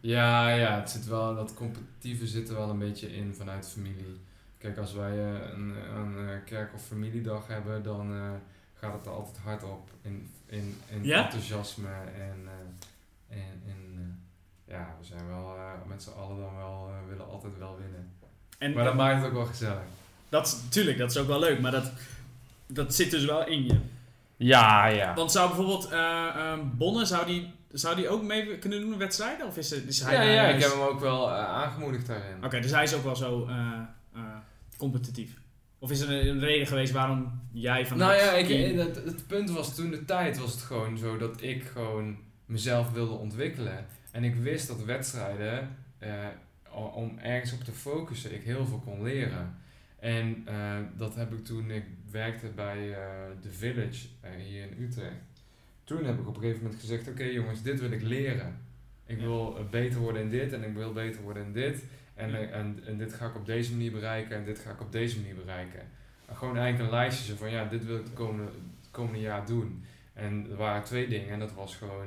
Ja, 0.00 0.48
ja, 0.48 0.80
het 0.80 0.90
zit 0.90 1.06
wel, 1.06 1.34
dat 1.34 1.54
competitieve 1.54 2.26
zit 2.26 2.48
er 2.48 2.54
wel 2.54 2.70
een 2.70 2.78
beetje 2.78 3.14
in 3.16 3.34
vanuit 3.34 3.68
familie. 3.68 4.20
Kijk, 4.58 4.78
als 4.78 4.92
wij 4.92 5.10
eh, 5.18 5.50
een, 5.52 5.74
een 5.96 6.28
eh, 6.28 6.44
kerk- 6.44 6.74
of 6.74 6.82
familiedag 6.82 7.46
hebben, 7.46 7.82
dan 7.82 8.14
eh, 8.14 8.30
gaat 8.74 8.92
het 8.92 9.06
er 9.06 9.12
altijd 9.12 9.36
hard 9.36 9.62
op 9.64 9.90
in, 10.02 10.30
in, 10.46 10.76
in 10.90 11.04
Ja? 11.04 11.24
enthousiasme 11.24 11.88
en, 12.18 12.48
en, 13.28 13.62
en 13.66 13.81
ja, 14.72 14.96
we 15.00 15.06
zijn 15.06 15.28
wel 15.28 15.56
eh, 15.56 15.88
met 15.88 16.02
z'n 16.02 16.10
allen 16.10 16.36
dan 16.36 16.56
wel, 16.56 16.88
eh, 16.88 17.08
willen 17.08 17.28
altijd 17.28 17.58
wel 17.58 17.76
winnen. 17.80 18.12
En, 18.58 18.72
Maar 18.72 18.84
dat 18.84 18.94
maakt 18.94 19.16
het 19.16 19.26
ook 19.26 19.32
wel 19.32 19.46
gezellig. 19.46 19.82
dat, 20.28 20.62
tuurlijk, 20.68 20.98
dat 20.98 21.10
is 21.10 21.16
ook 21.16 21.26
wel 21.26 21.38
leuk, 21.38 21.60
maar 21.60 21.70
dat, 21.70 21.92
dat 22.66 22.94
zit 22.94 23.10
dus 23.10 23.24
wel 23.24 23.46
in 23.46 23.64
je. 23.64 23.78
Ja, 24.36 24.86
ja. 24.86 25.14
Want 25.14 25.32
zou 25.32 25.48
bijvoorbeeld 25.48 25.88
ehm, 25.90 26.60
Bonne, 26.72 27.04
zou 27.04 27.26
die, 27.26 27.52
zou 27.72 27.96
die 27.96 28.08
ook 28.08 28.22
mee 28.22 28.58
kunnen 28.58 28.80
doen 28.80 28.92
in 28.92 28.98
wedstrijden? 28.98 29.46
Of 29.46 29.56
is, 29.56 29.70
het, 29.70 29.86
is 29.86 30.00
hij 30.00 30.14
Ja, 30.14 30.22
ja, 30.22 30.48
ik 30.48 30.62
heb 30.62 30.70
hem 30.70 30.80
ook 30.80 31.00
wel 31.00 31.30
aangemoedigd 31.30 32.06
daarin. 32.06 32.44
Oké, 32.44 32.60
dus 32.60 32.70
hij 32.70 32.82
is 32.82 32.94
ook 32.94 33.04
wel 33.04 33.16
zo 33.16 33.48
competitief. 34.76 35.40
Of 35.78 35.90
is 35.90 36.00
er 36.00 36.10
een, 36.10 36.28
een 36.28 36.40
reden 36.40 36.66
geweest 36.66 36.92
waarom 36.92 37.40
jij 37.52 37.86
van 37.86 37.98
Nou 37.98 38.14
ja, 38.14 38.32
ik, 38.32 38.76
het 39.04 39.26
punt 39.26 39.50
was 39.50 39.74
toen 39.74 39.90
de 39.90 40.04
tijd 40.04 40.38
was 40.38 40.52
het 40.52 40.62
gewoon 40.62 40.98
zo 40.98 41.16
dat 41.16 41.42
ik 41.42 41.64
gewoon 41.64 42.16
mezelf 42.46 42.90
wilde 42.90 43.14
ontwikkelen. 43.14 43.86
En 44.12 44.24
ik 44.24 44.34
wist 44.34 44.66
dat 44.68 44.84
wedstrijden, 44.84 45.76
eh, 45.98 46.26
om 46.94 47.18
ergens 47.18 47.52
op 47.52 47.60
te 47.64 47.72
focussen, 47.72 48.34
ik 48.34 48.42
heel 48.42 48.66
veel 48.66 48.78
kon 48.84 49.02
leren. 49.02 49.54
En 49.98 50.42
eh, 50.46 50.76
dat 50.96 51.14
heb 51.14 51.32
ik 51.32 51.44
toen 51.44 51.70
ik 51.70 51.84
werkte 52.10 52.48
bij 52.48 52.92
eh 52.92 53.00
The 53.40 53.50
Village 53.50 54.06
hier 54.38 54.62
in 54.70 54.82
Utrecht. 54.82 55.16
Toen 55.84 56.04
heb 56.04 56.18
ik 56.18 56.28
op 56.28 56.34
een 56.36 56.42
gegeven 56.42 56.62
moment 56.62 56.80
gezegd, 56.80 57.08
oké 57.08 57.24
jongens, 57.24 57.62
dit 57.62 57.80
wil 57.80 57.90
ik 57.90 58.02
leren. 58.02 58.56
Ik 59.06 59.16
Ja. 59.16 59.22
wil 59.22 59.66
beter 59.70 60.00
worden 60.00 60.22
in 60.22 60.30
dit 60.30 60.52
en 60.52 60.62
ik 60.62 60.74
wil 60.74 60.92
beter 60.92 61.22
worden 61.22 61.44
in 61.44 61.52
dit. 61.52 61.84
En, 62.14 62.30
Ja. 62.30 62.38
en, 62.38 62.80
en 62.86 62.98
dit 62.98 63.14
ga 63.14 63.26
ik 63.26 63.34
op 63.36 63.46
deze 63.46 63.70
manier 63.72 63.92
bereiken 63.92 64.36
en 64.36 64.44
dit 64.44 64.58
ga 64.58 64.70
ik 64.70 64.80
op 64.80 64.92
deze 64.92 65.20
manier 65.20 65.34
bereiken. 65.34 65.80
En 66.26 66.36
gewoon 66.36 66.56
eigenlijk 66.56 66.90
een 66.92 66.98
lijstje 66.98 67.36
van 67.36 67.50
ja, 67.50 67.64
dit 67.64 67.84
wil 67.84 67.96
ik 67.96 68.04
het 68.04 68.12
komende, 68.12 68.50
het 68.80 68.90
komende 68.90 69.20
jaar 69.20 69.46
doen. 69.46 69.84
En 70.12 70.46
er 70.50 70.56
waren 70.56 70.84
twee 70.84 71.08
dingen 71.08 71.28
en 71.28 71.38
dat 71.38 71.52
was 71.54 71.76
gewoon 71.76 72.06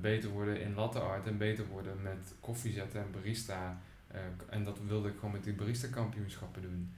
beter 0.00 0.28
worden 0.30 0.60
in 0.60 0.74
latte 0.74 0.98
art 0.98 1.26
en 1.26 1.38
beter 1.38 1.66
worden 1.66 2.02
met 2.02 2.34
koffie 2.40 2.72
zetten 2.72 3.00
en 3.00 3.10
barista. 3.12 3.80
Eh, 4.08 4.20
en 4.50 4.64
dat 4.64 4.78
wilde 4.86 5.08
ik 5.08 5.14
gewoon 5.14 5.30
met 5.30 5.44
die 5.44 5.52
barista 5.52 5.88
kampioenschappen 5.88 6.62
doen. 6.62 6.92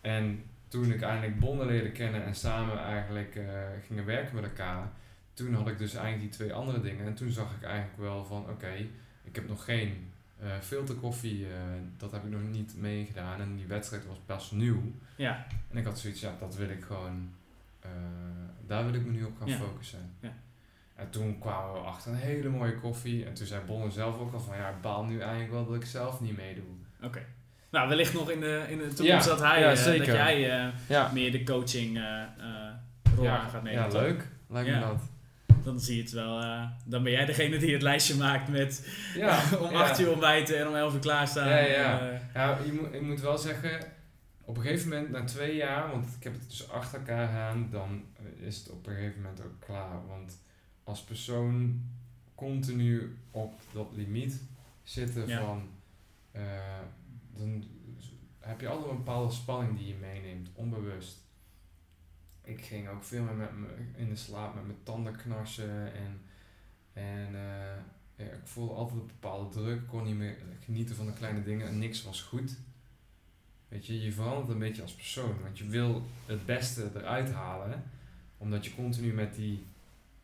En 0.00 0.42
toen 0.68 0.92
ik 0.92 1.02
eindelijk 1.02 1.38
Bonden 1.40 1.66
leerde 1.66 1.90
kennen 1.92 2.24
en 2.24 2.34
samen 2.34 2.78
eigenlijk 2.78 3.36
eh, 3.36 3.44
gingen 3.86 4.04
werken 4.04 4.34
met 4.34 4.44
elkaar, 4.44 4.90
toen 5.34 5.54
had 5.54 5.68
ik 5.68 5.78
dus 5.78 5.94
eigenlijk 5.94 6.22
die 6.30 6.38
twee 6.38 6.52
andere 6.52 6.80
dingen. 6.80 7.06
En 7.06 7.14
toen 7.14 7.30
zag 7.30 7.54
ik 7.56 7.62
eigenlijk 7.62 7.98
wel 7.98 8.24
van, 8.24 8.48
oké, 8.50 8.72
ik 9.22 9.34
heb 9.34 9.48
nog 9.48 9.64
geen 9.64 10.10
uh, 10.42 10.58
filterkoffie, 10.60 11.46
dat 11.96 12.12
heb 12.12 12.24
ik 12.24 12.30
nog 12.30 12.42
niet 12.50 12.76
meegedaan. 12.76 13.40
En 13.40 13.56
die 13.56 13.66
wedstrijd 13.66 14.06
was 14.06 14.20
best 14.26 14.52
nieuw. 14.52 14.82
Ja. 15.16 15.46
En 15.70 15.76
ik 15.78 15.84
had 15.84 15.98
zoiets, 15.98 16.20
ja, 16.20 16.34
dat 16.38 16.56
wil 16.56 16.68
ik 16.68 16.82
gewoon, 16.84 17.30
daar 18.66 18.84
wil 18.84 18.94
ik 18.94 19.04
me 19.06 19.10
nu 19.12 19.24
op 19.24 19.36
gaan 19.38 19.48
Ja. 19.48 19.56
focussen. 19.56 20.10
Ja. 20.20 20.32
En 20.98 21.10
toen 21.10 21.38
kwamen 21.38 21.72
we 21.72 21.78
achter 21.78 22.10
een 22.10 22.16
hele 22.18 22.48
mooie 22.48 22.74
koffie. 22.74 23.24
En 23.24 23.34
toen 23.34 23.46
zei 23.46 23.60
Bonne 23.66 23.90
zelf 23.90 24.18
ook 24.18 24.32
al 24.32 24.40
van, 24.40 24.56
ja, 24.56 24.68
ik 24.68 24.80
baal 24.80 25.04
nu 25.04 25.20
eigenlijk 25.20 25.50
wel 25.52 25.66
dat 25.66 25.74
ik 25.74 25.84
zelf 25.84 26.20
niet 26.20 26.36
meedoe. 26.36 26.64
Oké. 27.02 27.24
Nou, 27.70 27.88
wellicht 27.88 28.12
nog 28.14 28.30
in 28.30 28.40
de, 28.40 28.64
in 28.68 28.78
de 28.78 28.88
toekomst 28.94 29.04
Ja, 29.04 29.22
dat 29.34 29.40
hij, 29.40 29.60
ja, 29.60 29.74
zeker. 29.74 30.06
dat 30.06 30.14
jij 30.14 30.50
eh, 30.58 30.68
Ja, 30.88 31.10
meer 31.12 31.32
de 31.32 31.42
coaching 31.42 31.98
eh, 31.98 32.22
rol 33.16 33.28
aan 33.28 33.50
gaat 33.50 33.62
nemen. 33.62 33.82
ja 33.82 33.88
toch? 33.88 34.00
leuk. 34.00 34.26
Lijkt 34.48 34.70
me 34.70 34.80
dat. 34.80 35.00
Dan 35.62 35.80
zie 35.80 35.96
je 35.96 36.02
het 36.02 36.10
wel. 36.12 36.40
dan 36.84 37.02
ben 37.02 37.12
jij 37.12 37.24
degene 37.24 37.58
die 37.58 37.72
het 37.72 37.82
lijstje 37.82 38.14
maakt 38.16 38.48
met 38.48 38.88
om 39.60 39.70
ja. 39.70 39.80
8 39.80 40.00
uur 40.00 40.10
ontbijten 40.10 40.58
en 40.58 40.68
om 40.68 40.74
11 40.74 40.94
uur 40.94 41.00
klaarstaan. 41.00 41.48
Ja, 41.48 41.58
ja. 41.58 42.20
Ja, 42.34 42.58
je 42.64 42.72
moet, 42.72 42.94
ik 42.94 43.02
moet 43.02 43.20
wel 43.20 43.38
zeggen, 43.38 43.80
op 44.44 44.56
een 44.56 44.62
gegeven 44.62 44.88
moment, 44.88 45.10
na 45.10 45.24
twee 45.24 45.56
jaar, 45.56 45.90
want 45.90 46.06
ik 46.18 46.24
heb 46.24 46.32
het 46.32 46.48
dus 46.50 46.70
achter 46.70 46.98
elkaar 46.98 47.26
gedaan, 47.28 47.68
dan 47.70 48.04
is 48.40 48.56
het 48.58 48.70
op 48.70 48.86
een 48.86 48.94
gegeven 48.94 49.22
moment 49.22 49.40
ook 49.44 49.60
klaar. 49.66 50.06
Want 50.08 50.38
als 50.88 51.02
persoon 51.02 51.82
continu 52.34 53.16
op 53.30 53.60
dat 53.72 53.88
limiet 53.92 54.42
zitten 54.82 55.26
Ja. 55.26 55.40
van, 55.40 55.68
eh, 56.30 56.80
dan 57.36 57.64
heb 58.38 58.60
je 58.60 58.68
altijd 58.68 58.90
een 58.90 58.96
bepaalde 58.96 59.32
spanning 59.32 59.78
die 59.78 59.86
je 59.86 59.94
meeneemt, 59.94 60.48
onbewust. 60.54 61.16
Ik 62.42 62.60
ging 62.64 62.88
ook 62.88 63.04
veel 63.04 63.22
meer 63.22 63.34
met 63.34 63.56
me 63.58 63.66
in 63.96 64.08
de 64.08 64.16
slaap 64.16 64.54
met 64.54 64.66
mijn 64.66 64.78
tanden 64.82 65.16
knarsen 65.16 65.94
en, 65.94 66.20
en 66.92 67.26
eh, 67.34 67.76
ja, 68.16 68.24
ik 68.24 68.46
voelde 68.46 68.74
altijd 68.74 69.00
een 69.00 69.06
bepaalde 69.06 69.48
druk, 69.60 69.86
kon 69.88 70.04
niet 70.04 70.16
meer 70.16 70.36
genieten 70.64 70.96
van 70.96 71.06
de 71.06 71.12
kleine 71.12 71.42
dingen 71.42 71.66
en 71.68 71.78
niks 71.78 72.02
was 72.02 72.22
goed. 72.22 72.56
Weet 73.68 73.86
je, 73.86 74.02
je 74.02 74.12
verandert 74.12 74.48
een 74.48 74.58
beetje 74.58 74.82
als 74.82 74.94
persoon, 74.94 75.40
want 75.42 75.58
je 75.58 75.66
wil 75.66 76.02
het 76.26 76.46
beste 76.46 76.90
eruit 76.94 77.32
halen, 77.32 77.82
omdat 78.38 78.64
je 78.64 78.74
continu 78.74 79.12
met 79.12 79.34
die 79.34 79.64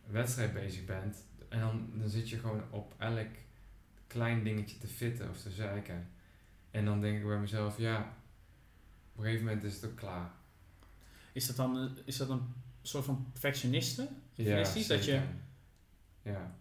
wedstrijd 0.06 0.52
bezig 0.52 0.84
bent. 0.84 1.16
En 1.48 1.60
dan, 1.60 1.90
dan 1.94 2.08
zit 2.08 2.28
je 2.28 2.38
gewoon 2.38 2.62
op 2.70 2.94
elk 2.98 3.28
klein 4.06 4.44
dingetje 4.44 4.78
te 4.78 4.86
fitten 4.86 5.30
of 5.30 5.42
te 5.42 5.50
zeiken. 5.50 6.08
En 6.70 6.84
dan 6.84 7.00
denk 7.00 7.18
ik 7.18 7.26
bij 7.26 7.38
mezelf, 7.38 7.78
ja, 7.78 7.98
op 9.12 9.18
een 9.18 9.24
gegeven 9.24 9.46
moment 9.46 9.64
is 9.64 9.74
het 9.74 9.84
ook 9.84 9.96
klaar. 9.96 10.30
is, 11.32 11.46
dat 11.46 11.56
dan, 11.56 11.96
is 12.04 12.16
dat 12.16 12.28
een 12.28 12.42
soort 12.82 13.04
van 13.04 13.26
perfectioniste? 13.32 14.08
Perfectionistisch? 14.34 14.86
dat, 14.86 15.04
je. 15.04 15.20
Ja. 16.22 16.54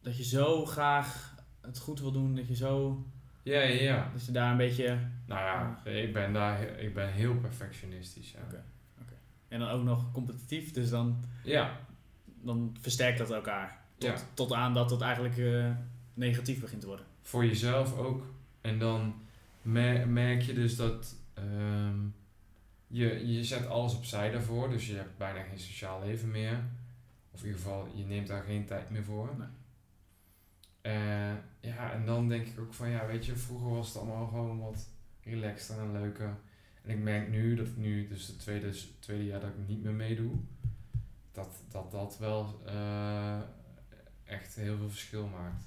dat 0.00 0.16
je 0.16 0.24
zo 0.24 0.66
graag 0.66 1.34
het 1.60 1.78
goed 1.78 2.00
wil 2.00 2.12
doen, 2.12 2.34
dat 2.34 2.48
je 2.48 2.54
zo. 2.54 3.04
Ja, 3.42 3.60
ja, 3.60 3.80
ja. 3.82 4.10
Dat 4.12 4.26
je 4.26 4.32
daar 4.32 4.50
een 4.50 4.56
beetje. 4.56 4.98
Nou 5.26 5.40
ja, 5.40 5.84
ik 5.84 6.12
ben 6.12 6.32
daar 6.32 6.62
ik 6.62 6.94
ben 6.94 7.12
heel 7.12 7.36
perfectionistisch. 7.36 8.30
Ja. 8.30 8.38
Oké. 9.00 9.14
En 9.48 9.58
dan 9.58 9.68
ook 9.68 9.82
nog 9.82 10.12
competitief, 10.12 10.72
dus 10.72 10.90
dan, 10.90 11.24
ja, 11.44 11.78
dan 12.42 12.76
versterkt 12.80 13.18
dat 13.18 13.30
elkaar. 13.30 13.78
Tot, 13.98 14.08
Ja. 14.10 14.16
tot 14.34 14.52
aan 14.52 14.74
dat 14.74 14.90
het 14.90 15.00
eigenlijk 15.00 15.38
eh, 15.38 15.70
negatief 16.14 16.60
begint 16.60 16.80
te 16.80 16.86
worden. 16.86 17.06
voor 17.22 17.44
jezelf 17.46 17.96
ook. 17.98 18.24
En 18.60 18.78
dan 18.78 19.14
mer- 19.62 20.08
merk 20.08 20.42
je 20.42 20.52
dus 20.54 20.76
dat 20.76 21.16
ehm, 21.34 21.98
je, 22.86 23.32
je 23.32 23.44
zet 23.44 23.66
alles 23.66 23.94
opzij 23.96 24.30
daarvoor. 24.30 24.68
Dus 24.70 24.86
je 24.86 24.94
hebt 24.94 25.18
bijna 25.18 25.42
geen 25.42 25.58
sociaal 25.58 26.00
leven 26.04 26.30
meer. 26.30 26.64
Of 27.30 27.40
in 27.40 27.46
ieder 27.46 27.60
geval, 27.60 27.88
je 27.94 28.04
neemt 28.04 28.26
daar 28.26 28.42
geen 28.42 28.64
tijd 28.66 28.90
meer 28.90 29.04
voor. 29.04 29.34
Nee. 29.38 29.46
Eh, 30.80 31.32
ja, 31.60 31.92
en 31.92 32.04
dan 32.06 32.28
denk 32.28 32.46
ik 32.46 32.60
ook 32.60 32.74
van, 32.74 32.88
ja, 32.90 33.06
weet 33.06 33.26
je, 33.26 33.36
vroeger 33.36 33.70
was 33.70 33.88
het 33.88 33.96
allemaal 33.96 34.26
gewoon 34.26 34.60
wat 34.60 34.88
relaxter 35.22 35.78
en 35.78 35.92
leuker. 35.92 36.36
En 36.82 36.90
ik 36.90 36.98
merk 36.98 37.28
nu, 37.30 37.54
dat 37.54 37.66
ik 37.66 37.76
nu, 37.76 38.08
dus 38.08 38.26
het 38.26 38.38
tweede, 38.38 38.72
tweede 38.98 39.24
jaar 39.24 39.40
dat 39.40 39.48
ik 39.50 39.68
niet 39.68 39.82
meer 39.82 39.92
meedoe, 39.92 40.30
dat 41.32 41.62
dat, 41.68 41.90
dat 41.90 42.18
wel 42.18 42.60
eh, 42.66 43.40
echt 44.24 44.54
heel 44.54 44.76
veel 44.76 44.90
verschil 44.90 45.26
maakt. 45.26 45.64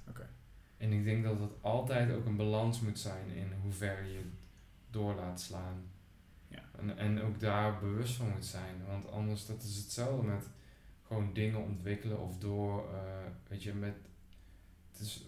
En 0.77 0.93
ik 0.93 1.03
denk 1.03 1.23
dat 1.23 1.39
het 1.39 1.53
altijd 1.61 2.11
ook 2.11 2.25
een 2.25 2.35
balans 2.35 2.81
moet 2.81 2.99
zijn 2.99 3.29
in 3.29 3.51
hoe 3.61 3.71
ver 3.71 4.03
je 4.05 4.21
door 4.89 5.15
laat 5.15 5.41
slaan. 5.41 5.83
Ja. 6.47 6.63
En, 6.77 6.97
en 6.97 7.21
ook 7.21 7.39
daar 7.39 7.79
bewust 7.79 8.15
van 8.15 8.29
moet 8.29 8.45
zijn. 8.45 8.85
Want 8.87 9.11
anders 9.11 9.45
dat 9.45 9.63
is 9.63 9.75
hetzelfde 9.75 10.27
met 10.27 10.49
gewoon 11.07 11.33
dingen 11.33 11.63
ontwikkelen 11.63 12.19
of 12.19 12.37
door, 12.37 12.93
eh, 12.93 12.99
weet 13.47 13.63
je, 13.63 13.73
met, 13.73 13.95
het 14.91 14.99
is, 14.99 15.25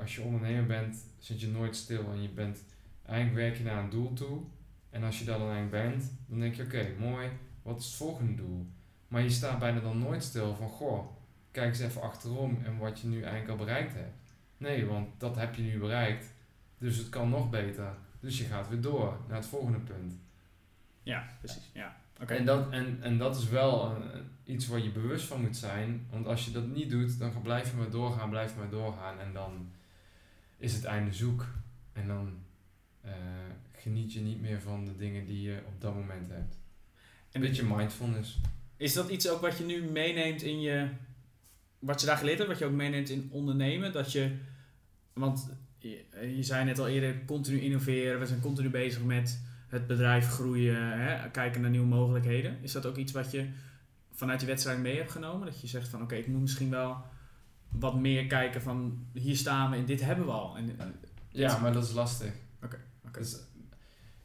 als 0.00 0.14
je 0.14 0.22
ondernemer 0.22 0.66
bent, 0.66 0.96
zit 1.18 1.40
je 1.40 1.48
nooit 1.48 1.76
stil 1.76 2.12
en 2.12 2.22
je 2.22 2.28
bent, 2.28 2.64
eigenlijk 3.02 3.36
werk 3.36 3.56
je 3.56 3.64
naar 3.64 3.82
een 3.82 3.90
doel 3.90 4.12
toe. 4.12 4.42
En 4.90 5.02
als 5.02 5.18
je 5.18 5.24
daar 5.24 5.38
dan 5.38 5.50
eigenlijk 5.50 5.88
bent, 5.88 6.12
dan 6.26 6.40
denk 6.40 6.54
je, 6.54 6.62
oké, 6.62 6.94
mooi, 6.98 7.28
wat 7.62 7.78
is 7.78 7.84
het 7.84 7.94
volgende 7.94 8.34
doel? 8.34 8.66
Maar 9.12 9.22
je 9.22 9.30
staat 9.30 9.58
bijna 9.58 9.80
dan 9.80 9.98
nooit 9.98 10.22
stil 10.22 10.54
van, 10.54 10.68
goh, 10.68 11.06
kijk 11.50 11.68
eens 11.68 11.78
even 11.80 12.02
achterom 12.02 12.58
en 12.64 12.78
wat 12.78 13.00
je 13.00 13.06
nu 13.06 13.20
eigenlijk 13.22 13.50
al 13.50 13.56
bereikt 13.66 13.94
hebt. 13.94 14.16
Nee, 14.56 14.86
want 14.86 15.08
dat 15.18 15.36
heb 15.36 15.54
je 15.54 15.62
nu 15.62 15.78
bereikt, 15.78 16.32
dus 16.78 16.96
het 16.96 17.08
kan 17.08 17.28
nog 17.28 17.50
beter. 17.50 17.94
Dus 18.20 18.38
je 18.38 18.44
gaat 18.44 18.68
weer 18.68 18.80
door 18.80 19.18
naar 19.28 19.36
het 19.36 19.46
volgende 19.46 19.78
punt. 19.78 20.14
Ja, 21.02 21.26
precies. 21.38 21.70
Ja. 21.72 21.96
Oké. 22.20 22.34
En, 22.34 22.44
dat, 22.44 22.70
en, 22.70 22.98
en 23.02 23.18
dat 23.18 23.36
is 23.36 23.48
wel 23.48 23.90
een- 23.96 24.30
iets 24.44 24.66
waar 24.66 24.78
je 24.78 24.90
bewust 24.90 25.26
van 25.26 25.40
moet 25.40 25.56
zijn. 25.56 26.06
Want 26.10 26.26
als 26.26 26.44
je 26.44 26.50
dat 26.50 26.66
niet 26.66 26.90
doet, 26.90 27.18
dan 27.18 27.42
blijf 27.42 27.70
je 27.70 27.76
maar 27.76 27.90
doorgaan, 27.90 28.30
blijf 28.30 28.52
je 28.52 28.58
maar 28.58 28.70
doorgaan. 28.70 29.18
En 29.20 29.32
dan 29.32 29.70
is 30.56 30.74
het 30.74 30.84
einde 30.84 31.12
zoek. 31.12 31.46
En 31.92 32.06
dan 32.06 32.38
eh, 33.00 33.12
geniet 33.72 34.12
je 34.12 34.20
niet 34.20 34.40
meer 34.40 34.60
van 34.60 34.84
de 34.84 34.96
dingen 34.96 35.26
die 35.26 35.42
je 35.42 35.62
op 35.66 35.80
dat 35.80 35.94
moment 35.94 36.28
hebt. 36.28 36.54
En 37.30 37.40
Een 37.42 37.48
beetje 37.48 37.64
mindfulness. 37.64 38.40
Is 38.82 38.92
dat 38.92 39.08
iets 39.08 39.28
ook 39.28 39.40
wat 39.40 39.58
je 39.58 39.64
nu 39.64 39.82
meeneemt 39.82 40.42
in 40.42 40.60
je. 40.60 40.88
Wat 41.78 42.00
je 42.00 42.06
daar 42.06 42.16
geleerd 42.16 42.38
hebt, 42.38 42.50
wat 42.50 42.58
je 42.58 42.64
ook 42.64 42.72
meeneemt 42.72 43.08
in 43.08 43.28
ondernemen? 43.32 43.92
Dat 43.92 44.12
je. 44.12 44.30
Want 45.12 45.48
je, 45.78 46.04
je 46.36 46.42
zei 46.42 46.64
net 46.64 46.78
al 46.78 46.88
eerder, 46.88 47.24
continu 47.24 47.60
innoveren. 47.60 48.18
We 48.18 48.26
zijn 48.26 48.40
continu 48.40 48.70
bezig 48.70 49.02
met 49.02 49.40
het 49.68 49.86
bedrijf 49.86 50.28
groeien, 50.28 51.00
hè, 51.00 51.30
kijken 51.30 51.60
naar 51.60 51.70
nieuwe 51.70 51.86
mogelijkheden. 51.86 52.58
Is 52.62 52.72
dat 52.72 52.86
ook 52.86 52.96
iets 52.96 53.12
wat 53.12 53.30
je 53.30 53.46
vanuit 54.12 54.38
die 54.38 54.48
wedstrijd 54.48 54.78
mee 54.78 54.96
hebt 54.96 55.10
genomen? 55.10 55.46
Dat 55.46 55.60
je 55.60 55.66
zegt 55.66 55.88
van 55.88 56.02
oké, 56.02 56.14
ik 56.14 56.26
moet 56.26 56.40
misschien 56.40 56.70
wel 56.70 56.96
wat 57.68 57.94
meer 57.94 58.26
kijken 58.26 58.62
van 58.62 59.06
hier 59.12 59.36
staan 59.36 59.70
we 59.70 59.76
en 59.76 59.84
dit 59.84 60.00
hebben 60.00 60.24
we 60.24 60.32
al. 60.32 60.56
En, 60.56 60.76
Ja, 61.28 61.58
maar 61.58 61.72
dat 61.72 61.84
is 61.84 61.92
lastig. 61.92 62.32
Oké. 62.64 62.78
Dus, 63.12 63.36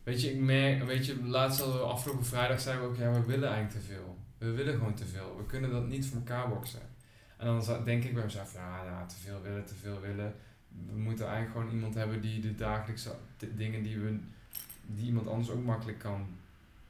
weet 0.03 0.21
je, 0.21 0.31
ik 0.31 0.39
merk, 0.39 0.83
weet 0.83 1.05
je, 1.05 1.23
laatst 1.23 1.59
hadden 1.59 1.77
we 1.77 1.85
afgelopen 1.85 2.25
vrijdag 2.25 2.59
zeiden 2.59 2.83
we 2.85 2.89
ook, 2.89 2.97
ja, 2.97 3.11
we 3.11 3.25
willen 3.25 3.49
eigenlijk 3.49 3.85
te 3.85 3.93
veel. 3.93 4.16
We 4.37 4.51
willen 4.51 4.73
gewoon 4.73 4.93
te 4.93 5.05
veel. 5.05 5.37
We 5.37 5.45
kunnen 5.45 5.71
dat 5.71 5.87
niet 5.87 6.05
voor 6.05 6.17
elkaar 6.17 6.49
boksen. 6.49 6.81
En 7.37 7.45
dan 7.45 7.83
denk 7.83 8.03
ik 8.03 8.13
bij 8.13 8.23
mezelf, 8.23 8.53
ja, 8.53 8.83
ja, 8.83 9.05
te 9.05 9.15
veel 9.15 9.41
willen, 9.41 9.65
te 9.65 9.75
veel 9.75 9.99
willen. 10.01 10.33
We 10.91 10.99
moeten 10.99 11.27
eigenlijk 11.27 11.57
gewoon 11.57 11.75
iemand 11.75 11.95
hebben 11.95 12.21
die 12.21 12.39
de 12.39 12.55
dagelijkse 12.55 13.15
dingen 13.55 13.83
die 13.83 13.99
we, 13.99 14.19
die 14.85 15.05
iemand 15.05 15.27
anders 15.27 15.49
ook 15.49 15.63
makkelijk 15.63 15.99
kan 15.99 16.27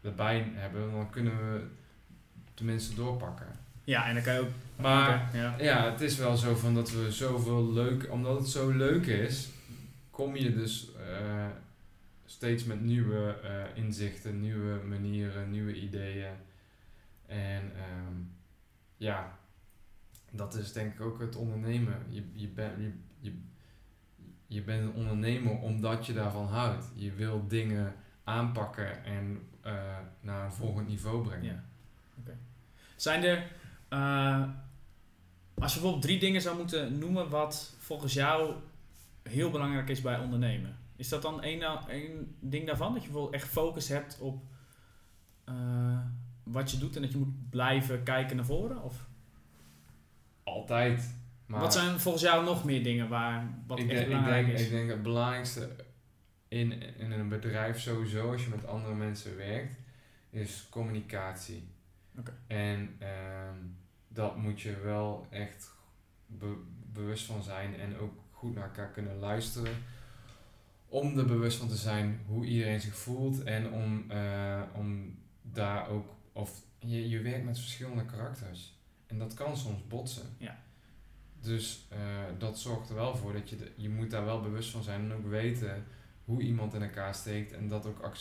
erbij 0.01 0.51
hebben. 0.53 0.91
Dan 0.91 1.09
kunnen 1.09 1.37
we 1.37 1.61
tenminste 2.53 2.95
doorpakken. 2.95 3.47
Ja, 3.83 4.07
en 4.07 4.13
dan 4.13 4.23
kan 4.23 4.33
je 4.33 4.39
ook. 4.39 4.49
Maar 4.75 5.29
ja. 5.33 5.55
ja, 5.59 5.91
het 5.91 6.01
is 6.01 6.17
wel 6.17 6.37
zo 6.37 6.55
van 6.55 6.73
dat 6.73 6.91
we 6.91 7.11
zoveel 7.11 7.73
leuk, 7.73 8.11
omdat 8.11 8.39
het 8.39 8.47
zo 8.47 8.69
leuk 8.71 9.05
is, 9.05 9.49
kom 10.09 10.35
je 10.35 10.53
dus 10.53 10.89
eh, 10.95 11.45
steeds 12.25 12.63
met 12.63 12.81
nieuwe 12.81 13.35
eh, 13.43 13.83
inzichten, 13.83 14.41
nieuwe 14.41 14.79
manieren, 14.87 15.51
nieuwe 15.51 15.73
ideeën. 15.73 16.33
En 17.28 17.71
ehm, 17.75 18.15
ja, 18.97 19.38
dat 20.32 20.55
is 20.55 20.73
denk 20.73 20.93
ik 20.93 21.01
ook 21.01 21.19
het 21.19 21.36
ondernemen. 21.36 22.05
Je, 22.09 22.23
je, 22.34 22.47
bent 22.47 22.78
je, 22.78 22.93
je, 23.19 23.34
je 24.47 24.63
bent 24.63 24.84
een 24.84 24.93
ondernemer 24.93 25.59
omdat 25.59 26.05
je 26.05 26.13
daarvan 26.13 26.47
houdt. 26.47 26.86
Je 26.95 27.13
wil 27.13 27.47
dingen 27.47 27.95
aanpakken 28.23 29.03
en 29.03 29.49
eh, 29.61 29.97
naar 30.19 30.45
een 30.45 30.51
volgend 30.51 30.88
niveau 30.88 31.28
brengen. 31.28 31.65
Ja. 32.25 32.32
Zijn 32.95 33.23
er, 33.23 33.51
eh, 33.88 34.41
als 35.53 35.73
je 35.73 35.80
bijvoorbeeld 35.80 36.01
drie 36.01 36.19
dingen 36.19 36.41
zou 36.41 36.57
moeten 36.57 36.97
noemen 36.97 37.30
wat 37.30 37.75
volgens 37.78 38.13
jou 38.13 38.55
heel 39.23 39.51
belangrijk 39.51 39.89
is 39.89 40.01
bij 40.01 40.19
ondernemen, 40.19 40.78
is 40.95 41.09
dat 41.09 41.21
dan 41.21 41.41
één, 41.41 41.61
één 41.88 42.36
ding 42.39 42.67
daarvan? 42.67 42.93
Dat 42.93 43.01
je 43.01 43.09
bijvoorbeeld 43.09 43.41
echt 43.41 43.51
focus 43.51 43.88
hebt 43.88 44.19
op 44.19 44.43
eh, 45.43 45.99
wat 46.51 46.71
je 46.71 46.77
doet 46.77 46.95
en 46.95 47.01
dat 47.01 47.11
je 47.11 47.17
moet 47.17 47.49
blijven 47.49 48.03
kijken 48.03 48.35
naar 48.35 48.45
voren? 48.45 48.83
Of 48.83 49.05
Altijd. 50.43 51.15
Maar 51.45 51.59
wat 51.59 51.73
zijn 51.73 51.99
volgens 51.99 52.23
jou 52.23 52.45
nog 52.45 52.63
meer 52.65 52.83
dingen 52.83 53.09
waar 53.09 53.47
wat 53.67 53.79
ik, 53.79 53.85
echt 53.85 53.93
denk, 53.93 54.01
ik, 54.01 54.07
belangrijk 54.13 54.45
denk, 54.45 54.57
is? 54.57 54.65
ik 54.65 54.71
denk 54.71 54.89
het 54.89 55.03
belangrijkste 55.03 55.75
in, 56.47 56.97
in 56.97 57.11
een 57.11 57.29
bedrijf 57.29 57.79
sowieso, 57.79 58.31
als 58.31 58.43
je 58.43 58.49
met 58.49 58.67
andere 58.67 58.95
mensen 58.95 59.37
werkt, 59.37 59.79
is 60.29 60.67
communicatie. 60.69 61.67
Oké. 62.19 62.33
En 62.47 62.95
ehm, 62.99 63.55
dat 64.07 64.37
moet 64.37 64.61
je 64.61 64.79
wel 64.79 65.27
echt 65.29 65.71
be- 66.25 66.63
bewust 66.93 67.25
van 67.25 67.43
zijn 67.43 67.75
en 67.79 67.97
ook 67.97 68.13
goed 68.31 68.55
naar 68.55 68.63
elkaar 68.63 68.91
kunnen 68.91 69.17
luisteren. 69.19 69.73
Om 70.89 71.17
er 71.17 71.25
bewust 71.25 71.57
van 71.57 71.67
te 71.67 71.75
zijn 71.75 72.19
hoe 72.25 72.45
iedereen 72.45 72.81
zich 72.81 72.95
voelt 72.95 73.43
en 73.43 73.71
om, 73.71 74.11
eh, 74.11 74.61
om 74.73 75.17
daar 75.41 75.89
ook, 75.89 76.15
of 76.38 76.61
je, 76.79 77.09
je 77.09 77.21
werkt 77.21 77.45
met 77.45 77.59
verschillende 77.59 78.05
karakters. 78.05 78.75
En 79.07 79.17
dat 79.17 79.33
kan 79.33 79.57
soms 79.57 79.88
botsen. 79.88 80.25
Ja. 80.38 80.57
Dus 81.41 81.88
eh, 81.89 81.97
dat 82.38 82.59
zorgt 82.59 82.89
er 82.89 82.95
wel 82.95 83.15
voor 83.15 83.33
dat 83.33 83.49
je, 83.49 83.55
de- 83.55 83.71
je 83.75 83.89
moet 83.89 84.11
daar 84.11 84.25
wel 84.25 84.41
bewust 84.41 84.69
van 84.69 84.83
zijn 84.83 85.01
en 85.01 85.13
ook 85.13 85.27
weten 85.27 85.83
hoe 86.25 86.41
iemand 86.41 86.73
in 86.73 86.81
elkaar 86.81 87.15
steekt 87.15 87.51
en 87.53 87.67
dat 87.67 87.85
ook 87.85 88.11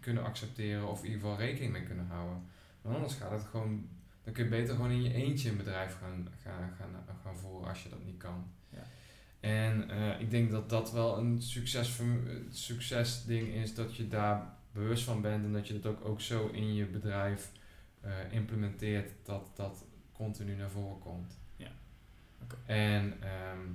kunnen 0.00 0.24
accepteren 0.24 0.88
of 0.88 0.98
in 0.98 1.04
ieder 1.04 1.20
geval 1.20 1.36
rekening 1.38 1.72
mee 1.72 1.82
kunnen 1.82 2.06
houden. 2.06 2.42
Want 2.82 2.94
anders 2.96 3.14
gaat 3.14 3.30
het 3.30 3.44
gewoon, 3.50 3.88
dan 4.24 4.32
kun 4.32 4.44
je 4.44 4.50
beter 4.50 4.74
gewoon 4.74 4.90
in 4.90 5.02
je 5.02 5.14
eentje 5.14 5.50
een 5.50 5.56
bedrijf 5.56 5.98
gaan, 5.98 6.28
gaan, 6.42 6.72
gaan, 6.78 7.04
gaan 7.22 7.36
voeren 7.36 7.68
als 7.68 7.82
je 7.82 7.88
dat 7.88 8.04
niet 8.04 8.16
kan. 8.16 8.44
Ja. 8.70 8.82
En 9.40 9.90
eh, 9.90 10.20
ik 10.20 10.30
denk 10.30 10.50
dat 10.50 10.68
dat 10.70 10.92
wel 10.92 11.18
een 11.18 11.42
succes, 11.42 12.00
succesding 12.50 13.48
is, 13.48 13.74
dat 13.74 13.96
je 13.96 14.08
daar 14.08 14.52
bewust 14.72 15.04
van 15.04 15.20
bent 15.20 15.44
en 15.44 15.52
dat 15.52 15.68
je 15.68 15.74
het 15.74 15.86
ook, 15.86 16.04
ook 16.04 16.20
zo 16.20 16.48
in 16.48 16.74
je 16.74 16.84
bedrijf 16.86 17.50
eh, 18.04 18.32
implementeert 18.32 19.10
dat 19.22 19.50
dat 19.54 19.84
continu 20.12 20.54
naar 20.54 20.70
voren 20.70 20.98
komt. 20.98 21.38
Ja. 21.56 21.70
En 22.66 23.22
ehm 23.22 23.68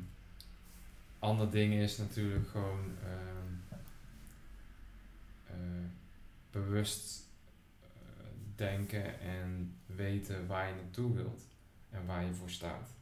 ander 1.19 1.51
ding 1.51 1.73
is 1.73 1.97
natuurlijk 1.97 2.49
gewoon 2.49 2.91
ehm, 3.03 3.77
eh, 5.45 5.55
bewust 6.51 7.27
eh, 7.81 7.87
denken 8.55 9.19
en 9.19 9.75
weten 9.85 10.47
waar 10.47 10.67
je 10.67 10.75
naartoe 10.75 11.13
wilt 11.13 11.41
en 11.89 12.05
waar 12.05 12.25
je 12.25 12.33
voor 12.33 12.49
staat. 12.49 12.93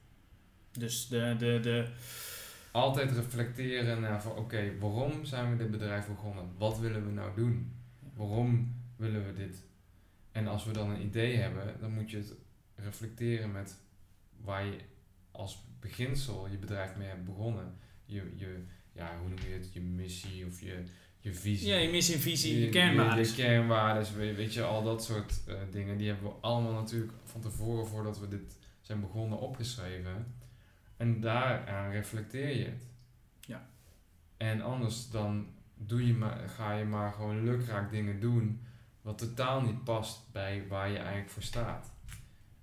Dus 0.71 1.07
de, 1.07 1.36
de, 1.38 1.59
de, 1.59 1.88
Altijd 2.71 3.11
reflecteren 3.11 4.01
naar 4.01 4.21
van 4.21 4.32
oké, 4.32 4.78
waarom 4.80 5.25
zijn 5.25 5.51
we 5.51 5.57
dit 5.57 5.71
bedrijf 5.71 6.07
begonnen? 6.07 6.49
Wat 6.57 6.80
willen 6.80 7.05
we 7.05 7.11
nou 7.11 7.36
doen? 7.36 7.71
Waarom 8.13 8.75
willen 8.95 9.25
we 9.25 9.34
dit? 9.34 9.63
En 10.38 10.47
als 10.47 10.65
we 10.65 10.71
dan 10.71 10.89
een 10.89 11.01
idee 11.01 11.35
hebben, 11.35 11.75
dan 11.79 11.93
moet 11.93 12.09
je 12.11 12.17
het 12.17 12.33
reflecteren 12.75 13.51
met 13.51 13.77
waar 14.41 14.65
je 14.65 14.77
als 15.31 15.65
beginsel 15.79 16.47
je 16.47 16.57
bedrijf 16.57 16.95
mee 16.95 17.07
hebt 17.07 17.25
begonnen. 17.25 17.77
Je, 18.05 18.31
je 18.35 18.63
ja, 18.91 19.17
hoe 19.19 19.29
noem 19.29 19.39
je 19.47 19.53
het? 19.53 19.73
Je 19.73 19.81
missie 19.81 20.45
of 20.45 20.61
je, 20.61 20.83
je 21.19 21.33
visie. 21.33 21.67
ja, 21.67 21.75
je 21.75 21.89
missie 21.89 22.15
en 22.15 22.21
visie, 22.21 22.59
je, 22.59 22.65
Je- 22.65 22.69
kernwaarden. 22.69 23.25
Je, 23.25 23.33
kernwaardes, 23.33 24.11
weet, 24.11 24.35
weet 24.35 24.53
je, 24.53 24.61
al 24.63 24.83
dat 24.83 25.03
soort 25.03 25.41
eh, 25.47 25.55
dingen. 25.71 25.97
Die 25.97 26.07
hebben 26.07 26.25
we 26.29 26.35
allemaal 26.41 26.73
natuurlijk 26.73 27.13
van 27.23 27.41
tevoren, 27.41 27.88
voordat 27.88 28.19
we 28.19 28.27
dit 28.27 28.57
zijn 28.81 28.99
begonnen, 28.99 29.39
opgeschreven. 29.39 30.35
En 30.97 31.19
daaraan 31.21 31.91
reflecteer 31.91 32.57
je 32.57 32.65
het. 32.65 32.88
Ja. 33.39 33.69
En 34.38 34.61
anders 34.61 35.09
dan 35.09 35.47
doe 35.75 36.07
je 36.07 36.13
maar, 36.13 36.49
ga 36.49 36.73
je 36.73 36.85
maar 36.85 37.11
gewoon 37.13 37.43
lukraak 37.43 37.91
dingen 37.91 38.19
doen, 38.19 38.61
wat 39.07 39.17
totaal 39.17 39.61
niet 39.61 39.83
past 39.83 40.21
bij 40.31 40.63
waar 40.67 40.89
je 40.89 40.97
eigenlijk 40.97 41.29
voor 41.29 41.43
staat. 41.43 41.91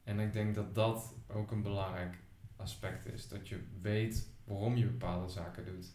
En 0.05 0.21
ik 0.21 0.33
denk 0.33 0.55
dat 0.55 0.75
dat 0.75 1.15
ook 1.27 1.51
een 1.51 1.63
belangrijk 1.63 2.17
aspect 2.57 3.07
is. 3.07 3.29
Dat 3.29 3.49
je 3.49 3.61
weet 3.83 4.29
waarom 4.45 4.77
je 4.77 4.85
bepaalde 4.85 5.29
zaken 5.33 5.65
doet. 5.65 5.87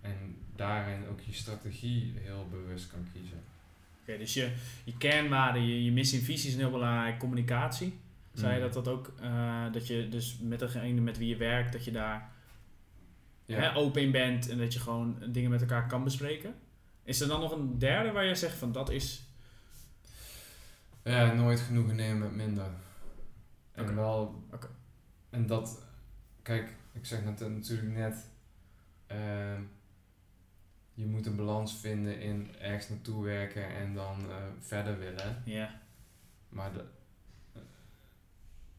En 0.00 0.36
daarin 0.56 1.06
ook 1.06 1.20
je 1.20 1.32
strategie 1.32 2.12
heel 2.16 2.46
bewust 2.50 2.90
kan 2.90 3.06
kiezen. 3.12 3.38
Oké, 4.02 4.18
dus 4.18 4.34
je, 4.34 4.52
je 4.84 4.96
kernwaarden, 4.96 5.62
je, 5.66 5.84
je 5.84 5.92
missie 5.92 6.18
en 6.18 6.24
visie 6.24 6.50
is 6.50 6.56
heel 6.56 6.70
belangrijk. 6.70 7.18
Communicatie. 7.18 7.98
Zei 8.32 8.50
je 8.52 8.56
Mm. 8.58 8.64
dat 8.64 8.84
dat 8.84 8.88
ook, 8.94 9.12
eh, 9.20 9.72
dat 9.72 9.86
je 9.86 10.08
dus 10.08 10.38
met 10.42 10.58
degene 10.58 11.00
met 11.00 11.18
wie 11.18 11.28
je 11.28 11.36
werkt, 11.36 11.72
dat 11.72 11.84
je 11.84 11.90
daar 11.90 12.30
Ja. 13.44 13.58
hè, 13.58 13.74
open 13.74 14.02
in 14.02 14.10
bent 14.10 14.48
en 14.48 14.58
dat 14.58 14.72
je 14.72 14.80
gewoon 14.80 15.16
dingen 15.26 15.50
met 15.50 15.60
elkaar 15.60 15.86
kan 15.86 16.04
bespreken? 16.04 16.54
Is 17.02 17.20
er 17.20 17.28
dan 17.28 17.40
nog 17.40 17.52
een 17.52 17.78
derde 17.78 18.10
waar 18.12 18.24
je 18.24 18.34
zegt 18.34 18.56
van 18.56 18.72
dat 18.72 18.90
is... 18.90 19.22
Ja, 21.08 21.32
nooit 21.32 21.60
genoegen 21.60 21.96
nemen 21.96 22.18
met 22.18 22.46
minder. 22.46 22.70
En 23.72 23.94
wel. 23.94 24.42
En 25.30 25.46
dat. 25.46 25.82
Kijk, 26.42 26.72
ik 26.92 27.06
zeg 27.06 27.24
net, 27.24 27.40
natuurlijk 27.40 27.96
net. 27.96 28.26
ehm, 29.06 29.62
je 30.94 31.06
moet 31.06 31.26
een 31.26 31.36
balans 31.36 31.76
vinden 31.76 32.20
in 32.20 32.54
ergens 32.60 32.88
naartoe 32.88 33.24
werken 33.24 33.68
en 33.68 33.94
dan 33.94 34.30
eh, 34.30 34.36
verder 34.60 34.98
willen. 34.98 35.42
Ja, 35.44 35.80
Maar 36.48 36.72
de 36.72 36.84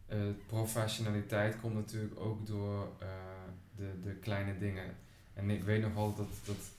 eh, 0.05 0.17
professionaliteit 0.47 1.59
komt 1.59 1.73
natuurlijk 1.73 2.19
ook 2.19 2.47
door 2.47 2.91
eh, 2.99 3.07
de, 3.75 3.99
de 4.03 4.13
kleine 4.13 4.57
dingen. 4.57 4.95
En 5.33 5.49
ik 5.49 5.63
weet 5.63 5.81
nog 5.81 5.95
altijd 5.95 6.27
dat, 6.27 6.55
dat 6.55 6.71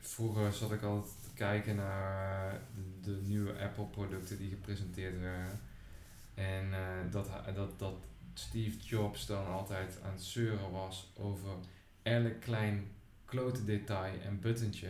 vroeger 0.00 0.52
zat 0.52 0.72
ik 0.72 0.82
altijd 0.82 1.21
kijken 1.42 1.76
naar 1.76 2.60
de, 3.00 3.20
nieuwe 3.22 3.58
Apple 3.58 3.84
producten 3.84 4.38
die 4.38 4.48
gepresenteerd 4.50 5.20
werden. 5.20 5.60
En 6.34 6.72
eh, 6.72 7.10
dat, 7.10 7.30
dat, 7.54 7.78
dat 7.78 7.94
Steve 8.34 8.78
Jobs 8.78 9.26
dan 9.26 9.46
altijd 9.46 9.98
aan 10.04 10.12
het 10.12 10.22
zeuren 10.22 10.70
was 10.70 11.12
over 11.16 11.50
elk 12.02 12.40
klein 12.40 12.84
klote 13.24 13.64
detail 13.64 14.20
en 14.20 14.40
buttentje. 14.40 14.88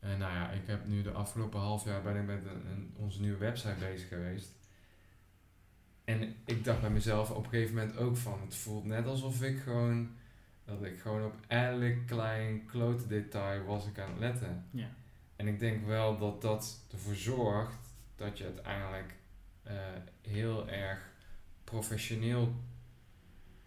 En 0.00 0.18
nou 0.18 0.32
ja, 0.32 0.50
ik 0.50 0.66
heb 0.66 0.86
nu 0.86 1.02
de 1.02 1.10
afgelopen 1.10 1.60
half 1.60 1.84
jaar 1.84 2.02
ben 2.02 2.16
ik 2.16 2.26
met 2.26 2.44
een, 2.44 2.66
een- 2.70 2.94
onze 2.96 3.20
nieuwe 3.20 3.38
website 3.38 3.78
bezig 3.78 4.08
geweest. 4.08 4.52
En 6.04 6.34
ik 6.44 6.64
dacht 6.64 6.80
bij 6.80 6.90
mezelf 6.90 7.30
op 7.30 7.44
een 7.44 7.50
gegeven 7.50 7.74
moment 7.74 7.96
ook 7.96 8.16
van, 8.16 8.40
het 8.40 8.54
voelt 8.54 8.84
net 8.84 9.06
alsof 9.06 9.42
ik 9.42 9.58
gewoon, 9.58 10.10
dat 10.64 10.82
ik 10.84 10.98
gewoon 11.00 11.24
op 11.24 11.34
elk 11.46 12.06
klein 12.06 12.66
klote 12.66 13.06
detail 13.06 13.64
was 13.64 13.86
ik 13.86 13.98
aan 13.98 14.10
het 14.10 14.18
letten. 14.18 14.64
ja. 14.70 14.88
En 15.44 15.50
ik 15.50 15.58
denk 15.58 15.86
wel 15.86 16.18
dat 16.18 16.42
dat 16.42 16.80
ervoor 16.92 17.14
zorgt 17.14 17.78
dat 18.16 18.38
je 18.38 18.44
uiteindelijk 18.44 19.14
eh, 19.62 19.74
heel 20.22 20.68
erg 20.68 21.10
professioneel 21.64 22.54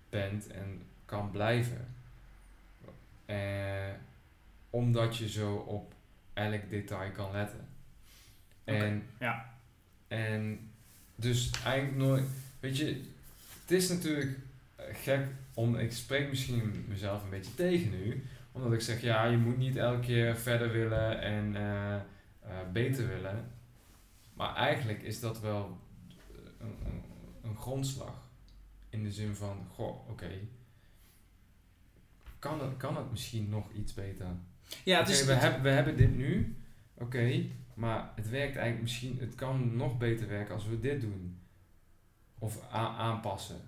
bent 0.10 0.48
en 0.48 0.82
kan 1.06 1.32
blijven. 1.32 1.96
Eh, 3.26 3.92
omdat 4.70 5.18
je 5.18 5.30
zo 5.30 5.56
op 5.56 5.94
elk 6.34 6.70
detail 6.70 7.12
kan 7.12 7.32
letten. 7.32 7.68
En, 8.64 9.04
ja. 9.20 9.54
en 10.08 10.72
dus 11.16 11.52
eigenlijk 11.64 11.96
nooit, 11.96 12.26
weet 12.60 12.78
je, 12.78 12.86
het 13.62 13.72
is 13.72 13.90
natuurlijk 13.90 14.38
eh, 14.76 14.86
gek 14.96 15.28
om, 15.54 15.76
ik 15.76 15.92
spreek 15.92 16.30
misschien 16.30 16.86
mezelf 16.88 17.24
een 17.24 17.30
beetje 17.30 17.56
tegen 17.56 17.90
nu, 17.90 18.24
omdat 18.58 18.74
ik 18.74 18.82
zeg, 18.82 19.02
ja, 19.02 19.26
je 19.26 19.38
moet 19.38 19.58
niet 19.58 19.76
elke 19.76 20.00
keer 20.00 20.36
verder 20.36 20.72
willen 20.72 21.22
en 21.22 21.56
eh, 21.56 21.96
eh, 21.96 22.02
beter 22.74 23.08
willen. 23.08 23.52
Maar 24.34 24.56
eigenlijk 24.56 25.02
is 25.02 25.20
dat 25.20 25.40
wel 25.40 25.78
een, 26.60 26.76
een, 26.86 27.04
een 27.44 27.58
grondslag. 27.58 28.26
In 28.90 29.04
de 29.04 29.12
zin 29.12 29.36
van, 29.36 29.68
goh, 29.74 30.10
oké. 30.10 30.30
Kan, 32.40 32.62
het, 32.62 32.78
kan 32.78 32.98
het 32.98 33.12
misschien 33.12 33.50
nog 33.50 33.72
iets 33.72 33.94
beter? 33.94 34.26
Ja, 34.84 35.00
het 35.00 35.10
is... 35.10 35.26
we, 35.26 35.34
hebben 35.34 35.62
we 35.62 35.70
hebben 35.70 35.98
dit 35.98 36.16
nu, 36.16 36.58
oké, 36.94 37.46
maar 37.74 38.12
het 38.16 38.30
werkt 38.30 38.56
eigenlijk 38.56 38.82
misschien, 38.82 39.18
het 39.20 39.36
kan 39.36 39.76
nog 39.76 39.98
beter 39.98 40.28
werken 40.28 40.54
als 40.54 40.66
we 40.66 40.80
dit 40.80 41.02
doen. 41.02 41.40
Of 42.40 42.70
aanpassen. 42.72 43.62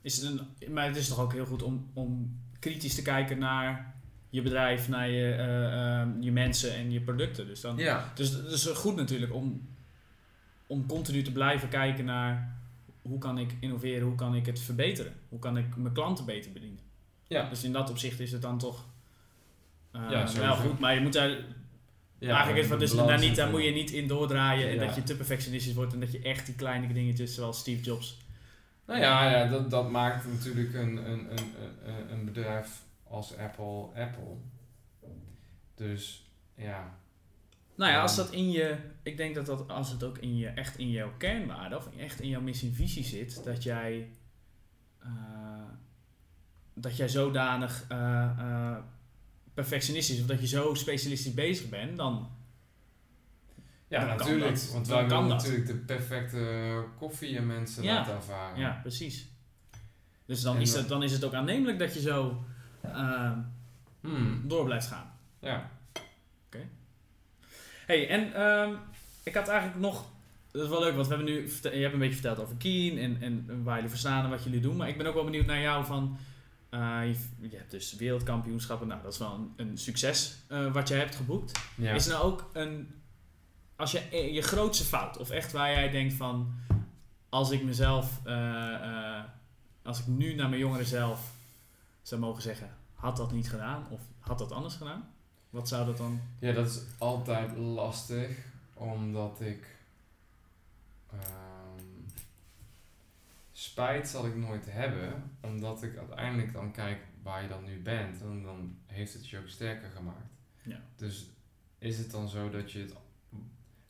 Is 0.00 0.16
het 0.16 0.40
een, 0.58 0.72
maar 0.72 0.86
het 0.86 0.96
is 0.96 1.08
toch 1.08 1.20
ook 1.20 1.32
heel 1.32 1.46
goed 1.46 1.62
om, 1.62 1.90
om 1.92 2.40
kritisch 2.58 2.94
te 2.94 3.02
kijken 3.02 3.38
naar 3.38 3.94
je 4.30 4.42
bedrijf, 4.42 4.88
naar 4.88 5.08
je, 5.10 5.32
eh, 5.32 6.00
ehm, 6.00 6.20
je 6.20 6.32
mensen 6.32 6.74
en 6.74 6.90
je 6.92 7.00
producten. 7.00 7.46
Dus, 7.46 7.60
dan, 7.60 7.76
Ja, 7.76 8.12
dus 8.14 8.30
het 8.30 8.46
is 8.50 8.66
goed 8.66 8.96
natuurlijk 8.96 9.34
om, 9.34 9.68
om 10.66 10.86
continu 10.86 11.22
te 11.22 11.32
blijven 11.32 11.68
kijken 11.68 12.04
naar 12.04 12.56
hoe 13.02 13.18
kan 13.18 13.38
ik 13.38 13.54
innoveren, 13.60 14.06
hoe 14.06 14.14
kan 14.14 14.34
ik 14.34 14.46
het 14.46 14.60
verbeteren, 14.60 15.12
hoe 15.28 15.38
kan 15.38 15.56
ik 15.58 15.76
mijn 15.76 15.94
klanten 15.94 16.24
beter 16.24 16.52
bedienen. 16.52 16.80
ja. 17.26 17.48
Dus 17.48 17.64
in 17.64 17.72
dat 17.72 17.90
opzicht 17.90 18.20
is 18.20 18.32
het 18.32 18.42
dan 18.42 18.58
toch 18.58 18.84
eh, 19.92 20.06
Ja, 20.10 20.32
wel 20.32 20.54
goed, 20.56 20.78
maar 20.78 20.94
je 20.94 21.00
moet 21.00 21.12
daar 21.12 21.28
ja 22.18 22.28
eigenlijk 22.34 22.64
is 22.64 22.68
wat 22.68 22.80
dus 22.80 22.90
daar, 22.94 23.18
niet, 23.18 23.36
daar 23.36 23.50
moet 23.50 23.64
je 23.64 23.70
niet 23.70 23.90
in 23.90 24.06
doordraaien 24.08 24.68
en 24.68 24.74
Ja. 24.74 24.86
dat 24.86 24.94
je 24.94 25.02
te 25.02 25.16
perfectionistisch 25.16 25.74
wordt 25.74 25.92
en 25.92 26.00
dat 26.00 26.12
je 26.12 26.18
echt 26.20 26.46
die 26.46 26.54
kleine 26.54 26.92
dingetjes 26.92 27.34
zoals 27.34 27.58
Steve 27.58 27.82
Jobs. 27.82 28.18
Nou 28.86 29.00
ja, 29.00 29.30
ja 29.30 29.46
dat, 29.46 29.70
dat 29.70 29.90
maakt 29.90 30.26
natuurlijk 30.26 30.74
een, 30.74 30.96
een, 30.96 31.30
een, 31.30 31.54
een, 31.84 32.12
een 32.12 32.24
bedrijf 32.24 32.82
als 33.08 33.36
Apple 33.36 33.82
Apple. 33.94 34.36
Dus 35.74 36.30
ja. 36.54 36.98
Nou 37.74 37.92
ja, 37.92 38.02
als 38.02 38.16
dat 38.16 38.30
in 38.30 38.50
je, 38.50 38.76
ik 39.02 39.16
denk 39.16 39.34
dat, 39.34 39.46
dat 39.46 39.68
als 39.68 39.90
het 39.90 40.02
ook 40.02 40.18
in 40.18 40.36
je, 40.36 40.48
echt 40.48 40.78
in 40.78 40.90
jouw 40.90 41.12
kernwaarde 41.16 41.76
of 41.76 41.88
echt 41.98 42.20
in 42.20 42.28
jouw 42.28 42.40
missie 42.40 42.68
en 42.68 42.74
visie 42.74 43.04
zit, 43.04 43.44
dat 43.44 43.62
jij, 43.62 44.08
eh, 44.98 45.08
dat 46.74 46.96
jij 46.96 47.08
zodanig 47.08 47.84
eh, 47.88 48.30
eh, 48.38 48.76
perfectionistisch 49.54 50.20
of 50.20 50.26
dat 50.26 50.40
je 50.40 50.46
zo 50.46 50.74
specialistisch 50.74 51.34
bezig 51.34 51.68
bent, 51.68 51.96
dan 51.96 52.30
Ja, 53.88 53.98
Dan 54.06 54.08
kan 54.08 54.16
natuurlijk. 54.16 54.54
dat. 54.54 54.70
Want 54.72 54.86
Dan 54.88 54.96
wij 54.98 55.06
kan 55.06 55.22
willen 55.22 55.36
natuurlijk 55.36 55.66
de 55.66 55.74
perfecte 55.74 56.84
koffie 56.98 57.36
en 57.36 57.46
mensen 57.46 57.82
Ja. 57.82 57.94
laten 57.94 58.14
ervaren. 58.14 58.60
Ja, 58.60 58.78
precies. 58.82 59.28
Dus 60.26 60.40
dan 60.42 60.54
En 60.56 60.60
is, 60.62 60.74
het, 60.74 60.88
dan 60.88 61.02
is 61.02 61.12
het 61.12 61.24
ook 61.24 61.32
aannemelijk 61.34 61.78
dat 61.78 61.94
je 61.94 62.00
zo 62.00 62.44
eh, 62.80 63.32
Hmm. 64.00 64.42
door 64.48 64.64
blijft 64.64 64.86
gaan. 64.86 65.12
Ja. 65.40 65.70
hey, 67.86 68.08
en 68.08 68.34
ehm, 68.34 68.74
ik 69.22 69.34
had 69.34 69.48
eigenlijk 69.48 69.80
nog... 69.80 70.04
Dat 70.50 70.62
is 70.64 70.68
wel 70.68 70.80
leuk, 70.80 70.94
want 70.94 71.06
we 71.08 71.14
hebben 71.14 71.32
nu... 71.34 71.50
Je 71.62 71.68
hebt 71.82 71.92
een 71.92 71.98
beetje 71.98 72.14
verteld 72.14 72.38
over 72.38 72.56
Keen 72.56 72.98
en, 72.98 73.16
en 73.20 73.62
waar 73.62 73.74
jullie 73.74 73.90
voor 73.90 73.98
staan 73.98 74.24
en 74.24 74.30
wat 74.30 74.44
jullie 74.44 74.60
doen. 74.60 74.76
Maar 74.76 74.88
ik 74.88 74.96
ben 74.96 75.06
ook 75.06 75.14
wel 75.14 75.24
benieuwd 75.24 75.46
naar 75.46 75.60
jou 75.60 75.84
van... 75.84 76.16
eh, 76.70 77.00
je, 77.04 77.48
je 77.48 77.56
hebt 77.56 77.70
dus 77.70 77.94
wereldkampioenschappen. 77.96 78.88
Nou, 78.88 79.02
dat 79.02 79.12
is 79.12 79.18
wel 79.18 79.32
een, 79.34 79.52
een 79.68 79.78
succes 79.78 80.36
eh, 80.48 80.72
wat 80.72 80.88
je 80.88 80.94
hebt 80.94 81.14
geboekt. 81.14 81.58
ja. 81.74 81.92
Is 81.92 82.06
er 82.06 82.12
nou 82.12 82.24
ook 82.24 82.50
een... 82.52 82.88
Als 83.76 83.92
je 83.92 83.98
eh, 83.98 84.34
je 84.34 84.42
grootste 84.42 84.84
fout, 84.84 85.16
of 85.16 85.30
echt 85.30 85.52
waar 85.52 85.70
jij 85.70 85.90
denkt 85.90 86.14
van... 86.14 86.54
Als 87.28 87.50
ik 87.50 87.64
mezelf... 87.64 88.20
eh, 88.24 88.74
eh, 88.74 89.24
als 89.82 90.00
ik 90.00 90.06
nu 90.06 90.34
naar 90.34 90.48
mijn 90.48 90.60
jongere 90.60 90.84
zelf 90.84 91.32
zou 92.02 92.20
mogen 92.20 92.42
zeggen... 92.42 92.70
Had 92.94 93.16
dat 93.16 93.32
niet 93.32 93.50
gedaan? 93.50 93.86
Of 93.90 94.00
had 94.18 94.38
dat 94.38 94.52
anders 94.52 94.74
gedaan? 94.74 95.08
Wat 95.50 95.68
zou 95.68 95.86
dat 95.86 95.96
dan... 95.96 96.20
Ja, 96.38 96.52
dat 96.52 96.66
is 96.66 96.80
altijd 96.98 97.56
lastig, 97.56 98.38
omdat 98.74 99.40
ik. 99.40 99.76
ehm, 101.12 101.84
spijt 103.52 104.08
zal 104.08 104.26
ik 104.26 104.36
nooit 104.36 104.66
hebben, 104.68 105.30
omdat 105.40 105.82
ik 105.82 105.96
uiteindelijk 105.96 106.52
dan 106.52 106.72
kijk 106.72 107.00
waar 107.22 107.42
je 107.42 107.48
dan 107.48 107.64
nu 107.64 107.82
bent 107.82 108.20
en 108.20 108.42
dan 108.42 108.76
heeft 108.86 109.12
het 109.12 109.28
je 109.28 109.38
ook 109.38 109.48
sterker 109.48 109.90
gemaakt. 109.90 110.32
Ja. 110.62 110.80
Dus 110.96 111.26
is 111.78 111.98
het 111.98 112.10
dan 112.10 112.28
zo 112.28 112.50
dat 112.50 112.72
je 112.72 112.78
het. 112.78 112.94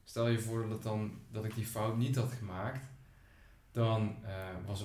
Stel 0.08 0.28
je 0.28 0.38
voor 0.38 0.68
dat, 0.68 0.82
dan, 0.82 1.20
dat 1.30 1.44
ik 1.44 1.54
die 1.54 1.66
fout 1.66 1.96
niet 1.96 2.16
had 2.16 2.32
gemaakt, 2.32 2.86
dan 3.72 4.16
eh, 4.24 4.48
was 4.66 4.84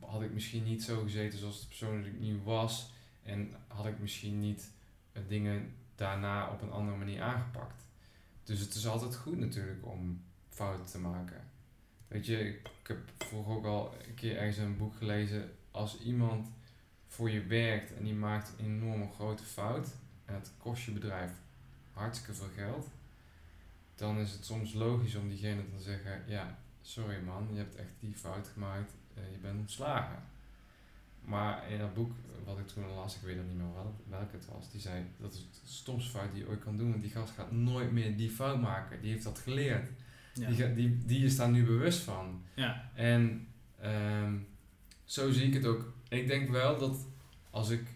had 0.00 0.22
ik 0.22 0.32
misschien 0.32 0.64
niet 0.64 0.82
zo 0.82 1.02
gezeten 1.02 1.38
zoals 1.38 1.60
de 1.60 1.66
persoon 1.66 1.96
dat 1.96 2.06
ik 2.06 2.20
nu 2.20 2.40
was 2.42 2.92
en 3.22 3.54
had 3.66 3.86
ik 3.86 3.98
misschien 3.98 4.40
niet 4.40 4.70
eh, 5.12 5.22
dingen 5.28 5.74
daarna 5.94 6.50
op 6.50 6.62
een 6.62 6.70
andere 6.70 6.96
manier 6.96 7.22
aangepakt. 7.22 7.84
Dus 8.44 8.60
het 8.60 8.74
is 8.74 8.86
altijd 8.86 9.16
goed 9.16 9.38
natuurlijk 9.38 9.86
om 9.86 10.22
fouten 10.48 10.86
te 10.86 10.98
maken. 10.98 11.44
Weet 12.08 12.26
je, 12.26 12.38
ik, 12.38 12.68
ik 12.82 12.86
heb 12.88 12.98
vroeger 13.18 13.54
ook 13.54 13.64
al 13.64 13.94
een 14.06 14.14
keer 14.14 14.36
ergens 14.36 14.56
een 14.56 14.76
boek 14.76 14.94
gelezen. 14.94 15.50
Als 15.70 16.00
iemand 16.00 16.48
voor 17.06 17.30
je 17.30 17.46
werkt 17.46 17.94
en 17.94 18.04
die 18.04 18.14
maakt 18.14 18.52
een 18.58 18.64
enorme 18.64 19.08
grote 19.14 19.44
fout 19.44 19.88
en 20.24 20.34
het 20.34 20.52
kost 20.58 20.84
je 20.84 20.90
bedrijf 20.90 21.30
hartstikke 21.92 22.34
veel 22.34 22.50
geld, 22.54 22.88
dan 23.94 24.18
is 24.18 24.32
het 24.32 24.44
soms 24.44 24.72
logisch 24.72 25.14
om 25.14 25.28
diegene 25.28 25.62
te 25.76 25.82
zeggen: 25.82 26.22
Ja, 26.26 26.58
sorry 26.82 27.20
man, 27.24 27.48
je 27.52 27.58
hebt 27.58 27.76
echt 27.76 27.92
die 28.00 28.14
fout 28.14 28.48
gemaakt, 28.52 28.92
eh, 29.14 29.22
je 29.32 29.38
bent 29.38 29.58
ontslagen. 29.58 30.22
Maar 31.20 31.70
in 31.70 31.78
dat 31.78 31.94
boek 31.94 32.12
wat 32.44 32.58
ik 32.58 32.66
toen 32.66 32.94
las, 32.94 33.16
ik 33.16 33.22
weet 33.22 33.36
nog 33.36 33.46
niet 33.46 33.56
meer 33.56 33.74
wel, 33.74 33.94
welke 34.08 34.36
het 34.36 34.46
was, 34.46 34.70
die 34.70 34.80
zei 34.80 35.04
dat 35.16 35.32
is 35.32 35.38
de 35.38 35.72
stomste 35.72 36.10
fout 36.10 36.32
die 36.32 36.42
je 36.42 36.48
ooit 36.48 36.60
kan 36.64 36.76
doen, 36.76 36.90
want 36.90 37.02
die 37.02 37.10
gast 37.10 37.32
gaat 37.32 37.52
nooit 37.52 37.92
meer 37.92 38.16
die 38.16 38.30
fout 38.30 38.60
maken. 38.60 39.00
Die 39.00 39.10
heeft 39.10 39.24
dat 39.24 39.38
geleerd. 39.38 39.88
Ja. 40.34 40.48
Die, 40.50 40.74
die, 40.74 41.04
die 41.04 41.24
is 41.24 41.36
daar 41.36 41.50
nu 41.50 41.64
bewust 41.64 42.00
van. 42.02 42.42
ja. 42.54 42.90
En 42.94 43.48
ehm, 43.80 44.34
zo 45.04 45.30
zie 45.30 45.46
ik 45.46 45.54
het 45.54 45.66
ook. 45.66 45.92
Ik 46.08 46.26
denk 46.26 46.50
wel 46.50 46.78
dat 46.78 47.06
als 47.50 47.70
ik 47.70 47.86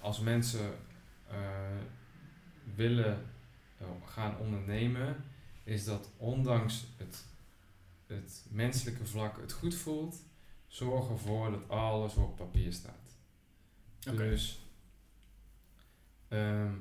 als 0.00 0.20
mensen 0.20 0.74
eh, 1.28 1.36
willen 2.74 3.29
gaan 4.04 4.38
ondernemen, 4.38 5.24
is 5.64 5.84
dat 5.84 6.10
ondanks 6.16 6.86
het, 6.96 7.24
het 8.06 8.46
menselijke 8.48 9.06
vlak 9.06 9.40
het 9.40 9.52
goed 9.52 9.74
voelt, 9.74 10.16
zorg 10.66 11.08
ervoor 11.08 11.50
dat 11.50 11.68
alles 11.68 12.14
op 12.14 12.36
papier 12.36 12.72
staat. 12.72 13.16
Oké. 14.08 14.16
Dus 14.16 14.60
ehm, 16.28 16.74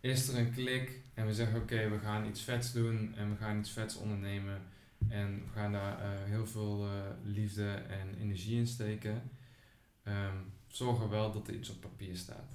is 0.00 0.28
er 0.28 0.38
een 0.38 0.52
klik 0.52 1.00
en 1.14 1.26
we 1.26 1.34
zeggen 1.34 1.60
oké, 1.60 1.88
we 1.88 1.98
gaan 1.98 2.26
iets 2.26 2.42
vets 2.42 2.72
doen 2.72 3.14
en 3.14 3.30
we 3.30 3.36
gaan 3.36 3.58
iets 3.58 3.70
vets 3.70 3.96
ondernemen 3.96 4.62
en 5.08 5.42
we 5.44 5.50
gaan 5.54 5.72
daar 5.72 6.00
eh, 6.00 6.24
heel 6.24 6.46
veel 6.46 6.86
eh, 6.86 6.92
liefde 7.22 7.72
en 7.72 8.14
energie 8.18 8.56
in 8.56 8.66
steken. 8.66 9.30
Ehm, 10.02 10.36
zorg 10.66 11.00
er 11.00 11.08
wel 11.08 11.32
dat 11.32 11.48
er 11.48 11.54
iets 11.54 11.70
op 11.70 11.80
papier 11.80 12.16
staat. 12.16 12.54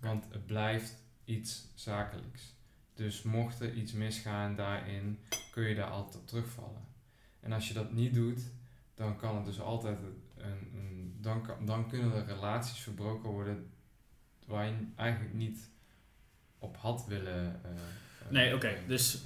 Want 0.00 0.24
het 0.30 0.46
blijft 0.46 0.94
iets 1.24 1.66
zakelijks. 1.74 2.57
Dus 2.98 3.22
mocht 3.22 3.60
er 3.60 3.72
iets 3.72 3.92
misgaan 3.92 4.56
daarin, 4.56 5.18
kun 5.50 5.62
je 5.62 5.74
daar 5.74 5.90
altijd 5.90 6.16
op 6.16 6.26
terugvallen. 6.26 6.86
En 7.40 7.52
als 7.52 7.68
je 7.68 7.74
dat 7.74 7.92
niet 7.92 8.14
doet, 8.14 8.40
dan 8.94 9.16
kan 9.16 9.36
het 9.36 9.44
dus 9.44 9.60
altijd 9.60 9.98
een, 10.36 10.70
een 10.74 11.16
dan, 11.20 11.42
dan 11.64 11.88
kunnen 11.88 12.12
er 12.12 12.26
relaties 12.26 12.78
verbroken 12.78 13.30
worden 13.30 13.70
waar 14.46 14.66
je 14.66 14.74
eigenlijk 14.96 15.34
niet 15.34 15.70
op 16.58 16.76
had 16.76 17.06
willen. 17.06 17.60
eh, 17.64 17.70
eh, 17.70 18.30
Nee, 18.30 18.54
oké. 18.54 18.76
Dus, 18.86 19.18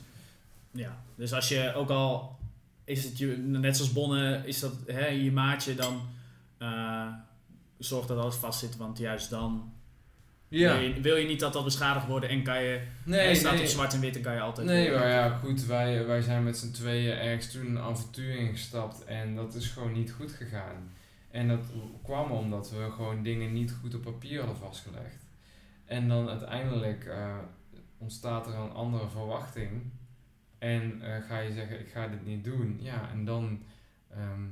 ja. 0.70 1.02
dus 1.14 1.32
als 1.32 1.48
je 1.48 1.72
ook 1.74 1.90
al... 1.90 2.38
Is 2.84 3.04
het 3.04 3.18
je, 3.18 3.36
net 3.36 3.76
zoals 3.76 3.92
Bonne, 3.92 4.42
is 4.46 4.60
dat 4.60 4.74
hè, 4.86 5.06
je 5.06 5.32
maatje 5.32 5.74
dan... 5.74 6.08
eh 6.58 7.12
zorg 7.78 8.06
dat 8.06 8.18
alles 8.18 8.34
vast 8.34 8.58
zit, 8.58 8.76
want 8.76 8.98
juist 8.98 9.30
dan 9.30 9.71
Ja, 10.58 10.78
wil, 10.78 10.88
je, 10.88 11.00
wil 11.00 11.16
je 11.16 11.26
niet 11.26 11.40
dat 11.40 11.52
dat 11.52 11.64
beschadigd 11.64 12.06
wordt 12.06 12.26
en 12.26 12.42
kan 12.42 12.62
je... 12.62 12.80
nee, 13.04 13.20
hij 13.20 13.34
staat 13.34 13.52
nee. 13.52 13.62
op 13.62 13.66
zwart 13.66 13.94
en 13.94 14.00
wit 14.00 14.16
en 14.16 14.22
kan 14.22 14.34
je 14.34 14.40
altijd... 14.40 14.66
Nee, 14.66 14.90
maar 14.90 15.08
ja, 15.08 15.28
goed, 15.28 15.66
wij, 15.66 16.06
wij 16.06 16.20
zijn 16.20 16.44
met 16.44 16.58
z'n 16.58 16.70
tweeën 16.70 17.16
ergens 17.16 17.52
toen 17.52 17.66
een 17.66 17.78
avontuur 17.78 18.34
ingestapt 18.34 19.04
en 19.04 19.34
dat 19.34 19.54
is 19.54 19.68
gewoon 19.68 19.92
niet 19.92 20.12
goed 20.12 20.32
gegaan. 20.32 20.92
En 21.30 21.48
dat 21.48 21.60
kwam 22.02 22.30
omdat 22.30 22.70
we 22.70 22.90
gewoon 22.90 23.22
dingen 23.22 23.52
niet 23.52 23.74
goed 23.80 23.94
op 23.94 24.02
papier 24.02 24.38
hadden 24.38 24.56
vastgelegd. 24.56 25.26
En 25.84 26.08
dan 26.08 26.28
uiteindelijk 26.28 27.04
eh, 27.04 27.36
ontstaat 27.98 28.46
er 28.46 28.54
een 28.54 28.72
andere 28.72 29.08
verwachting 29.08 29.70
en 30.58 31.02
eh, 31.02 31.22
ga 31.28 31.38
je 31.38 31.52
zeggen, 31.52 31.80
ik 31.80 31.88
ga 31.88 32.08
dit 32.08 32.26
niet 32.26 32.44
doen. 32.44 32.78
Ja, 32.80 33.10
en 33.10 33.24
dan 33.24 33.62
ehm, 34.10 34.42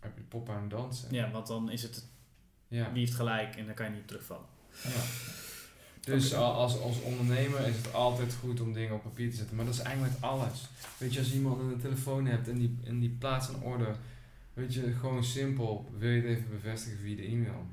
heb 0.00 0.16
je 0.16 0.22
pop 0.22 0.48
aan 0.48 0.60
het 0.60 0.70
dansen. 0.70 1.14
Ja, 1.14 1.30
want 1.30 1.46
dan 1.46 1.70
is 1.70 1.82
het... 1.82 2.08
Ja. 2.68 2.92
Wie 2.92 3.00
heeft 3.00 3.14
gelijk 3.14 3.56
en 3.56 3.66
dan 3.66 3.74
kan 3.74 3.86
je 3.86 3.92
niet 3.92 4.08
terugvallen. 4.08 4.55
Dus 6.06 6.34
als, 6.34 6.80
als 6.80 7.00
ondernemer 7.00 7.66
is 7.66 7.76
het 7.76 7.94
altijd 7.94 8.34
goed 8.34 8.60
om 8.60 8.72
dingen 8.72 8.94
op 8.94 9.02
papier 9.02 9.30
te 9.30 9.36
zetten. 9.36 9.56
Maar 9.56 9.64
dat 9.64 9.74
is 9.74 9.80
eigenlijk 9.80 10.12
met 10.14 10.22
alles. 10.22 10.68
Weet 10.98 11.12
je, 11.12 11.18
als 11.18 11.28
je 11.28 11.34
iemand 11.34 11.60
een 11.60 11.80
telefoon 11.80 12.26
hebt 12.26 12.48
en 12.48 12.58
die, 12.58 12.78
en 12.84 13.00
die 13.00 13.16
plaatst 13.18 13.48
een 13.48 13.60
order. 13.60 13.96
Weet 14.54 14.74
je, 14.74 14.92
gewoon 14.92 15.24
simpel. 15.24 15.90
Wil 15.98 16.10
je 16.10 16.20
het 16.20 16.30
even 16.30 16.50
bevestigen 16.50 16.98
via 16.98 17.16
de 17.16 17.26
e-mail? 17.26 17.66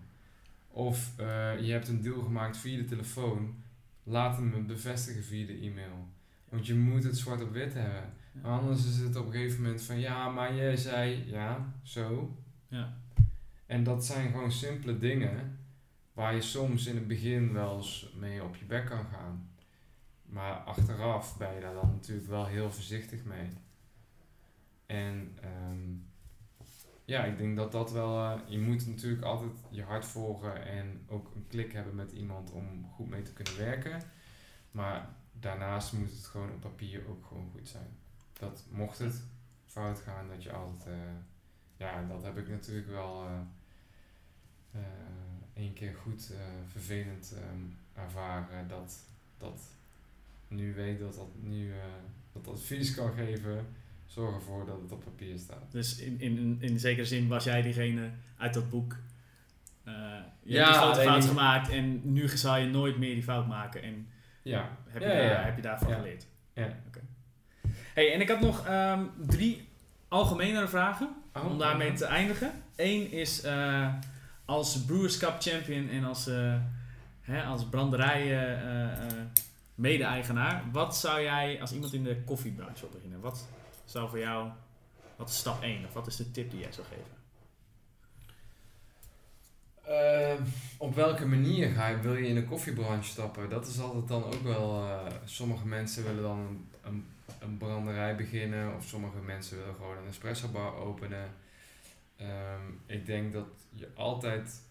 Of 0.68 1.12
eh, 1.16 1.60
je 1.60 1.72
hebt 1.72 1.88
een 1.88 2.01
deal 2.01 2.22
gemaakt 2.22 2.58
via 2.58 2.78
de 2.78 2.86
telefoon. 2.86 3.56
Laat 4.04 4.36
hem 4.36 4.54
het 4.54 4.68
bevestigen 4.68 5.24
via 5.24 5.45
de 5.45 5.60
e-mail. 5.60 6.08
Want 6.49 6.68
je 6.68 6.76
moet 6.76 7.04
het 7.04 7.18
zwart 7.18 7.41
op 7.41 7.51
wit 7.51 7.74
hebben. 7.74 8.14
Ja. 8.32 8.41
Anders 8.41 8.86
is 8.86 8.97
het 8.97 9.16
op 9.16 9.26
een 9.26 9.32
gegeven 9.32 9.62
moment 9.62 9.82
van 9.82 9.99
ja, 9.99 10.30
maar 10.30 10.56
jij 10.56 10.78
zei 10.78 11.24
ja, 11.28 11.74
zo. 11.84 12.38
Ja. 12.68 12.93
En 13.66 13.84
dat 13.84 14.06
zijn 14.06 14.32
gewoon 14.32 14.51
simpele 14.51 14.97
dingen 14.97 15.58
waar 16.14 16.36
je 16.36 16.41
soms 16.41 16.86
in 16.86 16.95
het 16.95 17.07
begin 17.07 17.53
wel 17.53 17.76
eens 17.78 18.14
mee 18.16 18.43
op 18.43 18.55
je 18.55 18.66
bek 18.66 18.86
kan 18.86 19.05
gaan. 19.05 19.49
Maar 20.26 20.53
achteraf 20.55 21.38
ben 21.38 21.53
je 21.53 21.61
daar 21.61 21.74
dan 21.74 21.89
natuurlijk 21.91 22.28
wel 22.28 22.45
heel 22.45 22.72
voorzichtig 22.72 23.24
mee. 23.24 23.49
En 24.86 25.38
ehm, 25.41 25.91
ja, 27.05 27.24
ik 27.24 27.38
denk 27.38 27.55
dat 27.57 27.72
dat 27.72 27.91
wel. 27.91 28.18
eh, 28.20 28.39
je 28.47 28.59
moet 28.59 28.88
natuurlijk 28.88 29.24
altijd 29.24 29.51
je 29.70 29.84
hart 29.84 30.05
volgen 30.05 30.66
en 30.66 31.03
ook 31.07 31.32
een 31.36 31.47
klik 31.47 31.72
hebben 31.74 31.95
met 31.95 32.11
iemand 32.11 32.51
om 32.51 32.86
goed 32.93 33.09
mee 33.09 33.22
te 33.22 33.34
kunnen 33.34 33.57
werken. 33.57 34.01
Maar 34.72 35.09
daarnaast 35.39 35.93
moet 35.93 36.09
het 36.11 36.26
gewoon 36.26 36.51
op 36.51 36.59
papier 36.61 37.07
ook 37.09 37.26
gewoon 37.26 37.49
goed 37.51 37.68
zijn. 37.70 37.97
Dat 38.34 38.66
mocht 38.72 38.97
het 38.99 39.24
fout 39.66 39.99
gaan, 39.99 40.28
dat 40.28 40.43
je 40.43 40.51
altijd. 40.53 40.88
eh, 40.88 40.93
ja, 41.78 42.03
dat 42.07 42.24
heb 42.24 42.38
ik 42.38 42.47
natuurlijk 42.47 42.88
wel 42.88 43.26
eh, 43.26 43.39
één 45.56 45.74
keer 45.74 45.93
goed 46.04 46.30
eh, 46.34 46.38
vervelend 46.72 47.34
ehm, 47.36 48.04
ervaren. 48.06 48.68
Dat, 48.68 48.99
dat 49.38 49.62
nu 50.47 50.74
weet 50.74 50.99
dat 50.99 51.16
dat 51.16 51.28
nu 51.41 51.72
eh, 51.72 51.78
dat 52.34 52.47
advies 52.47 52.95
kan 52.95 53.12
geven. 53.14 53.66
Zorg 54.06 54.36
ervoor 54.36 54.66
dat 54.66 54.82
het 54.82 54.91
op 54.91 55.04
papier 55.04 55.38
staat. 55.39 55.72
Dus 55.72 55.97
in, 55.99 56.20
in, 56.22 56.58
in, 56.60 56.80
zekere 56.80 57.06
zin 57.06 57.28
was 57.28 57.43
jij 57.43 57.62
diegene 57.62 58.10
uit 58.38 58.54
dat 58.54 58.70
boek. 58.70 58.95
eh 59.84 59.93
je 60.43 60.54
Ja, 60.54 60.84
hebt 60.84 60.95
die 60.95 61.04
fout 61.04 61.20
die- 61.22 61.30
gemaakt 61.30 61.70
en 61.70 62.14
nu 62.14 62.28
zal 62.28 62.58
je 62.58 62.68
nooit 62.68 62.97
meer 62.97 63.14
die 63.14 63.24
fout 63.24 63.47
maken. 63.47 63.82
En 63.82 64.08
Ja. 64.41 64.78
heb 64.88 65.01
je, 65.01 65.08
Ja, 65.08 65.14
daar, 65.14 65.24
ja. 65.24 65.43
heb 65.43 65.56
je 65.56 65.62
daarvan 65.62 65.89
Ja. 65.89 65.95
geleerd. 65.95 66.26
Ja. 66.54 66.76
Hey, 67.93 68.14
en 68.14 68.22
ik 68.22 68.30
had 68.30 68.39
nog 68.39 68.66
ehm, 68.68 69.04
drie 69.28 69.68
algemenere 70.08 70.68
vragen 70.68 71.10
Oh, 71.34 71.45
om 71.51 71.58
daarmee 71.58 71.93
te 71.93 72.06
eindigen. 72.06 72.51
Eén 72.76 73.12
is 73.12 73.43
als 74.46 74.86
Brewers 74.86 75.18
Cup 75.18 75.36
champion 75.39 75.89
en 75.89 76.04
als, 76.04 76.28
eh, 76.28 76.56
hè, 77.22 77.44
als 77.44 77.66
branderij 77.66 78.22
eh, 78.22 78.52
eh, 78.52 78.91
eh, 78.91 79.26
mede-eigenaar. 79.76 80.64
Wat 80.72 80.98
zou 80.98 81.22
jij 81.22 81.62
als 81.62 81.74
iemand 81.74 81.94
in 81.94 82.04
de 82.04 82.22
koffiebranche 82.26 82.82
wil 82.82 82.89
beginnen? 82.89 83.20
Wat 83.20 83.48
zou 83.86 84.10
voor 84.10 84.20
jou, 84.20 84.50
wat 85.16 85.30
is 85.30 85.38
stap 85.38 85.64
1 85.64 85.86
of 85.86 85.94
wat 85.94 86.08
is 86.08 86.16
de 86.16 86.32
tip 86.32 86.52
die 86.52 86.60
jij 86.60 86.72
zou 86.72 86.88
geven? 86.88 87.22
Uh, 89.88 90.46
op 90.78 90.96
welke 90.96 91.26
manier 91.26 91.70
ga 91.70 91.88
je, 91.88 92.00
wil 92.00 92.16
je 92.16 92.28
in 92.28 92.36
de 92.36 92.44
koffiebranche 92.44 93.10
stappen? 93.10 93.50
Dat 93.50 93.68
is 93.68 93.80
altijd 93.80 94.08
dan 94.08 94.24
ook 94.24 94.44
wel. 94.44 94.84
Uh, 94.84 95.06
sommige 95.26 95.68
mensen 95.68 96.04
willen 96.04 96.22
dan 96.22 96.38
een, 96.39 96.70
een, 96.84 97.06
een, 97.39 97.58
branderij 97.58 98.16
beginnen, 98.16 98.76
of 98.76 98.86
sommige 98.86 99.18
mensen 99.18 99.58
willen 99.58 99.76
gewoon 99.76 99.98
een 99.98 100.08
espresso 100.08 100.48
bar 100.48 100.76
openen. 100.76 101.34
Um, 102.24 102.82
ik 102.86 103.05
denk 103.05 103.34
dat 103.34 103.47
je 103.69 103.89
altijd, 103.95 104.61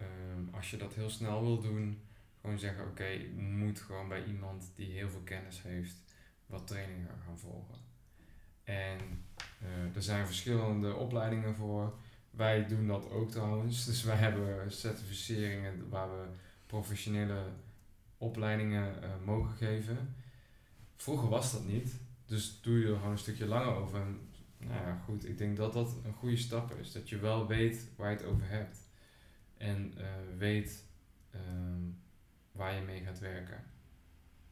um, 0.00 0.48
als 0.52 0.70
je 0.70 0.76
dat 0.76 0.94
heel 0.94 1.10
snel 1.10 1.42
wil 1.42 1.60
doen, 1.60 2.00
gewoon 2.40 2.58
zeggen: 2.58 2.86
Oké, 2.86 3.18
moet 3.36 3.80
gewoon 3.80 4.08
bij 4.08 4.24
iemand 4.24 4.72
die 4.74 4.92
heel 4.92 5.08
veel 5.08 5.22
kennis 5.24 5.62
heeft, 5.62 5.96
wat 6.46 6.66
trainingen 6.66 7.08
gaan 7.24 7.38
volgen. 7.38 7.78
En 8.64 9.24
uh, 9.62 9.96
er 9.96 10.02
zijn 10.02 10.26
verschillende 10.26 10.94
opleidingen 10.94 11.54
voor. 11.54 11.94
Wij 12.30 12.66
doen 12.66 12.86
dat 12.86 13.10
ook 13.10 13.30
trouwens. 13.30 13.84
Dus 13.86 14.02
wij 14.02 14.16
hebben 14.16 14.72
certificeringen 14.72 15.88
waar 15.88 16.10
we 16.10 16.26
professionele 16.66 17.42
opleidingen 18.18 18.94
uh, 19.02 19.08
mogen 19.24 19.56
geven. 19.56 20.14
Vroeger 20.96 21.28
was 21.28 21.52
dat 21.52 21.64
niet. 21.66 21.94
Dus 22.26 22.60
doe 22.60 22.78
je 22.78 22.86
er 22.86 22.96
gewoon 22.96 23.10
een 23.10 23.18
stukje 23.18 23.46
langer 23.46 23.74
over. 23.74 24.00
En, 24.00 24.29
nou 24.68 24.86
ja, 24.86 25.00
goed. 25.04 25.28
Ik 25.28 25.38
denk 25.38 25.56
dat 25.56 25.72
dat 25.72 25.96
een 26.04 26.12
goede 26.12 26.36
stap 26.36 26.74
is. 26.74 26.92
Dat 26.92 27.08
je 27.08 27.18
wel 27.18 27.46
weet 27.46 27.88
waar 27.96 28.10
je 28.10 28.16
het 28.16 28.26
over 28.26 28.48
hebt. 28.48 28.78
En 29.56 29.94
uh, 29.98 30.04
weet 30.38 30.84
uh, 31.34 31.40
waar 32.52 32.74
je 32.74 32.80
mee 32.80 33.02
gaat 33.02 33.18
werken. 33.18 33.64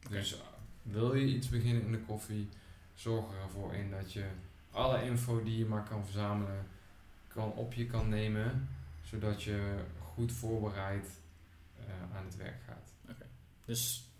Okay. 0.06 0.18
Dus 0.18 0.42
wil 0.82 1.14
je 1.14 1.26
iets 1.26 1.48
beginnen 1.48 1.82
in 1.82 1.92
de 1.92 2.00
koffie, 2.00 2.48
zorg 2.94 3.34
ervoor 3.42 3.74
in 3.74 3.90
dat 3.90 4.12
je 4.12 4.26
alle 4.70 5.02
info 5.02 5.42
die 5.42 5.58
je 5.58 5.64
maar 5.64 5.84
kan 5.84 6.04
verzamelen 6.04 6.66
kan 7.28 7.52
op 7.52 7.72
je 7.72 7.86
kan 7.86 8.08
nemen, 8.08 8.68
zodat 9.02 9.42
je 9.42 9.84
goed 9.98 10.32
voorbereid 10.32 11.06
uh, 11.78 12.16
aan 12.16 12.24
het 12.24 12.36
werk 12.36 12.62
gaat. 12.66 12.92
Okay. 13.02 13.28
Dus 13.64 14.10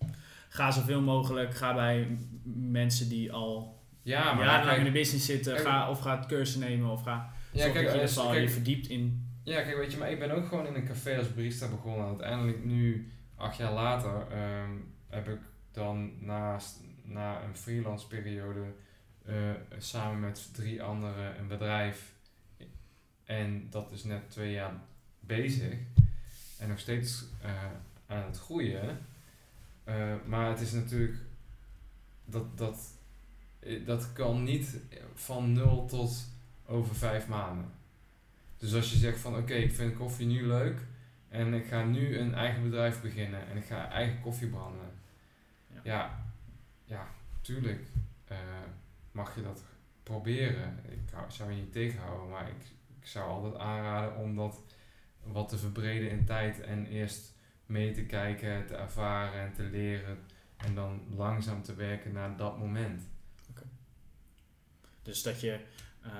ga 0.49 0.71
zoveel 0.71 1.01
mogelijk, 1.01 1.55
ga 1.55 1.75
bij 1.75 2.19
mensen 2.45 3.09
die 3.09 3.33
al 3.33 3.78
ja, 4.03 4.33
maar 4.35 4.45
jarenlang 4.45 4.79
in 4.79 4.85
de 4.85 4.91
business 4.91 5.27
zitten, 5.27 5.55
kijk, 5.55 5.67
ga, 5.67 5.91
of 5.91 6.01
ga 6.01 6.17
het 6.17 6.27
cursus 6.27 6.57
nemen 6.57 6.91
of 6.91 7.03
ga 7.03 7.33
ja, 7.53 7.71
kijk, 7.71 7.93
dat 7.93 8.15
je 8.15 8.21
al 8.21 8.35
je 8.35 8.49
verdiept 8.49 8.89
in. 8.89 9.27
Ja, 9.43 9.63
kijk, 9.63 9.77
weet 9.77 9.93
je, 9.93 9.99
maar 9.99 10.11
ik 10.11 10.19
ben 10.19 10.31
ook 10.31 10.49
gewoon 10.49 10.67
in 10.67 10.75
een 10.75 10.87
café 10.87 11.19
als 11.19 11.35
barista 11.35 11.69
begonnen. 11.69 12.07
Uiteindelijk 12.07 12.65
nu, 12.65 13.13
acht 13.37 13.57
jaar 13.57 13.73
later, 13.73 14.27
um, 14.63 14.95
heb 15.09 15.29
ik 15.29 15.41
dan 15.73 16.13
naast, 16.21 16.81
na 17.03 17.43
een 17.43 17.57
freelance 17.57 18.07
periode 18.07 18.65
uh, 19.29 19.35
samen 19.79 20.21
met 20.21 20.55
drie 20.55 20.83
anderen 20.83 21.39
een 21.39 21.49
bedrijf 21.49 22.17
en 23.29 23.67
dat 23.71 23.93
is 23.93 24.05
net 24.05 24.31
twee 24.31 24.53
jaar 24.53 24.73
bezig. 25.21 25.75
En 26.59 26.69
nog 26.69 26.79
steeds 26.79 27.25
uh, 27.45 27.51
aan 28.07 28.25
het 28.25 28.39
groeien. 28.39 28.99
Uh, 29.89 30.15
maar 30.27 30.49
het 30.49 30.61
is 30.61 30.73
natuurlijk. 30.73 31.17
Dat, 32.25 32.59
dat, 32.59 32.77
eh, 32.77 32.98
dat 33.85 34.13
kan 34.13 34.43
niet 34.43 34.77
van 35.15 35.53
nul 35.53 35.87
tot 35.87 36.31
over 36.67 36.95
vijf 36.95 37.29
maanden. 37.29 37.71
Dus 38.57 38.75
als 38.75 38.93
je 38.93 38.99
zegt 38.99 39.21
van 39.21 39.33
oké, 39.33 39.43
okay, 39.43 39.63
ik 39.63 39.73
vind 39.73 39.95
koffie 39.95 40.27
nu 40.27 40.47
leuk. 40.47 40.81
En 41.29 41.55
ik 41.55 41.67
ga 41.67 41.85
nu 41.85 42.19
een 42.19 42.35
eigen 42.35 42.63
bedrijf 42.63 43.03
beginnen. 43.03 43.49
En 43.49 43.57
ik 43.57 43.65
ga 43.65 43.91
eigen 43.91 44.21
koffie 44.21 44.49
branden. 44.49 44.91
Ja, 45.73 45.81
ja, 45.83 46.25
ja 46.85 47.09
tuurlijk 47.41 47.87
uh, 48.31 48.39
mag 49.13 49.35
je 49.35 49.43
dat 49.43 49.65
proberen. 50.03 50.79
Ik 50.89 50.99
zou 51.29 51.51
je 51.51 51.57
niet 51.57 51.73
tegenhouden. 51.73 52.29
Maar 52.29 52.49
ik, 52.49 52.65
ik 53.01 53.07
zou 53.07 53.29
altijd 53.31 53.55
aanraden 53.55 54.17
om 54.17 54.37
dat 54.37 54.63
wat 55.23 55.49
te 55.49 55.59
verbreden 55.59 56.11
in 56.11 56.25
tijd 56.25 56.61
en 56.61 56.87
eerst 56.87 57.35
mee 57.67 57.93
te 57.93 58.05
kijken, 58.05 58.67
te 58.67 58.77
ervaren 58.77 59.41
en 59.41 59.53
te 59.53 59.63
leren 59.63 60.19
en 60.57 60.75
dan 60.75 61.01
langzaam 61.17 61.63
te 61.63 61.75
werken 61.75 62.13
naar 62.13 62.37
dat 62.37 62.59
moment. 62.59 63.03
Dus 65.09 65.23
dat 65.23 65.41
je 65.41 65.59
uh, 66.07 66.13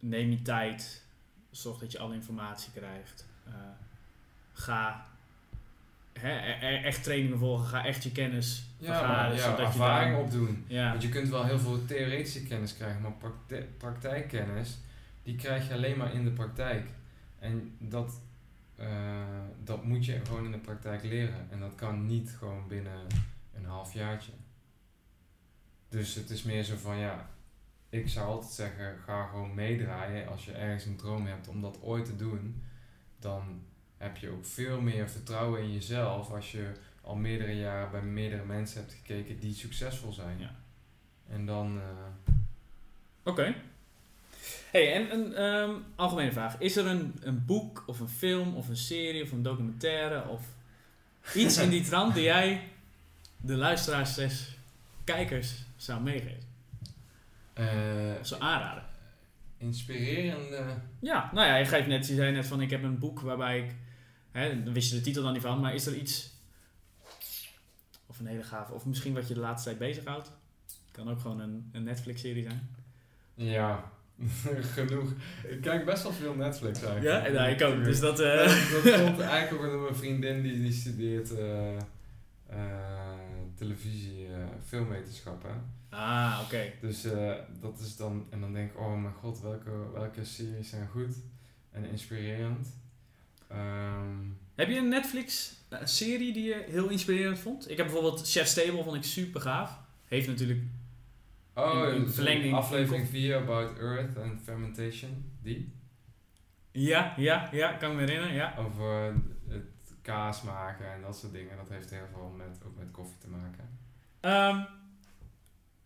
neem 0.00 0.30
je 0.30 0.42
tijd, 0.42 1.02
zorg 1.50 1.78
dat 1.78 1.92
je 1.92 1.98
alle 1.98 2.14
informatie 2.14 2.72
krijgt. 2.72 3.26
Uh, 3.48 3.54
ga 4.52 5.06
hè, 6.12 6.30
e-, 6.30 6.66
e-, 6.66 6.82
echt 6.82 7.02
trainingen 7.02 7.38
volgen, 7.38 7.66
ga 7.66 7.84
echt 7.84 8.02
je 8.02 8.12
kennis 8.12 8.64
ja, 8.78 8.98
vergaren. 8.98 9.36
Ja, 9.36 9.42
zodat 9.42 9.58
ervaring 9.58 10.10
je 10.10 10.16
daar, 10.16 10.24
opdoen. 10.24 10.64
Ja. 10.66 10.90
Want 10.90 11.02
je 11.02 11.08
kunt 11.08 11.28
wel 11.28 11.44
heel 11.44 11.58
veel 11.58 11.84
theoretische 11.84 12.42
kennis 12.42 12.74
krijgen, 12.74 13.00
maar 13.00 13.32
praktijkkennis 13.78 14.78
die 15.22 15.36
krijg 15.36 15.68
je 15.68 15.74
alleen 15.74 15.98
maar 15.98 16.14
in 16.14 16.24
de 16.24 16.30
praktijk. 16.30 16.88
En 17.38 17.76
dat, 17.78 18.20
uh, 18.80 18.86
dat 19.64 19.84
moet 19.84 20.04
je 20.04 20.20
gewoon 20.26 20.44
in 20.44 20.52
de 20.52 20.58
praktijk 20.58 21.02
leren. 21.02 21.50
En 21.50 21.60
dat 21.60 21.74
kan 21.74 22.06
niet 22.06 22.34
gewoon 22.38 22.68
binnen 22.68 23.06
een 23.54 23.64
half 23.64 23.94
jaartje. 23.94 24.32
Dus 25.88 26.14
het 26.14 26.30
is 26.30 26.42
meer 26.42 26.62
zo 26.62 26.76
van 26.76 26.96
ja, 26.96 27.28
ik 27.88 28.08
zou 28.08 28.26
altijd 28.26 28.52
zeggen, 28.52 28.98
ga 29.04 29.26
gewoon 29.26 29.54
meedraaien. 29.54 30.28
Als 30.28 30.44
je 30.44 30.52
ergens 30.52 30.84
een 30.84 30.96
droom 30.96 31.26
hebt 31.26 31.48
om 31.48 31.60
dat 31.60 31.82
ooit 31.82 32.04
te 32.04 32.16
doen, 32.16 32.62
dan 33.18 33.62
heb 33.96 34.16
je 34.16 34.30
ook 34.30 34.46
veel 34.46 34.80
meer 34.80 35.10
vertrouwen 35.10 35.62
in 35.62 35.72
jezelf 35.72 36.30
als 36.30 36.52
je 36.52 36.72
al 37.00 37.14
meerdere 37.14 37.56
jaren 37.56 37.90
bij 37.90 38.02
meerdere 38.02 38.44
mensen 38.44 38.80
hebt 38.80 38.92
gekeken 38.92 39.38
die 39.38 39.54
succesvol 39.54 40.12
zijn. 40.12 40.38
Ja. 40.38 40.54
En 41.28 41.46
dan. 41.46 41.76
Uh, 41.76 42.34
Oké 43.22 43.54
hey, 44.70 44.94
en 44.94 45.12
een 45.12 45.42
um, 45.42 45.84
algemene 45.96 46.32
vraag. 46.32 46.58
Is 46.58 46.76
er 46.76 46.86
een, 46.86 47.14
een 47.20 47.44
boek 47.44 47.84
of 47.86 48.00
een 48.00 48.08
film 48.08 48.56
of 48.56 48.68
een 48.68 48.76
serie 48.76 49.22
of 49.22 49.32
een 49.32 49.42
documentaire 49.42 50.28
of 50.28 50.42
iets 51.34 51.56
in 51.58 51.70
die 51.70 51.82
trant 51.82 52.14
die 52.14 52.24
jij 52.34 52.62
de 53.36 53.56
luisteraars, 53.56 54.56
kijkers 55.04 55.64
zou 55.76 56.00
meegeven? 56.00 56.47
Uh, 57.58 58.22
zou 58.22 58.42
aanraden? 58.42 58.84
Inspirerende... 59.58 60.64
Ja, 61.00 61.30
nou 61.32 61.46
ja, 61.46 61.56
je, 61.56 61.64
geeft 61.64 61.86
net, 61.86 62.06
je 62.06 62.14
zei 62.14 62.32
net 62.32 62.46
van 62.46 62.60
ik 62.60 62.70
heb 62.70 62.82
een 62.82 62.98
boek 62.98 63.20
waarbij 63.20 63.58
ik... 63.58 63.74
Hè, 64.30 64.62
dan 64.62 64.72
wist 64.72 64.90
je 64.90 64.96
de 64.96 65.02
titel 65.02 65.22
dan 65.22 65.32
niet 65.32 65.42
van, 65.42 65.60
maar 65.60 65.74
is 65.74 65.86
er 65.86 65.94
iets... 65.94 66.30
Of 68.06 68.18
een 68.18 68.26
hele 68.26 68.42
gave... 68.42 68.72
Of 68.72 68.86
misschien 68.86 69.14
wat 69.14 69.28
je 69.28 69.34
de 69.34 69.40
laatste 69.40 69.68
tijd 69.68 69.78
bezighoudt. 69.78 70.32
Kan 70.92 71.10
ook 71.10 71.20
gewoon 71.20 71.40
een, 71.40 71.70
een 71.72 71.82
Netflix-serie 71.82 72.42
zijn. 72.42 72.68
Ja, 73.34 73.92
Genoeg. 74.74 75.12
Ik 75.48 75.60
kijk 75.60 75.84
best 75.84 76.02
wel 76.02 76.12
veel 76.12 76.34
Netflix 76.34 76.82
eigenlijk. 76.82 77.04
Ja, 77.04 77.26
en 77.26 77.32
nou, 77.32 77.50
ik 77.50 77.62
ook. 77.62 77.84
Dus 77.84 78.00
dat, 78.00 78.20
uh... 78.20 78.36
dat, 78.84 79.04
komt 79.04 79.20
eigenlijk 79.20 79.64
ook 79.64 79.70
door 79.70 79.82
mijn 79.82 79.94
vriendin 79.94 80.42
die, 80.42 80.62
die 80.62 80.72
studeert 80.72 81.32
uh, 81.32 81.72
uh, 82.50 82.56
televisie, 83.54 84.26
filmwetenschappen. 84.64 85.76
Ah, 85.90 86.40
oké. 86.44 86.72
Dus 86.80 87.02
dat 87.60 87.80
is 87.80 87.96
dan, 87.96 88.26
en 88.30 88.40
dan 88.40 88.52
denk 88.52 88.70
ik, 88.70 88.78
oh 88.78 89.00
mijn 89.02 89.14
god, 89.14 89.40
welke, 89.40 89.90
welke 89.92 90.24
series 90.24 90.68
zijn 90.68 90.88
goed 90.88 91.16
en 91.70 91.84
inspirerend. 91.84 92.68
Um, 93.52 94.38
heb 94.54 94.68
je 94.68 94.76
een 94.76 94.88
Netflix-serie 94.88 96.32
die 96.32 96.44
je 96.44 96.64
heel 96.68 96.88
inspirerend 96.88 97.38
vond? 97.38 97.70
Ik 97.70 97.76
heb 97.76 97.86
bijvoorbeeld 97.86 98.30
Chef 98.30 98.46
Stable, 98.46 98.82
vond 98.82 98.96
ik 98.96 99.04
super 99.04 99.40
gaaf. 99.40 99.80
Heeft 100.04 100.26
natuurlijk 100.26 100.60
Oh, 101.58 101.94
in, 101.94 102.08
verlenging. 102.08 102.54
Aflevering 102.54 103.08
4 103.08 103.36
About 103.36 103.78
Earth 103.78 104.18
and 104.18 104.40
Fermentation. 104.42 105.32
Die? 105.42 105.72
Ja, 106.70 107.14
ja, 107.16 107.48
ja, 107.52 107.72
kan 107.72 107.94
me 107.94 108.00
herinneren, 108.00 108.34
ja. 108.34 108.54
Over 108.58 109.14
het 109.48 109.94
kaas 110.02 110.42
maken 110.42 110.92
en 110.92 111.00
dat 111.00 111.16
soort 111.16 111.32
dingen. 111.32 111.56
Dat 111.56 111.68
heeft 111.68 111.90
heel 111.90 112.06
veel 112.12 112.32
met, 112.36 112.58
ook 112.66 112.78
met 112.78 112.90
koffie 112.90 113.18
te 113.18 113.28
maken. 113.28 113.78
Um, 114.20 114.66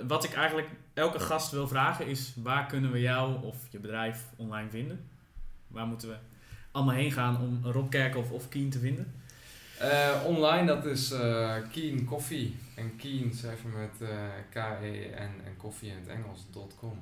wat 0.07 0.25
ik 0.25 0.33
eigenlijk 0.33 0.69
elke 0.95 1.21
gast 1.21 1.51
wil 1.51 1.69
vragen 1.69 2.07
is... 2.07 2.35
Waar 2.37 2.67
kunnen 2.67 2.93
we 2.93 3.01
jou 3.01 3.43
of 3.43 3.57
je 3.71 3.79
bedrijf 3.79 4.25
online 4.37 4.71
vinden? 4.71 5.09
Waar 5.67 5.87
moeten 5.87 6.09
we 6.09 6.17
allemaal 6.71 6.95
heen 6.95 7.13
gaan 7.13 7.41
om 7.41 7.61
Rob 7.65 7.91
Kerkhoff 7.91 8.31
of 8.31 8.49
Keen 8.49 8.71
te 8.71 8.79
vinden? 8.79 9.13
Uh, 9.83 10.25
online, 10.27 10.67
dat 10.67 10.87
is 10.87 11.13
uh, 11.13 11.57
Keen 11.71 12.05
Koffie. 12.05 12.57
En 12.75 12.97
Keen 12.97 13.35
schrijf 13.35 13.63
je 13.63 13.69
met 13.69 14.11
uh, 14.11 14.19
K-E 14.51 15.05
en, 15.05 15.31
en 15.45 15.57
koffie 15.57 15.91
in 15.91 15.97
het 15.97 16.09
Engels.com. 16.09 16.99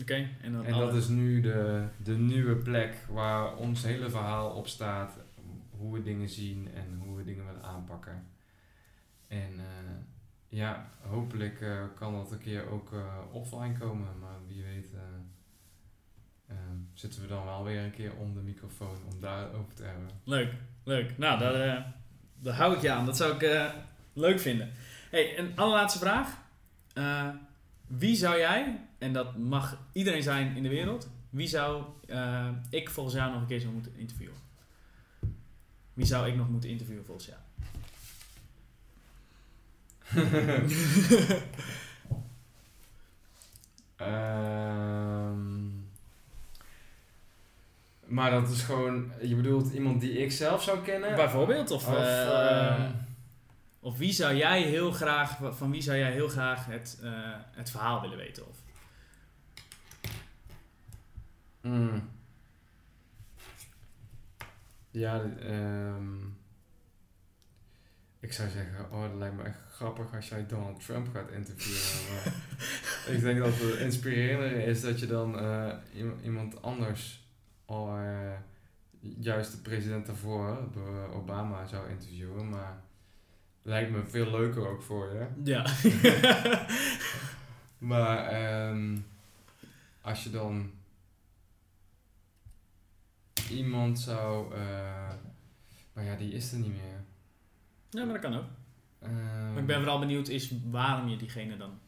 Oké. 0.00 0.28
en 0.42 0.64
en 0.64 0.72
dat 0.72 0.94
is 0.94 1.08
nu 1.08 1.40
de, 1.40 1.84
de 2.02 2.16
nieuwe 2.16 2.54
plek 2.54 2.94
waar 3.10 3.56
ons 3.56 3.82
hele 3.82 4.10
verhaal 4.10 4.50
op 4.50 4.66
staat. 4.66 5.12
Hoe 5.70 5.92
we 5.92 6.02
dingen 6.02 6.28
zien 6.28 6.68
en 6.74 7.00
hoe 7.04 7.16
we 7.16 7.24
dingen 7.24 7.46
willen 7.46 7.62
aanpakken. 7.62 8.26
En 9.28 9.60
ja, 10.48 10.90
hopelijk 11.00 11.64
kan 11.94 12.12
dat 12.12 12.32
een 12.32 12.38
keer 12.38 12.70
ook 12.70 12.92
offline 13.32 13.78
komen. 13.78 14.18
Maar 14.18 14.38
wie 14.46 14.62
weet 14.62 14.90
zitten 16.98 17.20
we 17.20 17.26
dan 17.26 17.44
wel 17.44 17.64
weer 17.64 17.84
een 17.84 17.90
keer 17.90 18.14
om 18.14 18.34
de 18.34 18.40
microfoon 18.40 18.96
om 19.12 19.20
daar 19.20 19.52
over 19.52 19.74
te 19.74 19.82
hebben. 19.82 20.08
Leuk, 20.24 20.52
leuk. 20.84 21.18
Nou, 21.18 21.38
dat 21.38 21.84
Daar 22.34 22.54
hou 22.54 22.74
ik 22.74 22.82
je 22.82 22.90
aan. 22.90 23.06
Dat 23.06 23.16
zou 23.16 23.34
ik 23.34 23.42
eh, 23.42 23.70
leuk 24.12 24.40
vinden. 24.40 24.70
Hey, 25.10 25.38
een 25.38 25.52
allerlaatste 25.56 25.98
vraag. 25.98 26.38
Eh, 26.94 27.28
wie 27.86 28.16
zou 28.16 28.38
jij, 28.38 28.80
en 28.98 29.12
dat 29.12 29.36
mag 29.36 29.78
iedereen 29.92 30.22
zijn 30.22 30.56
in 30.56 30.62
de 30.62 30.68
wereld, 30.68 31.10
wie 31.30 31.48
zou 31.48 31.84
eh, 32.06 32.48
ik 32.70 32.90
volgens 32.90 33.14
jou 33.14 33.32
nog 33.32 33.40
een 33.40 33.46
keer 33.46 33.60
zo 33.60 33.70
moeten 33.70 33.96
interviewen? 33.96 34.36
Wie 35.92 36.06
zou 36.06 36.28
ik 36.28 36.36
nog 36.36 36.48
moeten 36.48 36.70
interviewen 36.70 37.04
volgens 37.04 37.26
jou? 37.26 37.38
Ehm, 43.98 45.68
maar 48.06 48.30
dat 48.30 48.48
is 48.48 48.62
gewoon, 48.62 49.12
je 49.22 49.34
bedoelt 49.34 49.72
iemand 49.72 50.00
die 50.00 50.18
ik 50.18 50.32
zelf 50.32 50.62
zou 50.62 50.82
kennen? 50.82 51.14
Bijvoorbeeld? 51.14 51.70
Of, 51.70 51.88
Of, 51.88 51.94
eh, 51.94 52.66
ehm, 52.66 52.92
of 53.80 53.98
wie 53.98 54.12
zou 54.12 54.34
jij 54.34 54.62
heel 54.62 54.92
graag, 54.92 55.38
van 55.56 55.70
wie 55.70 55.82
zou 55.82 55.98
jij 55.98 56.12
heel 56.12 56.28
graag 56.28 56.66
het, 56.66 56.98
eh, 57.02 57.10
het 57.50 57.70
verhaal 57.70 58.00
willen 58.00 58.16
weten? 58.16 58.48
Of, 58.48 58.56
mm. 61.60 62.08
Ja, 64.90 65.22
ehm, 65.40 66.16
ik 68.20 68.32
zou 68.32 68.48
zeggen, 68.48 68.92
oh, 68.92 69.02
dat 69.02 69.14
lijkt 69.14 69.36
me 69.36 69.42
echt 69.42 69.58
grappig 69.72 70.14
als 70.14 70.28
jij 70.28 70.46
Donald 70.46 70.84
Trump 70.84 71.08
gaat 71.14 71.30
interviewen. 71.30 72.04
maar 72.08 72.34
ik 73.14 73.20
denk 73.20 73.38
dat 73.38 73.52
het 73.58 73.78
inspirerender 73.78 74.52
is 74.52 74.80
dat 74.80 75.00
je 75.00 75.06
dan 75.06 75.38
eh, 75.38 75.72
iem- 75.94 76.18
iemand 76.22 76.62
anders, 76.62 77.26
al 77.64 77.96
eh, 77.96 78.32
juist 79.00 79.50
de 79.50 79.58
president 79.58 80.06
daarvoor, 80.06 80.68
door 80.72 81.12
Obama, 81.14 81.66
zou 81.66 81.88
interviewen. 81.90 82.48
Maar 82.48 82.80
lijkt 83.62 83.90
me 83.90 84.04
veel 84.06 84.30
leuker 84.30 84.68
ook 84.68 84.82
voor 84.82 85.12
je. 85.12 85.26
ja. 85.44 85.66
Maar 87.78 88.26
ehm, 88.26 88.96
als 90.00 90.24
je 90.24 90.30
dan 90.30 90.70
iemand 93.50 93.98
zou. 94.00 94.54
eh, 94.54 95.08
maar 95.92 96.04
ja, 96.04 96.14
die 96.16 96.32
is 96.32 96.52
er 96.52 96.58
niet 96.58 96.72
meer. 96.72 97.00
Ja, 97.90 98.04
maar 98.04 98.12
dat 98.12 98.22
kan 98.22 98.34
ook. 98.36 98.44
Ehm, 98.98 99.52
Maar 99.52 99.58
ik 99.60 99.66
ben 99.66 99.78
vooral 99.78 99.98
benieuwd 99.98 100.28
is 100.28 100.52
waarom 100.70 101.08
je 101.08 101.16
diegene 101.16 101.56
dan... 101.56 101.78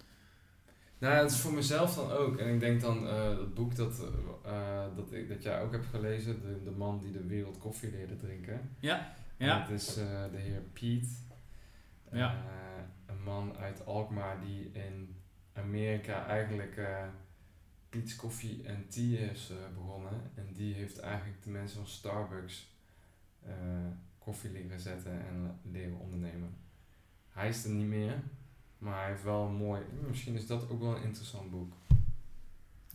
Nou, 0.98 1.14
ja, 1.14 1.20
het 1.22 1.30
is 1.30 1.40
voor 1.40 1.53
mezelf 1.55 1.94
dan 1.94 2.11
ook. 2.11 2.36
En 2.36 2.55
ik 2.55 2.61
denk 2.61 2.80
dan, 2.80 3.09
eh 3.09 3.36
dat 3.36 3.55
boek 3.55 3.76
dat, 3.76 4.05
eh, 4.44 4.84
dat, 4.96 5.12
ik, 5.12 5.28
dat 5.28 5.42
jij 5.42 5.61
ook 5.62 5.72
hebt 5.72 5.86
gelezen, 5.86 6.40
de, 6.40 6.62
de 6.62 6.70
man 6.70 6.98
die 6.98 7.12
de 7.12 7.26
wereld 7.26 7.59
koffie 7.59 7.90
leerde 7.90 8.16
drinken. 8.16 8.70
Ja, 8.80 9.14
ja, 9.36 9.61
Dat 9.61 9.70
is 9.70 9.96
eh, 9.96 10.24
de 10.30 10.36
heer 10.36 10.61
Piet. 10.72 11.09
Ja. 12.12 12.34
Eh, 12.34 12.82
een 13.07 13.22
man 13.22 13.57
uit 13.57 13.86
Alkmaar 13.86 14.40
die 14.40 14.70
in 14.72 15.16
Amerika 15.53 16.26
eigenlijk 16.26 16.76
eh 16.76 17.05
Piet's 17.88 18.16
Koffie 18.16 18.62
en 18.64 18.88
Tea 18.88 19.30
is 19.30 19.51
eh, 19.51 19.57
begonnen. 19.74 20.30
En 20.34 20.53
die 20.53 20.74
heeft 20.74 20.98
eigenlijk 20.98 21.42
de 21.42 21.51
mensen 21.51 21.76
van 21.76 21.86
Starbucks 21.86 22.74
eh, 23.42 23.53
koffie 24.30 24.50
leren 24.50 24.80
zetten 24.80 25.12
en 25.12 25.58
leren 25.72 25.98
ondernemen. 25.98 26.56
Hij 27.32 27.48
is 27.48 27.64
er 27.64 27.70
niet 27.70 27.86
meer, 27.86 28.14
maar 28.78 29.00
hij 29.00 29.10
heeft 29.10 29.22
wel 29.24 29.42
een 29.46 29.54
mooi... 29.54 29.80
Misschien 30.08 30.34
is 30.34 30.46
dat 30.46 30.68
ook 30.70 30.80
wel 30.80 30.96
een 30.96 31.02
interessant 31.02 31.50
boek. 31.50 31.72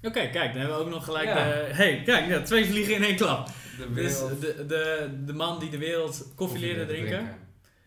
Oké, 0.04 0.30
kijk, 0.30 0.34
dan 0.52 0.62
hebben 0.62 0.78
we 0.78 0.84
ook 0.84 0.90
nog 0.90 1.06
gelijk 1.06 1.28
Ja. 1.28 1.34
de... 1.36 1.70
hey, 1.74 2.02
kijk, 2.06 2.28
ja, 2.28 2.42
twee 2.42 2.66
vliegen 2.66 2.96
in 2.96 3.04
één 3.04 3.16
klap. 3.16 3.48
De 3.78 3.94
Dus 3.94 4.18
de, 4.20 4.66
de, 4.68 5.10
de 5.26 5.34
man 5.34 5.60
die 5.60 5.70
de 5.70 5.78
wereld 5.78 6.28
koffie 6.36 6.60
leerde 6.60 6.86
drinken. 6.86 7.28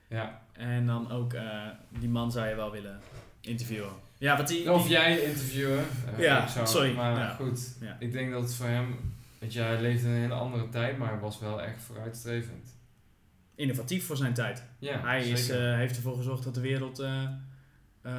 Ja. 0.08 0.42
En 0.52 0.86
dan 0.86 1.10
ook 1.10 1.32
eh, 1.32 1.66
die 1.98 2.08
man 2.08 2.32
zou 2.32 2.48
je 2.48 2.54
wel 2.54 2.70
willen 2.70 3.00
interviewen. 3.40 3.90
Ja, 4.18 4.36
wat 4.36 4.48
die... 4.48 4.72
Of 4.72 4.82
die- 4.82 4.90
jij 4.90 5.18
interviewen. 5.20 5.84
eh, 6.16 6.18
Ja, 6.18 6.46
zo. 6.48 6.64
sorry, 6.64 6.94
Maar 6.94 7.18
ja. 7.18 7.34
goed, 7.34 7.76
ik 7.98 8.12
denk 8.12 8.32
dat 8.32 8.42
het 8.42 8.54
voor 8.54 8.66
hem... 8.66 9.16
Weet 9.38 9.52
je, 9.52 9.60
hij 9.60 9.80
leefde 9.80 10.06
in 10.08 10.14
een 10.14 10.20
hele 10.20 10.34
andere 10.34 10.68
tijd, 10.68 10.98
maar 10.98 11.08
hij 11.10 11.18
was 11.18 11.38
wel 11.38 11.62
echt 11.62 11.82
vooruitstrevend. 11.82 12.76
Innovatief 13.58 14.06
voor 14.06 14.16
zijn 14.16 14.34
tijd. 14.34 14.62
Ja, 14.78 15.00
hij 15.00 15.28
is, 15.28 15.48
eh, 15.48 15.74
heeft 15.74 15.96
ervoor 15.96 16.16
gezorgd 16.16 16.44
dat 16.44 16.54
de 16.54 16.60
wereld 16.60 16.98
eh, 16.98 17.22
eh, 18.02 18.12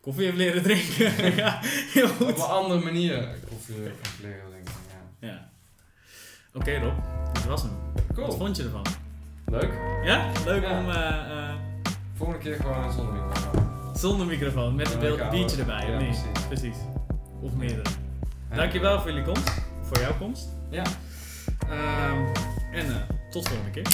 koffie 0.00 0.24
heeft 0.24 0.36
leren 0.36 0.62
drinken. 0.62 1.34
ja, 1.44 1.58
heel 1.92 2.04
Op 2.08 2.10
goed. 2.16 2.28
een 2.28 2.42
andere 2.42 2.80
manier 2.80 3.28
koffie 3.48 3.74
heeft 3.74 4.18
leren 4.22 4.44
drinken, 4.50 4.72
ja. 5.20 5.28
Ja. 5.28 5.48
Oké 6.52 6.78
Rob, 6.78 6.94
dat 7.32 7.44
was 7.44 7.62
hem. 7.62 7.70
Wat 7.94 8.04
Cool. 8.14 8.32
vond 8.38 8.56
je 8.56 8.62
ervan? 8.62 8.84
Leuk. 9.46 9.72
Ja? 10.04 10.32
Leuk 10.44 10.62
Ja. 10.62 10.78
om 10.78 11.86
Volgende 12.14 12.40
keer 12.42 12.56
gewoon 12.56 12.92
zonder 12.92 13.14
microfoon. 13.14 13.96
zonder 13.96 14.26
microfoon, 14.26 14.74
met 14.74 14.92
een 14.92 14.98
beeld, 15.00 15.30
biertje 15.30 15.58
erbij, 15.58 15.90
Ja, 15.90 15.96
precies. 15.96 16.22
Precies. 16.48 16.76
Of 17.40 17.54
meerdere. 17.54 17.90
Dankjewel 18.54 19.00
voor 19.00 19.10
jullie 19.10 19.24
komst. 19.24 19.50
Voor 19.82 19.98
jouw 20.00 20.16
komst. 20.18 20.48
Ja. 20.70 20.82
Ehm, 21.68 22.24
en 22.72 23.06
tot 23.30 23.42
de 23.42 23.48
volgende 23.50 23.70
keer. 23.70 23.86